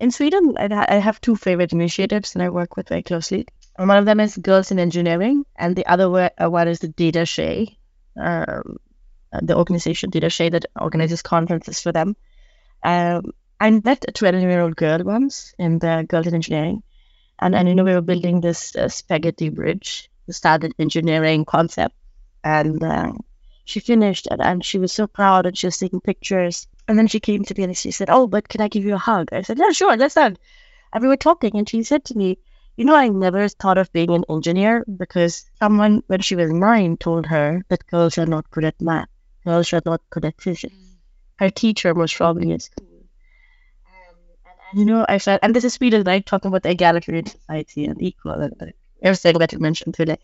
In 0.00 0.10
Sweden, 0.10 0.56
I 0.58 0.96
have 0.96 1.20
two 1.20 1.36
favorite 1.36 1.72
initiatives 1.72 2.32
that 2.32 2.42
I 2.42 2.48
work 2.50 2.76
with 2.76 2.88
very 2.88 3.02
closely. 3.02 3.46
One 3.76 3.98
of 3.98 4.04
them 4.04 4.20
is 4.20 4.36
Girls 4.36 4.70
in 4.70 4.78
Engineering, 4.78 5.44
and 5.56 5.74
the 5.74 5.86
other 5.86 6.30
uh, 6.38 6.48
one 6.48 6.68
is 6.68 6.78
the 6.78 6.88
DataTjej, 6.88 7.76
um, 8.16 8.76
the 9.42 9.56
organization 9.56 10.10
DataTjej 10.10 10.52
that 10.52 10.66
organizes 10.80 11.22
conferences 11.22 11.80
for 11.80 11.90
them. 11.90 12.16
Um, 12.82 13.32
I 13.58 13.70
met 13.70 14.04
a 14.06 14.12
12 14.12 14.42
year 14.42 14.60
old 14.60 14.76
girl 14.76 15.02
once 15.02 15.54
in 15.58 15.78
the 15.78 16.04
Girls 16.08 16.26
in 16.26 16.34
Engineering, 16.34 16.82
and, 17.38 17.54
and 17.54 17.68
you 17.68 17.74
know, 17.74 17.84
we 17.84 17.94
were 17.94 18.00
building 18.00 18.40
this 18.40 18.76
uh, 18.76 18.88
spaghetti 18.88 19.48
bridge, 19.48 20.10
the 20.26 20.32
standard 20.32 20.74
engineering 20.78 21.44
concept. 21.44 21.94
And 22.44 22.82
uh, 22.82 23.12
she 23.64 23.80
finished 23.80 24.26
it 24.30 24.40
and 24.40 24.64
she 24.64 24.78
was 24.78 24.92
so 24.92 25.06
proud 25.06 25.46
and 25.46 25.56
she 25.56 25.66
was 25.66 25.78
taking 25.78 26.00
pictures. 26.00 26.66
And 26.86 26.98
then 26.98 27.06
she 27.06 27.20
came 27.20 27.44
to 27.44 27.54
me 27.56 27.64
and 27.64 27.76
she 27.76 27.90
said, 27.90 28.10
Oh, 28.10 28.26
but 28.26 28.48
can 28.48 28.60
I 28.60 28.68
give 28.68 28.84
you 28.84 28.94
a 28.94 28.98
hug? 28.98 29.28
I 29.32 29.42
said, 29.42 29.58
Yeah, 29.58 29.70
sure, 29.70 29.96
let's 29.96 30.14
hug. 30.14 30.36
And 30.92 31.02
we 31.02 31.08
were 31.08 31.16
talking 31.16 31.56
and 31.56 31.68
she 31.68 31.82
said 31.82 32.04
to 32.06 32.16
me, 32.16 32.38
You 32.76 32.84
know, 32.84 32.94
I 32.94 33.08
never 33.08 33.48
thought 33.48 33.78
of 33.78 33.92
being 33.92 34.10
an 34.10 34.24
engineer 34.28 34.84
because 34.84 35.44
someone, 35.58 36.02
when 36.06 36.20
she 36.20 36.36
was 36.36 36.52
nine, 36.52 36.96
told 36.96 37.26
her 37.26 37.64
that 37.68 37.86
girls 37.86 38.18
are 38.18 38.26
not 38.26 38.50
good 38.50 38.64
at 38.64 38.80
math, 38.80 39.08
girls 39.44 39.72
are 39.72 39.82
not 39.84 40.02
good 40.10 40.24
at 40.26 40.40
physics. 40.40 40.74
Her 41.36 41.50
teacher 41.50 41.94
was 41.94 42.12
probably 42.12 42.50
in 42.50 42.60
school 42.60 42.94
you 44.74 44.84
know, 44.84 45.06
I 45.08 45.18
said, 45.18 45.40
and 45.42 45.54
this 45.54 45.64
is 45.64 45.74
Sweden, 45.74 46.02
right? 46.04 46.24
Talking 46.24 46.48
about 46.48 46.62
the 46.62 46.70
egalitarian 46.70 47.26
society 47.26 47.84
and 47.86 48.00
equal 48.02 48.32
and 48.32 48.72
everything 49.02 49.38
that 49.38 49.52
you 49.52 49.58
mentioned 49.60 49.94
today. 49.94 50.18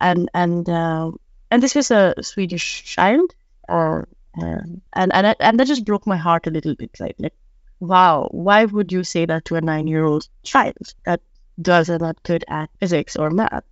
And 0.00 0.28
and 0.34 0.68
uh, 0.68 1.12
and 1.50 1.62
this 1.62 1.74
was 1.74 1.90
a 1.90 2.14
Swedish 2.22 2.84
child, 2.84 3.34
or 3.68 4.08
um, 4.40 4.82
and 4.92 5.12
and 5.12 5.36
and 5.40 5.60
that 5.60 5.66
just 5.66 5.84
broke 5.84 6.06
my 6.06 6.16
heart 6.16 6.46
a 6.46 6.50
little 6.50 6.74
bit. 6.74 6.98
Like, 7.00 7.16
like, 7.18 7.34
wow, 7.80 8.28
why 8.30 8.64
would 8.64 8.92
you 8.92 9.04
say 9.04 9.26
that 9.26 9.44
to 9.46 9.56
a 9.56 9.60
nine-year-old 9.60 10.28
child 10.42 10.94
that 11.04 11.20
does 11.60 11.90
are 11.90 11.98
not 11.98 12.22
good 12.22 12.44
at 12.48 12.70
physics 12.80 13.16
or 13.16 13.30
math? 13.30 13.64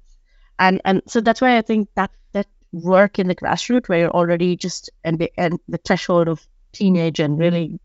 And 0.59 0.81
and 0.85 1.03
so 1.07 1.21
that's 1.21 1.41
why 1.41 1.59
I 1.59 1.63
think 1.63 1.89
that 1.95 2.11
that 2.33 2.47
work 2.73 3.19
in 3.19 3.29
the 3.29 3.35
grassroots, 3.35 3.89
where 3.89 4.01
you're 4.01 4.11
already 4.11 4.57
just 4.57 4.91
and 5.03 5.19
the 5.19 5.33
and 5.37 5.59
the 5.69 5.79
threshold 5.79 6.29
of 6.29 6.47
teenage 6.73 7.21
and 7.21 7.39
really 7.39 7.79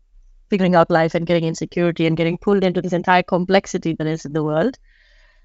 figuring 0.50 0.74
out 0.74 0.90
life 0.90 1.14
and 1.14 1.26
getting 1.26 1.44
insecurity 1.44 2.06
and 2.06 2.16
getting 2.16 2.38
pulled 2.38 2.64
into 2.64 2.82
this 2.82 2.92
entire 2.92 3.22
complexity 3.22 3.94
that 3.94 4.06
is 4.06 4.24
in 4.24 4.32
the 4.32 4.42
world. 4.42 4.78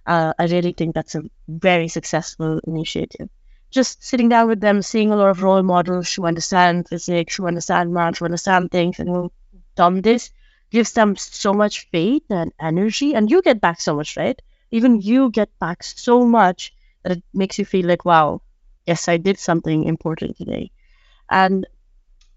Uh, 0.08 0.34
I 0.38 0.46
really 0.46 0.74
think 0.74 0.94
that's 0.96 1.16
a 1.16 1.24
very 1.48 1.88
successful 1.88 2.60
initiative. 2.66 3.30
Just 3.76 4.04
sitting 4.04 4.30
down 4.30 4.48
with 4.48 4.62
them, 4.62 4.82
seeing 4.82 5.12
a 5.12 5.16
lot 5.16 5.30
of 5.30 5.44
role 5.44 5.62
models 5.62 6.14
who 6.14 6.26
understand 6.26 6.88
physics, 6.90 7.36
who 7.36 7.48
understand 7.48 7.94
math, 7.94 8.18
who 8.20 8.26
understand 8.26 8.72
things, 8.72 9.00
and 9.00 9.10
who 9.10 9.32
done 9.76 10.02
this 10.02 10.32
gives 10.72 10.94
them 10.94 11.16
so 11.16 11.54
much 11.54 11.88
faith 11.92 12.24
and 12.30 12.52
energy, 12.60 13.14
and 13.16 13.30
you 13.32 13.42
get 13.42 13.62
back 13.62 13.80
so 13.82 13.96
much, 13.96 14.18
right? 14.18 14.42
Even 14.72 15.00
you 15.02 15.30
get 15.30 15.50
back 15.60 15.84
so 15.84 16.26
much 16.26 16.74
that 17.04 17.14
it 17.18 17.24
makes 17.34 17.60
you 17.60 17.66
feel 17.66 17.86
like, 17.88 18.04
wow, 18.06 18.42
yes, 18.88 19.08
I 19.08 19.18
did 19.18 19.38
something 19.40 19.84
important 19.86 20.38
today. 20.38 20.72
And 21.30 21.68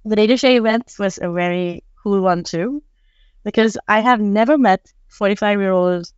the 0.05 0.17
DataTjej 0.17 0.57
event 0.59 0.95
was 0.99 1.19
a 1.23 1.31
very 1.31 1.85
cool 2.03 2.21
one 2.23 2.45
too, 2.45 2.83
because 3.45 3.79
I 3.89 4.01
have 4.01 4.21
never 4.21 4.59
met 4.59 4.93
45 5.09 5.61
year 5.61 5.73
old 5.73 6.13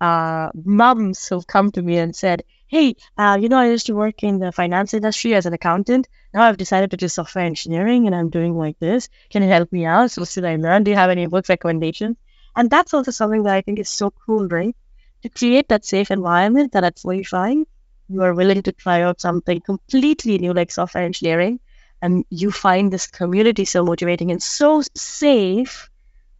uh, 0.00 0.50
moms 0.54 1.26
who've 1.28 1.46
come 1.46 1.72
to 1.72 1.82
me 1.82 1.98
and 1.98 2.14
said, 2.16 2.44
Hey, 2.68 2.96
uh, 3.16 3.38
you 3.40 3.48
know, 3.48 3.58
I 3.58 3.70
used 3.70 3.86
to 3.86 3.94
work 3.94 4.22
in 4.22 4.38
the 4.38 4.52
finance 4.52 4.92
industry 4.92 5.34
as 5.34 5.46
an 5.46 5.54
accountant. 5.54 6.06
Now 6.34 6.42
I've 6.42 6.58
decided 6.58 6.90
to 6.90 6.98
do 6.98 7.08
software 7.08 7.44
engineering 7.44 8.06
and 8.06 8.14
I'm 8.14 8.28
doing 8.28 8.56
like 8.56 8.78
this. 8.78 9.08
Can 9.30 9.42
you 9.42 9.48
help 9.48 9.72
me 9.72 9.86
out? 9.86 10.10
So, 10.10 10.24
should 10.24 10.44
I 10.44 10.56
learn? 10.56 10.84
Do 10.84 10.90
you 10.90 10.96
have 10.96 11.10
any 11.10 11.26
book 11.26 11.48
recommendations? 11.48 12.16
And 12.54 12.70
that's 12.70 12.92
also 12.92 13.10
something 13.10 13.42
that 13.44 13.54
I 13.54 13.62
think 13.62 13.78
is 13.78 13.88
so 13.88 14.10
cool, 14.10 14.46
right? 14.48 14.76
To 15.22 15.28
create 15.30 15.68
that 15.68 15.86
safe 15.86 16.10
environment 16.10 16.72
that 16.72 16.84
at 16.84 16.98
45, 16.98 17.64
you 18.08 18.22
are 18.22 18.34
willing 18.34 18.62
to 18.62 18.72
try 18.72 19.00
out 19.02 19.20
something 19.20 19.60
completely 19.62 20.36
new 20.38 20.52
like 20.52 20.70
software 20.70 21.04
engineering 21.04 21.60
and 22.02 22.24
you 22.28 22.50
find 22.50 22.92
this 22.92 23.06
community 23.06 23.64
so 23.64 23.82
motivating 23.82 24.30
and 24.30 24.42
so 24.42 24.82
safe 24.94 25.88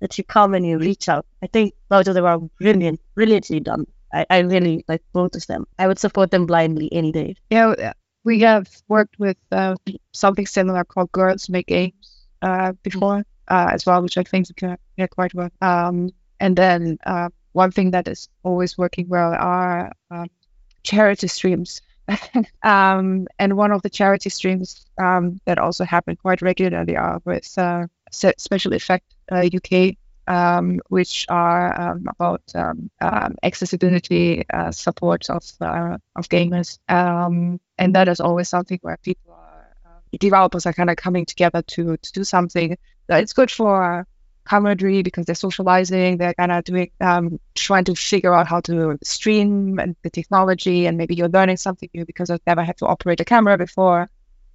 that 0.01 0.18
you 0.18 0.24
come 0.24 0.55
and 0.55 0.66
you 0.66 0.79
reach 0.79 1.09
out. 1.09 1.26
I 1.43 1.47
think 1.47 1.74
both 1.89 2.07
of 2.07 2.14
them 2.14 2.26
are 2.26 2.39
brilliant, 2.39 3.01
brilliantly 3.14 3.61
done. 3.61 3.87
I, 4.13 4.27
I 4.31 4.39
really 4.41 4.85
like 4.89 5.03
both 5.13 5.35
of 5.35 5.47
them. 5.47 5.67
I 5.79 5.87
would 5.87 5.99
support 5.99 6.31
them 6.31 6.47
blindly 6.47 6.93
any 6.93 7.13
day. 7.13 7.37
Yeah, 7.51 7.93
we 8.25 8.41
have 8.41 8.69
worked 8.89 9.19
with 9.19 9.37
uh, 9.53 9.77
something 10.13 10.47
similar 10.47 10.85
called 10.85 11.13
Girls 11.13 11.49
Make 11.49 11.67
Games 11.67 12.27
uh, 12.43 12.73
before 12.83 13.25
uh, 13.49 13.71
as 13.73 13.87
well, 13.87 14.03
which 14.03 14.19
I 14.19 14.23
think 14.23 14.55
can 14.57 14.77
yeah, 14.97 15.07
quite 15.07 15.35
well. 15.35 15.51
Um, 15.61 16.11
and 16.41 16.57
then 16.57 16.99
uh, 17.05 17.31
one 17.53 17.71
thing 17.71 17.91
that 17.93 18.09
is 18.09 18.29
always 18.43 18.79
working 18.79 19.09
well 19.09 19.35
are 19.35 19.93
um, 20.11 20.29
charity 20.83 21.29
streams. 21.29 21.81
um, 22.63 23.27
and 23.39 23.57
one 23.57 23.73
of 23.73 23.83
the 23.83 23.91
charity 23.91 24.31
streams 24.31 24.87
um, 24.99 25.41
that 25.45 25.59
also 25.59 25.85
happen 25.85 26.17
quite 26.17 26.41
regularly 26.43 26.97
are 26.97 27.21
with 27.25 27.53
uh, 27.59 27.87
Special 28.11 28.73
Effect 28.73 29.05
uh, 29.31 29.47
UK, 29.55 29.97
um, 30.29 30.81
which 30.89 31.26
are 31.29 31.81
um, 31.81 32.05
about 32.07 32.43
um, 32.55 32.91
um, 33.01 33.35
accessibility 33.43 34.45
uh, 34.53 34.70
support 34.70 35.29
of 35.31 35.43
uh, 35.61 35.97
of 36.14 36.29
gamers, 36.29 36.79
and 36.89 37.95
that 37.95 38.09
is 38.09 38.20
always 38.20 38.49
something 38.49 38.79
where 38.83 38.99
people 38.99 39.33
are 39.33 39.74
uh, 39.87 40.16
developers 40.18 40.66
are 40.66 40.72
kind 40.74 40.91
of 40.91 40.97
coming 40.97 41.24
together 41.24 41.62
to 41.62 41.97
to 41.97 42.12
do 42.12 42.24
something. 42.24 42.76
It's 43.09 43.33
good 43.33 43.51
for 43.51 44.07
camaraderie 44.49 45.03
because 45.03 45.26
they're 45.26 45.35
socializing. 45.35 46.18
They're 46.18 46.35
kind 46.35 46.53
of 46.53 46.64
doing, 46.64 46.91
um, 47.01 47.39
trying 47.55 47.85
to 47.85 47.95
figure 47.95 48.35
out 48.35 48.47
how 48.49 48.61
to 48.62 48.99
stream 49.03 49.79
and 49.79 49.97
the 50.03 50.11
technology, 50.11 50.87
and 50.87 50.99
maybe 50.99 51.14
you're 51.14 51.29
learning 51.29 51.57
something 51.57 51.89
new 51.95 52.05
because 52.05 52.31
I've 52.31 52.47
never 52.47 52.62
had 52.62 52.79
to 52.79 52.87
operate 52.87 53.20
a 53.20 53.24
camera 53.24 53.57
before. 53.57 54.11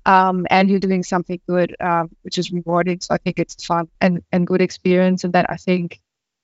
Um, 0.05 0.45
and 0.49 0.69
you're 0.69 0.79
doing 0.79 1.03
something 1.03 1.39
good, 1.47 1.75
um, 1.79 2.09
which 2.23 2.37
is 2.37 2.51
rewarding. 2.51 2.99
So 2.99 3.13
I 3.13 3.17
think 3.17 3.39
it's 3.39 3.63
fun 3.65 3.87
and, 4.01 4.23
and 4.31 4.45
good 4.45 4.61
experience. 4.61 5.23
And 5.23 5.33
then 5.33 5.45
I 5.47 5.55
think 5.55 6.01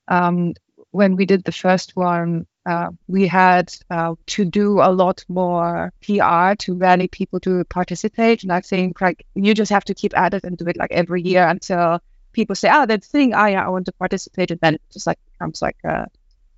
um, 0.08 0.54
when 0.92 1.16
we 1.16 1.26
did 1.26 1.44
the 1.44 1.52
first 1.52 1.96
one, 1.96 2.48
uh, 2.66 2.90
we 3.08 3.28
had 3.28 3.74
uh, 3.90 4.16
to 4.28 4.46
do 4.46 4.80
a 4.80 4.92
lot 4.92 5.26
more 5.28 5.92
PR 6.02 6.54
to 6.60 6.76
rally 6.76 7.08
people 7.08 7.40
to 7.42 7.64
participate. 7.66 8.44
And 8.44 8.52
I 8.52 8.62
think 8.62 9.02
like 9.02 9.26
you 9.36 9.54
just 9.54 9.72
have 9.72 9.86
to 9.86 9.94
keep 9.94 10.18
at 10.18 10.34
it 10.34 10.44
and 10.44 10.58
do 10.58 10.68
it 10.68 10.78
like 10.78 10.92
every 10.92 11.22
year 11.22 11.48
until 11.48 12.00
people 12.34 12.56
say, 12.56 12.70
"Oh, 12.72 12.86
that 12.86 13.04
thing, 13.04 13.34
oh 13.34 13.46
yeah, 13.46 13.66
I 13.66 13.70
want 13.70 13.86
to 13.86 13.92
participate," 13.94 14.52
and 14.52 14.60
then 14.62 14.76
it 14.76 14.82
just 14.92 15.08
like 15.08 15.20
becomes 15.32 15.62
like 15.62 15.78
a 15.84 16.08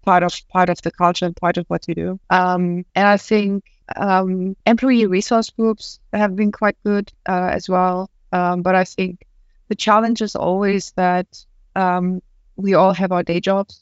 part 0.04 0.24
of 0.24 0.34
part 0.49 0.70
of 0.70 0.82
the 0.82 0.91
culture 0.91 1.26
and 1.26 1.36
part 1.36 1.58
of 1.58 1.66
what 1.68 1.88
you 1.88 1.95
do. 1.95 2.20
Um, 2.30 2.86
and 2.95 3.08
I 3.08 3.18
think 3.18 3.64
um, 3.95 4.55
employee 4.65 5.05
resource 5.05 5.49
groups 5.49 5.99
have 6.13 6.36
been 6.36 6.51
quite 6.51 6.77
good 6.84 7.11
uh, 7.27 7.49
as 7.51 7.69
well. 7.69 8.09
Um, 8.32 8.61
but 8.61 8.75
I 8.75 8.84
think 8.84 9.25
the 9.67 9.75
challenge 9.75 10.21
is 10.21 10.36
always 10.36 10.91
that 10.95 11.27
um, 11.75 12.21
we 12.55 12.73
all 12.73 12.93
have 12.93 13.11
our 13.11 13.23
day 13.23 13.39
jobs. 13.39 13.82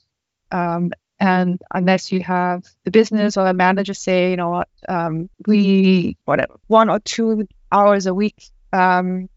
Um, 0.51 0.91
and 1.19 1.61
unless 1.73 2.11
you 2.11 2.21
have 2.21 2.63
the 2.85 2.91
business 2.91 3.37
or 3.37 3.45
the 3.45 3.53
manager 3.53 3.93
say, 3.93 4.31
you 4.31 4.37
know 4.37 4.63
um, 4.87 5.29
we, 5.45 6.17
whatever, 6.25 6.55
one 6.67 6.89
or 6.89 6.99
two 6.99 7.47
hours 7.71 8.05
a 8.05 8.13
week 8.13 8.51
um, 8.71 9.29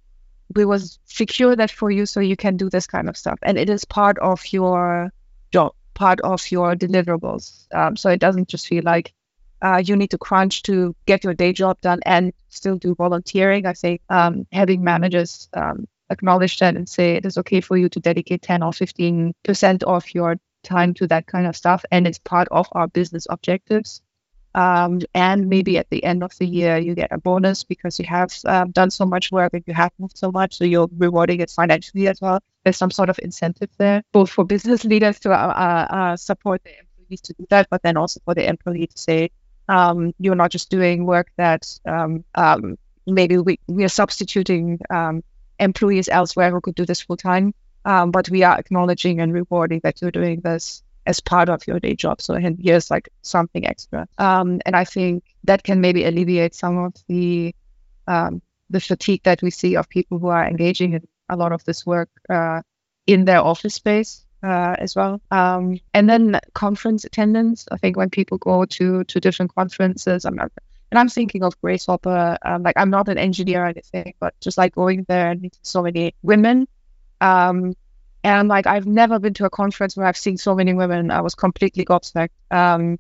we 0.55 0.65
will 0.65 0.81
secure 1.05 1.57
that 1.57 1.71
for 1.71 1.91
you 1.91 2.07
so 2.07 2.21
you 2.21 2.37
can 2.37 2.57
do 2.57 2.69
this 2.69 2.87
kind 2.87 3.09
of 3.09 3.17
stuff. 3.17 3.39
And 3.43 3.59
it 3.59 3.71
is 3.71 3.85
part 3.85 4.19
of 4.19 4.43
your 4.53 5.13
job, 5.53 5.75
part 5.95 6.21
of 6.21 6.51
your 6.51 6.75
deliverables. 6.75 7.67
So 7.99 8.11
it 8.11 8.21
doesn't 8.21 8.49
just 8.49 8.67
feel 8.67 8.83
like 8.85 9.13
uh, 9.63 9.83
you 9.85 9.97
need 9.97 10.11
to 10.11 10.19
crunch 10.19 10.63
to 10.63 10.95
get 11.07 11.25
your 11.25 11.35
day 11.35 11.53
job 11.53 11.81
done 11.81 12.01
and 12.05 12.33
still 12.49 12.77
do 12.77 12.95
volunteering. 12.95 13.65
I 13.65 13.73
think 13.73 14.03
um, 14.09 14.47
having 14.53 14.83
managers 14.83 15.49
um, 15.55 15.87
acknowledge 16.11 16.59
that 16.59 16.77
and 16.77 16.89
say 16.89 17.15
it 17.15 17.25
is 17.25 17.39
okay 17.39 17.61
for 17.61 17.77
you 17.77 17.89
to 17.89 18.01
dedicate 18.01 18.43
10 18.43 18.63
or 18.63 18.73
15% 18.73 19.83
of 19.85 20.15
your 20.15 20.37
time 20.65 20.95
to 20.95 21.07
that 21.07 21.27
kind 21.27 21.47
of 21.47 21.57
stuff. 21.57 21.85
And 21.91 22.07
it's 22.07 22.19
part 22.19 22.49
of 22.51 22.67
our 22.73 22.89
business 22.89 23.27
objectives. 23.31 24.03
Um, 24.55 25.01
and 25.15 25.49
maybe 25.49 25.79
at 25.79 25.89
the 25.89 26.05
end 26.05 26.23
of 26.23 26.37
the 26.37 26.45
year, 26.45 26.77
you 26.77 26.95
get 26.95 27.11
a 27.11 27.19
bonus 27.19 27.65
because 27.65 27.99
you 27.99 28.05
have 28.07 28.33
um, 28.45 28.71
done 28.73 28.91
so 28.91 29.07
much 29.07 29.33
work 29.33 29.55
and 29.55 29.65
you 29.67 29.73
have 29.73 29.93
moved 29.99 30.19
so 30.19 30.31
much. 30.31 30.59
So 30.59 30.65
you're 30.65 30.91
rewarding 30.99 31.41
it 31.41 31.51
financially 31.51 32.09
as 32.09 32.21
well. 32.21 32.41
There's 32.65 32.77
some 32.77 32.91
sort 32.91 33.09
of 33.09 33.19
incentive 33.23 33.71
there, 33.79 34.03
both 34.13 34.31
for 34.31 34.45
business 34.45 34.85
leaders 34.85 35.21
to 35.21 35.31
uh, 35.31 35.87
uh, 35.91 36.17
support 36.17 36.63
their 36.65 36.75
employees 36.81 37.23
to 37.23 37.35
do 37.35 37.47
that, 37.49 37.69
but 37.71 37.83
then 37.83 37.97
also 37.97 38.21
for 38.25 38.35
the 38.35 38.47
employee 38.47 38.89
to 38.89 38.99
say, 38.99 39.31
um, 39.73 40.13
you're 40.19 40.35
not 40.43 40.51
just 40.51 40.71
doing 40.71 41.07
work 41.07 41.29
that 41.37 41.63
um, 41.87 42.25
um, 42.35 42.77
maybe 43.07 43.39
we, 43.39 43.59
we 43.67 43.85
are 43.85 43.89
substituting 43.89 44.79
um, 44.91 45.25
employees 45.59 46.09
elsewhere 46.09 46.51
who 46.51 46.61
could 46.61 46.75
do 46.75 46.85
this 46.85 47.01
full 47.01 47.17
time, 47.17 47.55
um, 47.85 48.11
but 48.11 48.29
we 48.29 48.43
are 48.43 48.59
acknowledging 48.59 49.21
and 49.21 49.33
rewarding 49.33 49.81
that 49.83 50.01
you're 50.03 50.11
doing 50.11 50.41
this 50.41 50.83
as 51.07 51.21
part 51.21 51.49
of 51.49 51.67
your 51.67 51.81
day 51.81 51.95
job. 51.95 52.21
So 52.21 52.35
here's 52.35 52.91
like 52.91 53.09
something 53.23 53.67
extra. 53.67 54.07
Um, 54.19 54.61
and 54.67 54.77
I 54.77 54.85
think 54.85 55.25
that 55.45 55.65
can 55.65 55.81
maybe 55.81 56.05
alleviate 56.05 56.55
some 56.55 56.79
of 56.79 56.95
the 57.09 57.55
the 58.73 58.81
fatigue 58.81 59.23
that 59.25 59.43
we 59.43 59.51
see 59.51 59.77
of 59.77 59.89
people 59.89 60.19
who 60.19 60.29
are 60.29 60.47
engaging 60.47 60.95
in 60.95 61.07
a 61.29 61.37
lot 61.37 61.53
of 61.53 61.63
this 61.65 61.87
work 61.87 62.09
uh, 62.29 62.63
in 63.07 63.25
their 63.25 63.41
office 63.41 63.75
space. 63.75 64.25
Uh, 64.43 64.75
as 64.77 64.97
well, 64.97 65.21
um, 65.31 65.79
and 65.95 66.11
then 66.11 66.41
conference 66.53 67.05
attendance. 67.05 67.65
I 67.71 67.77
think 67.77 67.97
when 67.97 68.11
people 68.11 68.39
go 68.39 68.65
to 68.65 69.05
to 69.05 69.21
different 69.21 69.55
conferences, 69.55 70.25
I'm 70.25 70.37
and 70.41 70.99
I'm 70.99 71.09
thinking 71.09 71.45
of 71.45 71.61
Grace 71.61 71.87
Hopper. 71.87 72.37
Um, 72.45 72.65
like 72.65 72.77
I'm 72.77 72.91
not 72.91 73.09
an 73.09 73.19
engineer 73.19 73.63
or 73.63 73.67
anything, 73.67 74.15
but 74.19 74.35
just 74.41 74.59
like 74.59 74.75
going 74.75 75.05
there 75.09 75.31
and 75.31 75.41
meeting 75.41 75.61
so 75.63 75.83
many 75.83 76.17
women 76.23 76.67
um, 77.23 77.75
and 78.25 78.49
like 78.49 78.67
I've 78.67 78.87
never 78.87 79.19
been 79.19 79.35
to 79.35 79.47
a 79.47 79.51
conference 79.51 79.97
where 79.97 80.07
I've 80.07 80.17
seen 80.17 80.37
so 80.37 80.55
many 80.55 80.75
women. 80.75 81.11
I 81.11 81.23
was 81.23 81.35
completely 81.35 81.85
gobsmacked. 81.85 82.31
Um, 82.51 82.99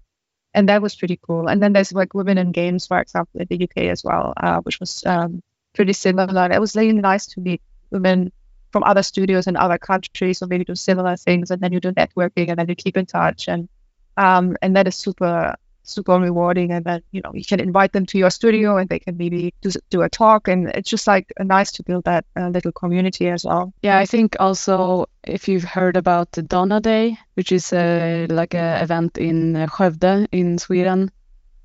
and 0.54 0.68
that 0.68 0.82
was 0.82 0.94
pretty 0.94 1.18
cool. 1.20 1.48
And 1.48 1.62
then 1.62 1.72
there's 1.72 1.92
like 1.92 2.14
women 2.14 2.38
in 2.38 2.52
games, 2.52 2.86
for 2.86 3.00
example, 3.00 3.40
in 3.40 3.46
the 3.48 3.64
UK 3.64 3.84
as 3.90 4.04
well, 4.04 4.32
uh, 4.36 4.60
which 4.60 4.80
was 4.80 5.02
um, 5.06 5.42
pretty 5.74 5.92
similar. 5.92 6.50
It 6.52 6.60
was 6.60 6.76
really 6.76 6.92
nice 6.92 7.26
to 7.26 7.40
meet 7.40 7.62
women 7.90 8.32
from 8.72 8.82
other 8.84 9.02
studios 9.02 9.46
in 9.46 9.56
other 9.56 9.78
countries, 9.78 10.38
so 10.38 10.46
maybe 10.46 10.64
do 10.64 10.74
similar 10.74 11.16
things, 11.16 11.50
and 11.50 11.60
then 11.60 11.72
you 11.72 11.80
do 11.80 11.92
networking, 11.92 12.48
and 12.48 12.58
then 12.58 12.68
you 12.68 12.74
keep 12.74 12.96
in 12.96 13.06
touch, 13.06 13.48
and 13.48 13.68
um, 14.16 14.56
and 14.62 14.76
that 14.76 14.86
is 14.86 14.96
super 14.96 15.54
super 15.82 16.18
rewarding 16.18 16.70
and 16.70 16.84
then 16.84 17.02
you 17.10 17.20
know 17.22 17.32
you 17.34 17.44
can 17.44 17.60
invite 17.60 17.92
them 17.92 18.06
to 18.06 18.18
your 18.18 18.30
studio 18.30 18.76
and 18.76 18.88
they 18.88 18.98
can 18.98 19.16
maybe 19.16 19.52
do, 19.60 19.70
do 19.90 20.02
a 20.02 20.08
talk 20.08 20.48
and 20.48 20.68
it's 20.68 20.88
just 20.88 21.06
like 21.06 21.32
nice 21.40 21.72
to 21.72 21.82
build 21.82 22.04
that 22.04 22.24
uh, 22.36 22.48
little 22.48 22.72
community 22.72 23.28
as 23.28 23.44
well. 23.44 23.72
Yeah 23.82 23.98
i 23.98 24.06
think 24.06 24.36
also 24.38 25.06
if 25.24 25.48
you've 25.48 25.64
heard 25.64 25.96
about 25.96 26.30
the 26.32 26.42
donna 26.42 26.80
day 26.80 27.18
which 27.34 27.52
is 27.52 27.72
a, 27.72 28.26
like 28.28 28.54
an 28.54 28.82
event 28.82 29.18
in 29.18 29.54
skövde 29.54 30.28
in 30.32 30.58
sweden 30.58 31.10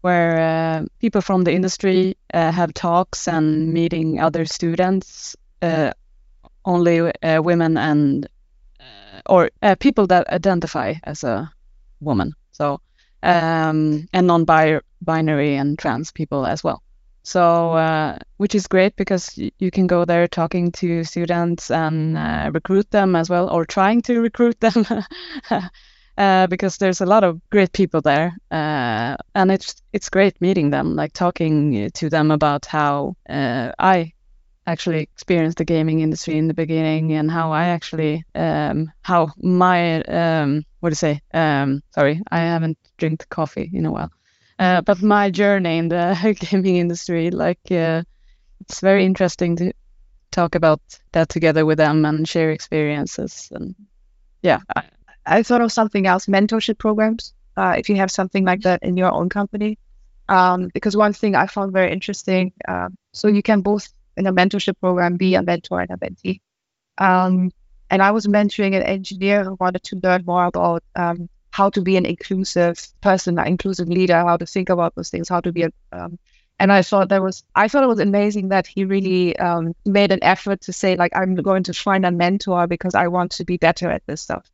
where 0.02 0.40
uh, 0.40 0.86
people 1.00 1.22
from 1.22 1.44
the 1.44 1.54
industry 1.54 2.16
uh, 2.34 2.52
have 2.52 2.74
talks 2.74 3.28
and 3.28 3.74
meeting 3.74 4.20
other 4.20 4.46
students 4.46 5.36
uh, 5.62 5.92
only 6.68 7.00
uh, 7.00 7.42
women 7.42 7.78
and 7.78 8.28
uh, 8.80 9.22
or 9.26 9.50
people 9.80 10.08
that 10.08 10.30
identify 10.30 10.94
as 11.04 11.24
a 11.24 11.52
woman 12.00 12.34
so 12.52 12.80
um, 13.24 14.08
and 14.14 14.28
non-binary 14.28 15.56
and 15.56 15.78
trans 15.78 16.12
people 16.12 16.46
as 16.46 16.64
well. 16.64 16.82
So, 17.24 17.74
uh, 17.74 18.20
which 18.38 18.56
is 18.56 18.68
great 18.68 18.96
because 18.96 19.38
you 19.38 19.70
can 19.72 19.86
go 19.86 20.06
there 20.06 20.28
talking 20.28 20.72
to 20.74 21.04
students 21.04 21.70
and 21.70 22.18
uh, 22.18 22.52
recruit 22.54 22.90
them 22.92 23.18
as 23.18 23.30
well, 23.30 23.50
or 23.50 23.66
trying 23.66 24.02
to 24.04 24.22
recruit 24.22 24.62
them, 24.62 24.86
uh, 26.18 26.48
because 26.48 26.78
there's 26.78 27.02
a 27.02 27.06
lot 27.06 27.26
of 27.26 27.42
great 27.50 27.74
people 27.74 28.00
there, 28.00 28.38
uh, 28.50 29.18
and 29.36 29.52
it's 29.52 29.76
it's 29.92 30.10
great 30.10 30.40
meeting 30.40 30.70
them, 30.70 30.96
like 30.96 31.12
talking 31.12 31.92
to 31.96 32.10
them 32.10 32.32
about 32.32 32.66
how 32.66 33.18
uh, 33.30 33.74
I 33.78 34.14
actually 34.68 35.00
experienced 35.00 35.58
the 35.58 35.66
gaming 35.66 36.02
industry 36.02 36.38
in 36.38 36.48
the 36.48 36.54
beginning 36.54 37.14
and 37.14 37.32
how 37.32 37.52
I 37.52 37.66
actually 37.68 38.26
um, 38.36 38.92
how 39.02 39.32
my 39.38 40.02
um, 40.02 40.66
what 40.82 40.90
do 40.90 40.92
you 40.92 40.96
say? 40.96 41.22
Um, 41.34 41.82
sorry 41.92 42.22
I 42.30 42.40
haven't 42.40 42.78
drank 42.98 43.28
coffee 43.30 43.70
in 43.74 43.86
a 43.86 43.92
while. 43.92 44.12
Uh, 44.60 44.82
but 44.82 45.02
my 45.02 45.32
journey 45.32 45.78
in 45.78 45.88
the 45.88 46.36
gaming 46.52 46.76
industry 46.76 47.32
like 47.32 47.72
uh, 47.72 48.04
it's 48.60 48.82
very 48.82 49.06
interesting 49.06 49.56
to 49.56 49.72
talk 50.32 50.56
about 50.56 50.82
that 51.14 51.30
together 51.30 51.66
with 51.66 51.78
them 51.78 52.06
and 52.06 52.28
share 52.28 52.52
experiences 52.52 53.50
and 53.52 53.76
yeah. 54.42 54.60
I, 54.76 54.84
I 55.26 55.44
thought 55.44 55.62
of 55.62 55.72
something 55.72 56.06
else 56.08 56.26
mentorship 56.28 56.78
programs 56.78 57.34
uh, 57.56 57.76
if 57.78 57.90
you 57.90 57.96
have 57.96 58.12
something 58.12 58.46
like 58.46 58.62
that 58.62 58.84
in 58.84 58.98
your 58.98 59.12
own 59.12 59.30
company. 59.30 59.78
Um, 60.30 60.70
because 60.74 60.98
one 60.98 61.14
thing 61.14 61.36
I 61.36 61.48
found 61.48 61.72
very 61.72 61.92
interesting 61.92 62.52
um, 62.68 62.98
so 63.14 63.30
you 63.30 63.42
can 63.42 63.62
both 63.62 63.88
in 64.18 64.28
a 64.28 64.34
mentorship 64.34 64.80
program 64.80 65.18
be 65.18 65.36
a 65.36 65.42
mentor 65.42 65.82
and 65.82 65.92
a 65.92 65.98
mentee. 65.98 66.42
Um, 66.98 67.52
and 67.90 68.02
I 68.02 68.12
was 68.12 68.28
mentoring 68.28 68.76
an 68.76 68.84
engineer 68.84 69.44
who 69.44 69.56
wanted 69.60 69.84
to 69.84 70.00
learn 70.04 70.24
more 70.26 70.46
about 70.46 70.84
um, 70.96 71.30
how 71.52 71.70
to 71.70 71.82
be 71.82 71.96
an 71.98 72.06
inclusive 72.06 72.86
person, 73.02 73.40
an 73.40 73.48
inclusive 73.48 73.88
leader, 73.88 74.18
how 74.18 74.38
to 74.38 74.46
think 74.46 74.70
about 74.70 74.96
those 74.96 75.10
things, 75.10 75.30
how 75.30 75.40
to 75.42 75.52
be 75.52 75.64
a. 75.64 75.72
Um, 75.92 76.20
and 76.60 76.72
I 76.72 76.82
thought 76.82 77.10
that 77.10 77.22
was, 77.22 77.44
I 77.56 77.68
thought 77.68 77.84
it 77.84 77.88
was 77.88 78.00
amazing 78.00 78.50
that 78.50 78.66
he 78.66 78.84
really 78.84 79.38
um, 79.38 79.76
made 79.86 80.12
an 80.12 80.24
effort 80.24 80.62
to 80.62 80.74
say 80.74 80.96
like, 80.96 81.16
I'm 81.16 81.36
going 81.36 81.64
to 81.64 81.74
find 81.74 82.04
a 82.04 82.12
mentor 82.12 82.66
because 82.66 82.96
I 82.96 83.08
want 83.08 83.34
to 83.34 83.46
be 83.46 83.58
better 83.58 83.92
at 83.92 84.02
this 84.08 84.22
stuff. 84.22 84.50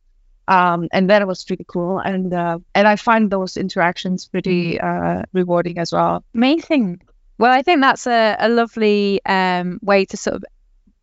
Um, 0.46 0.88
and 0.92 1.08
that 1.08 1.26
was 1.26 1.44
pretty 1.44 1.64
cool. 1.66 1.98
And 1.98 2.32
uh, 2.34 2.58
and 2.74 2.86
I 2.86 2.96
find 2.96 3.30
those 3.30 3.56
interactions 3.56 4.28
pretty 4.28 4.78
uh, 4.78 5.22
rewarding 5.32 5.78
as 5.78 5.92
well. 5.92 6.22
Amazing. 6.34 7.00
Well, 7.38 7.52
I 7.52 7.62
think 7.62 7.80
that's 7.80 8.06
a, 8.06 8.36
a 8.38 8.48
lovely 8.48 9.20
um, 9.26 9.78
way 9.82 10.04
to 10.06 10.16
sort 10.16 10.36
of 10.36 10.44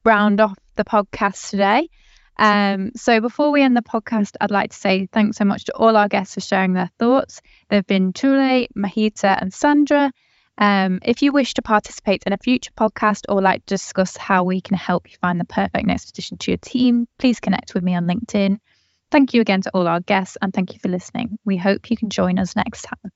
round 0.05 0.39
off 0.39 0.57
the 0.75 0.86
podcast 0.86 1.49
today. 1.49 1.89
Um, 2.38 2.91
so 2.95 3.19
before 3.21 3.51
we 3.51 3.61
end 3.61 3.75
the 3.77 3.82
podcast, 3.82 4.36
I'd 4.39 4.51
like 4.51 4.71
to 4.71 4.77
say 4.77 5.07
thanks 5.11 5.38
so 5.38 5.45
much 5.45 5.65
to 5.65 5.75
all 5.75 5.95
our 5.95 6.07
guests 6.07 6.34
for 6.34 6.41
sharing 6.41 6.73
their 6.73 6.89
thoughts. 6.97 7.41
They've 7.69 7.86
been 7.86 8.13
Tulay, 8.13 8.67
Mahitha, 8.75 9.38
and 9.39 9.53
Sandra. 9.53 10.11
Um, 10.57 10.99
if 11.03 11.21
you 11.21 11.32
wish 11.32 11.53
to 11.55 11.61
participate 11.61 12.23
in 12.25 12.34
a 12.34 12.38
future 12.38 12.71
podcast 12.77 13.25
or 13.29 13.41
like 13.41 13.65
to 13.65 13.75
discuss 13.75 14.17
how 14.17 14.43
we 14.43 14.61
can 14.61 14.77
help 14.77 15.09
you 15.09 15.17
find 15.21 15.39
the 15.39 15.45
perfect 15.45 15.86
next 15.86 16.09
addition 16.09 16.38
to 16.39 16.51
your 16.51 16.57
team, 16.57 17.07
please 17.19 17.39
connect 17.39 17.73
with 17.73 17.84
me 17.84 17.95
on 17.95 18.07
LinkedIn. 18.07 18.57
Thank 19.11 19.34
you 19.34 19.41
again 19.41 19.61
to 19.61 19.71
all 19.73 19.88
our 19.88 19.99
guests 19.99 20.38
and 20.41 20.53
thank 20.53 20.73
you 20.73 20.79
for 20.79 20.88
listening. 20.88 21.38
We 21.45 21.57
hope 21.57 21.91
you 21.91 21.97
can 21.97 22.09
join 22.09 22.39
us 22.39 22.55
next 22.55 22.84
time. 22.84 23.11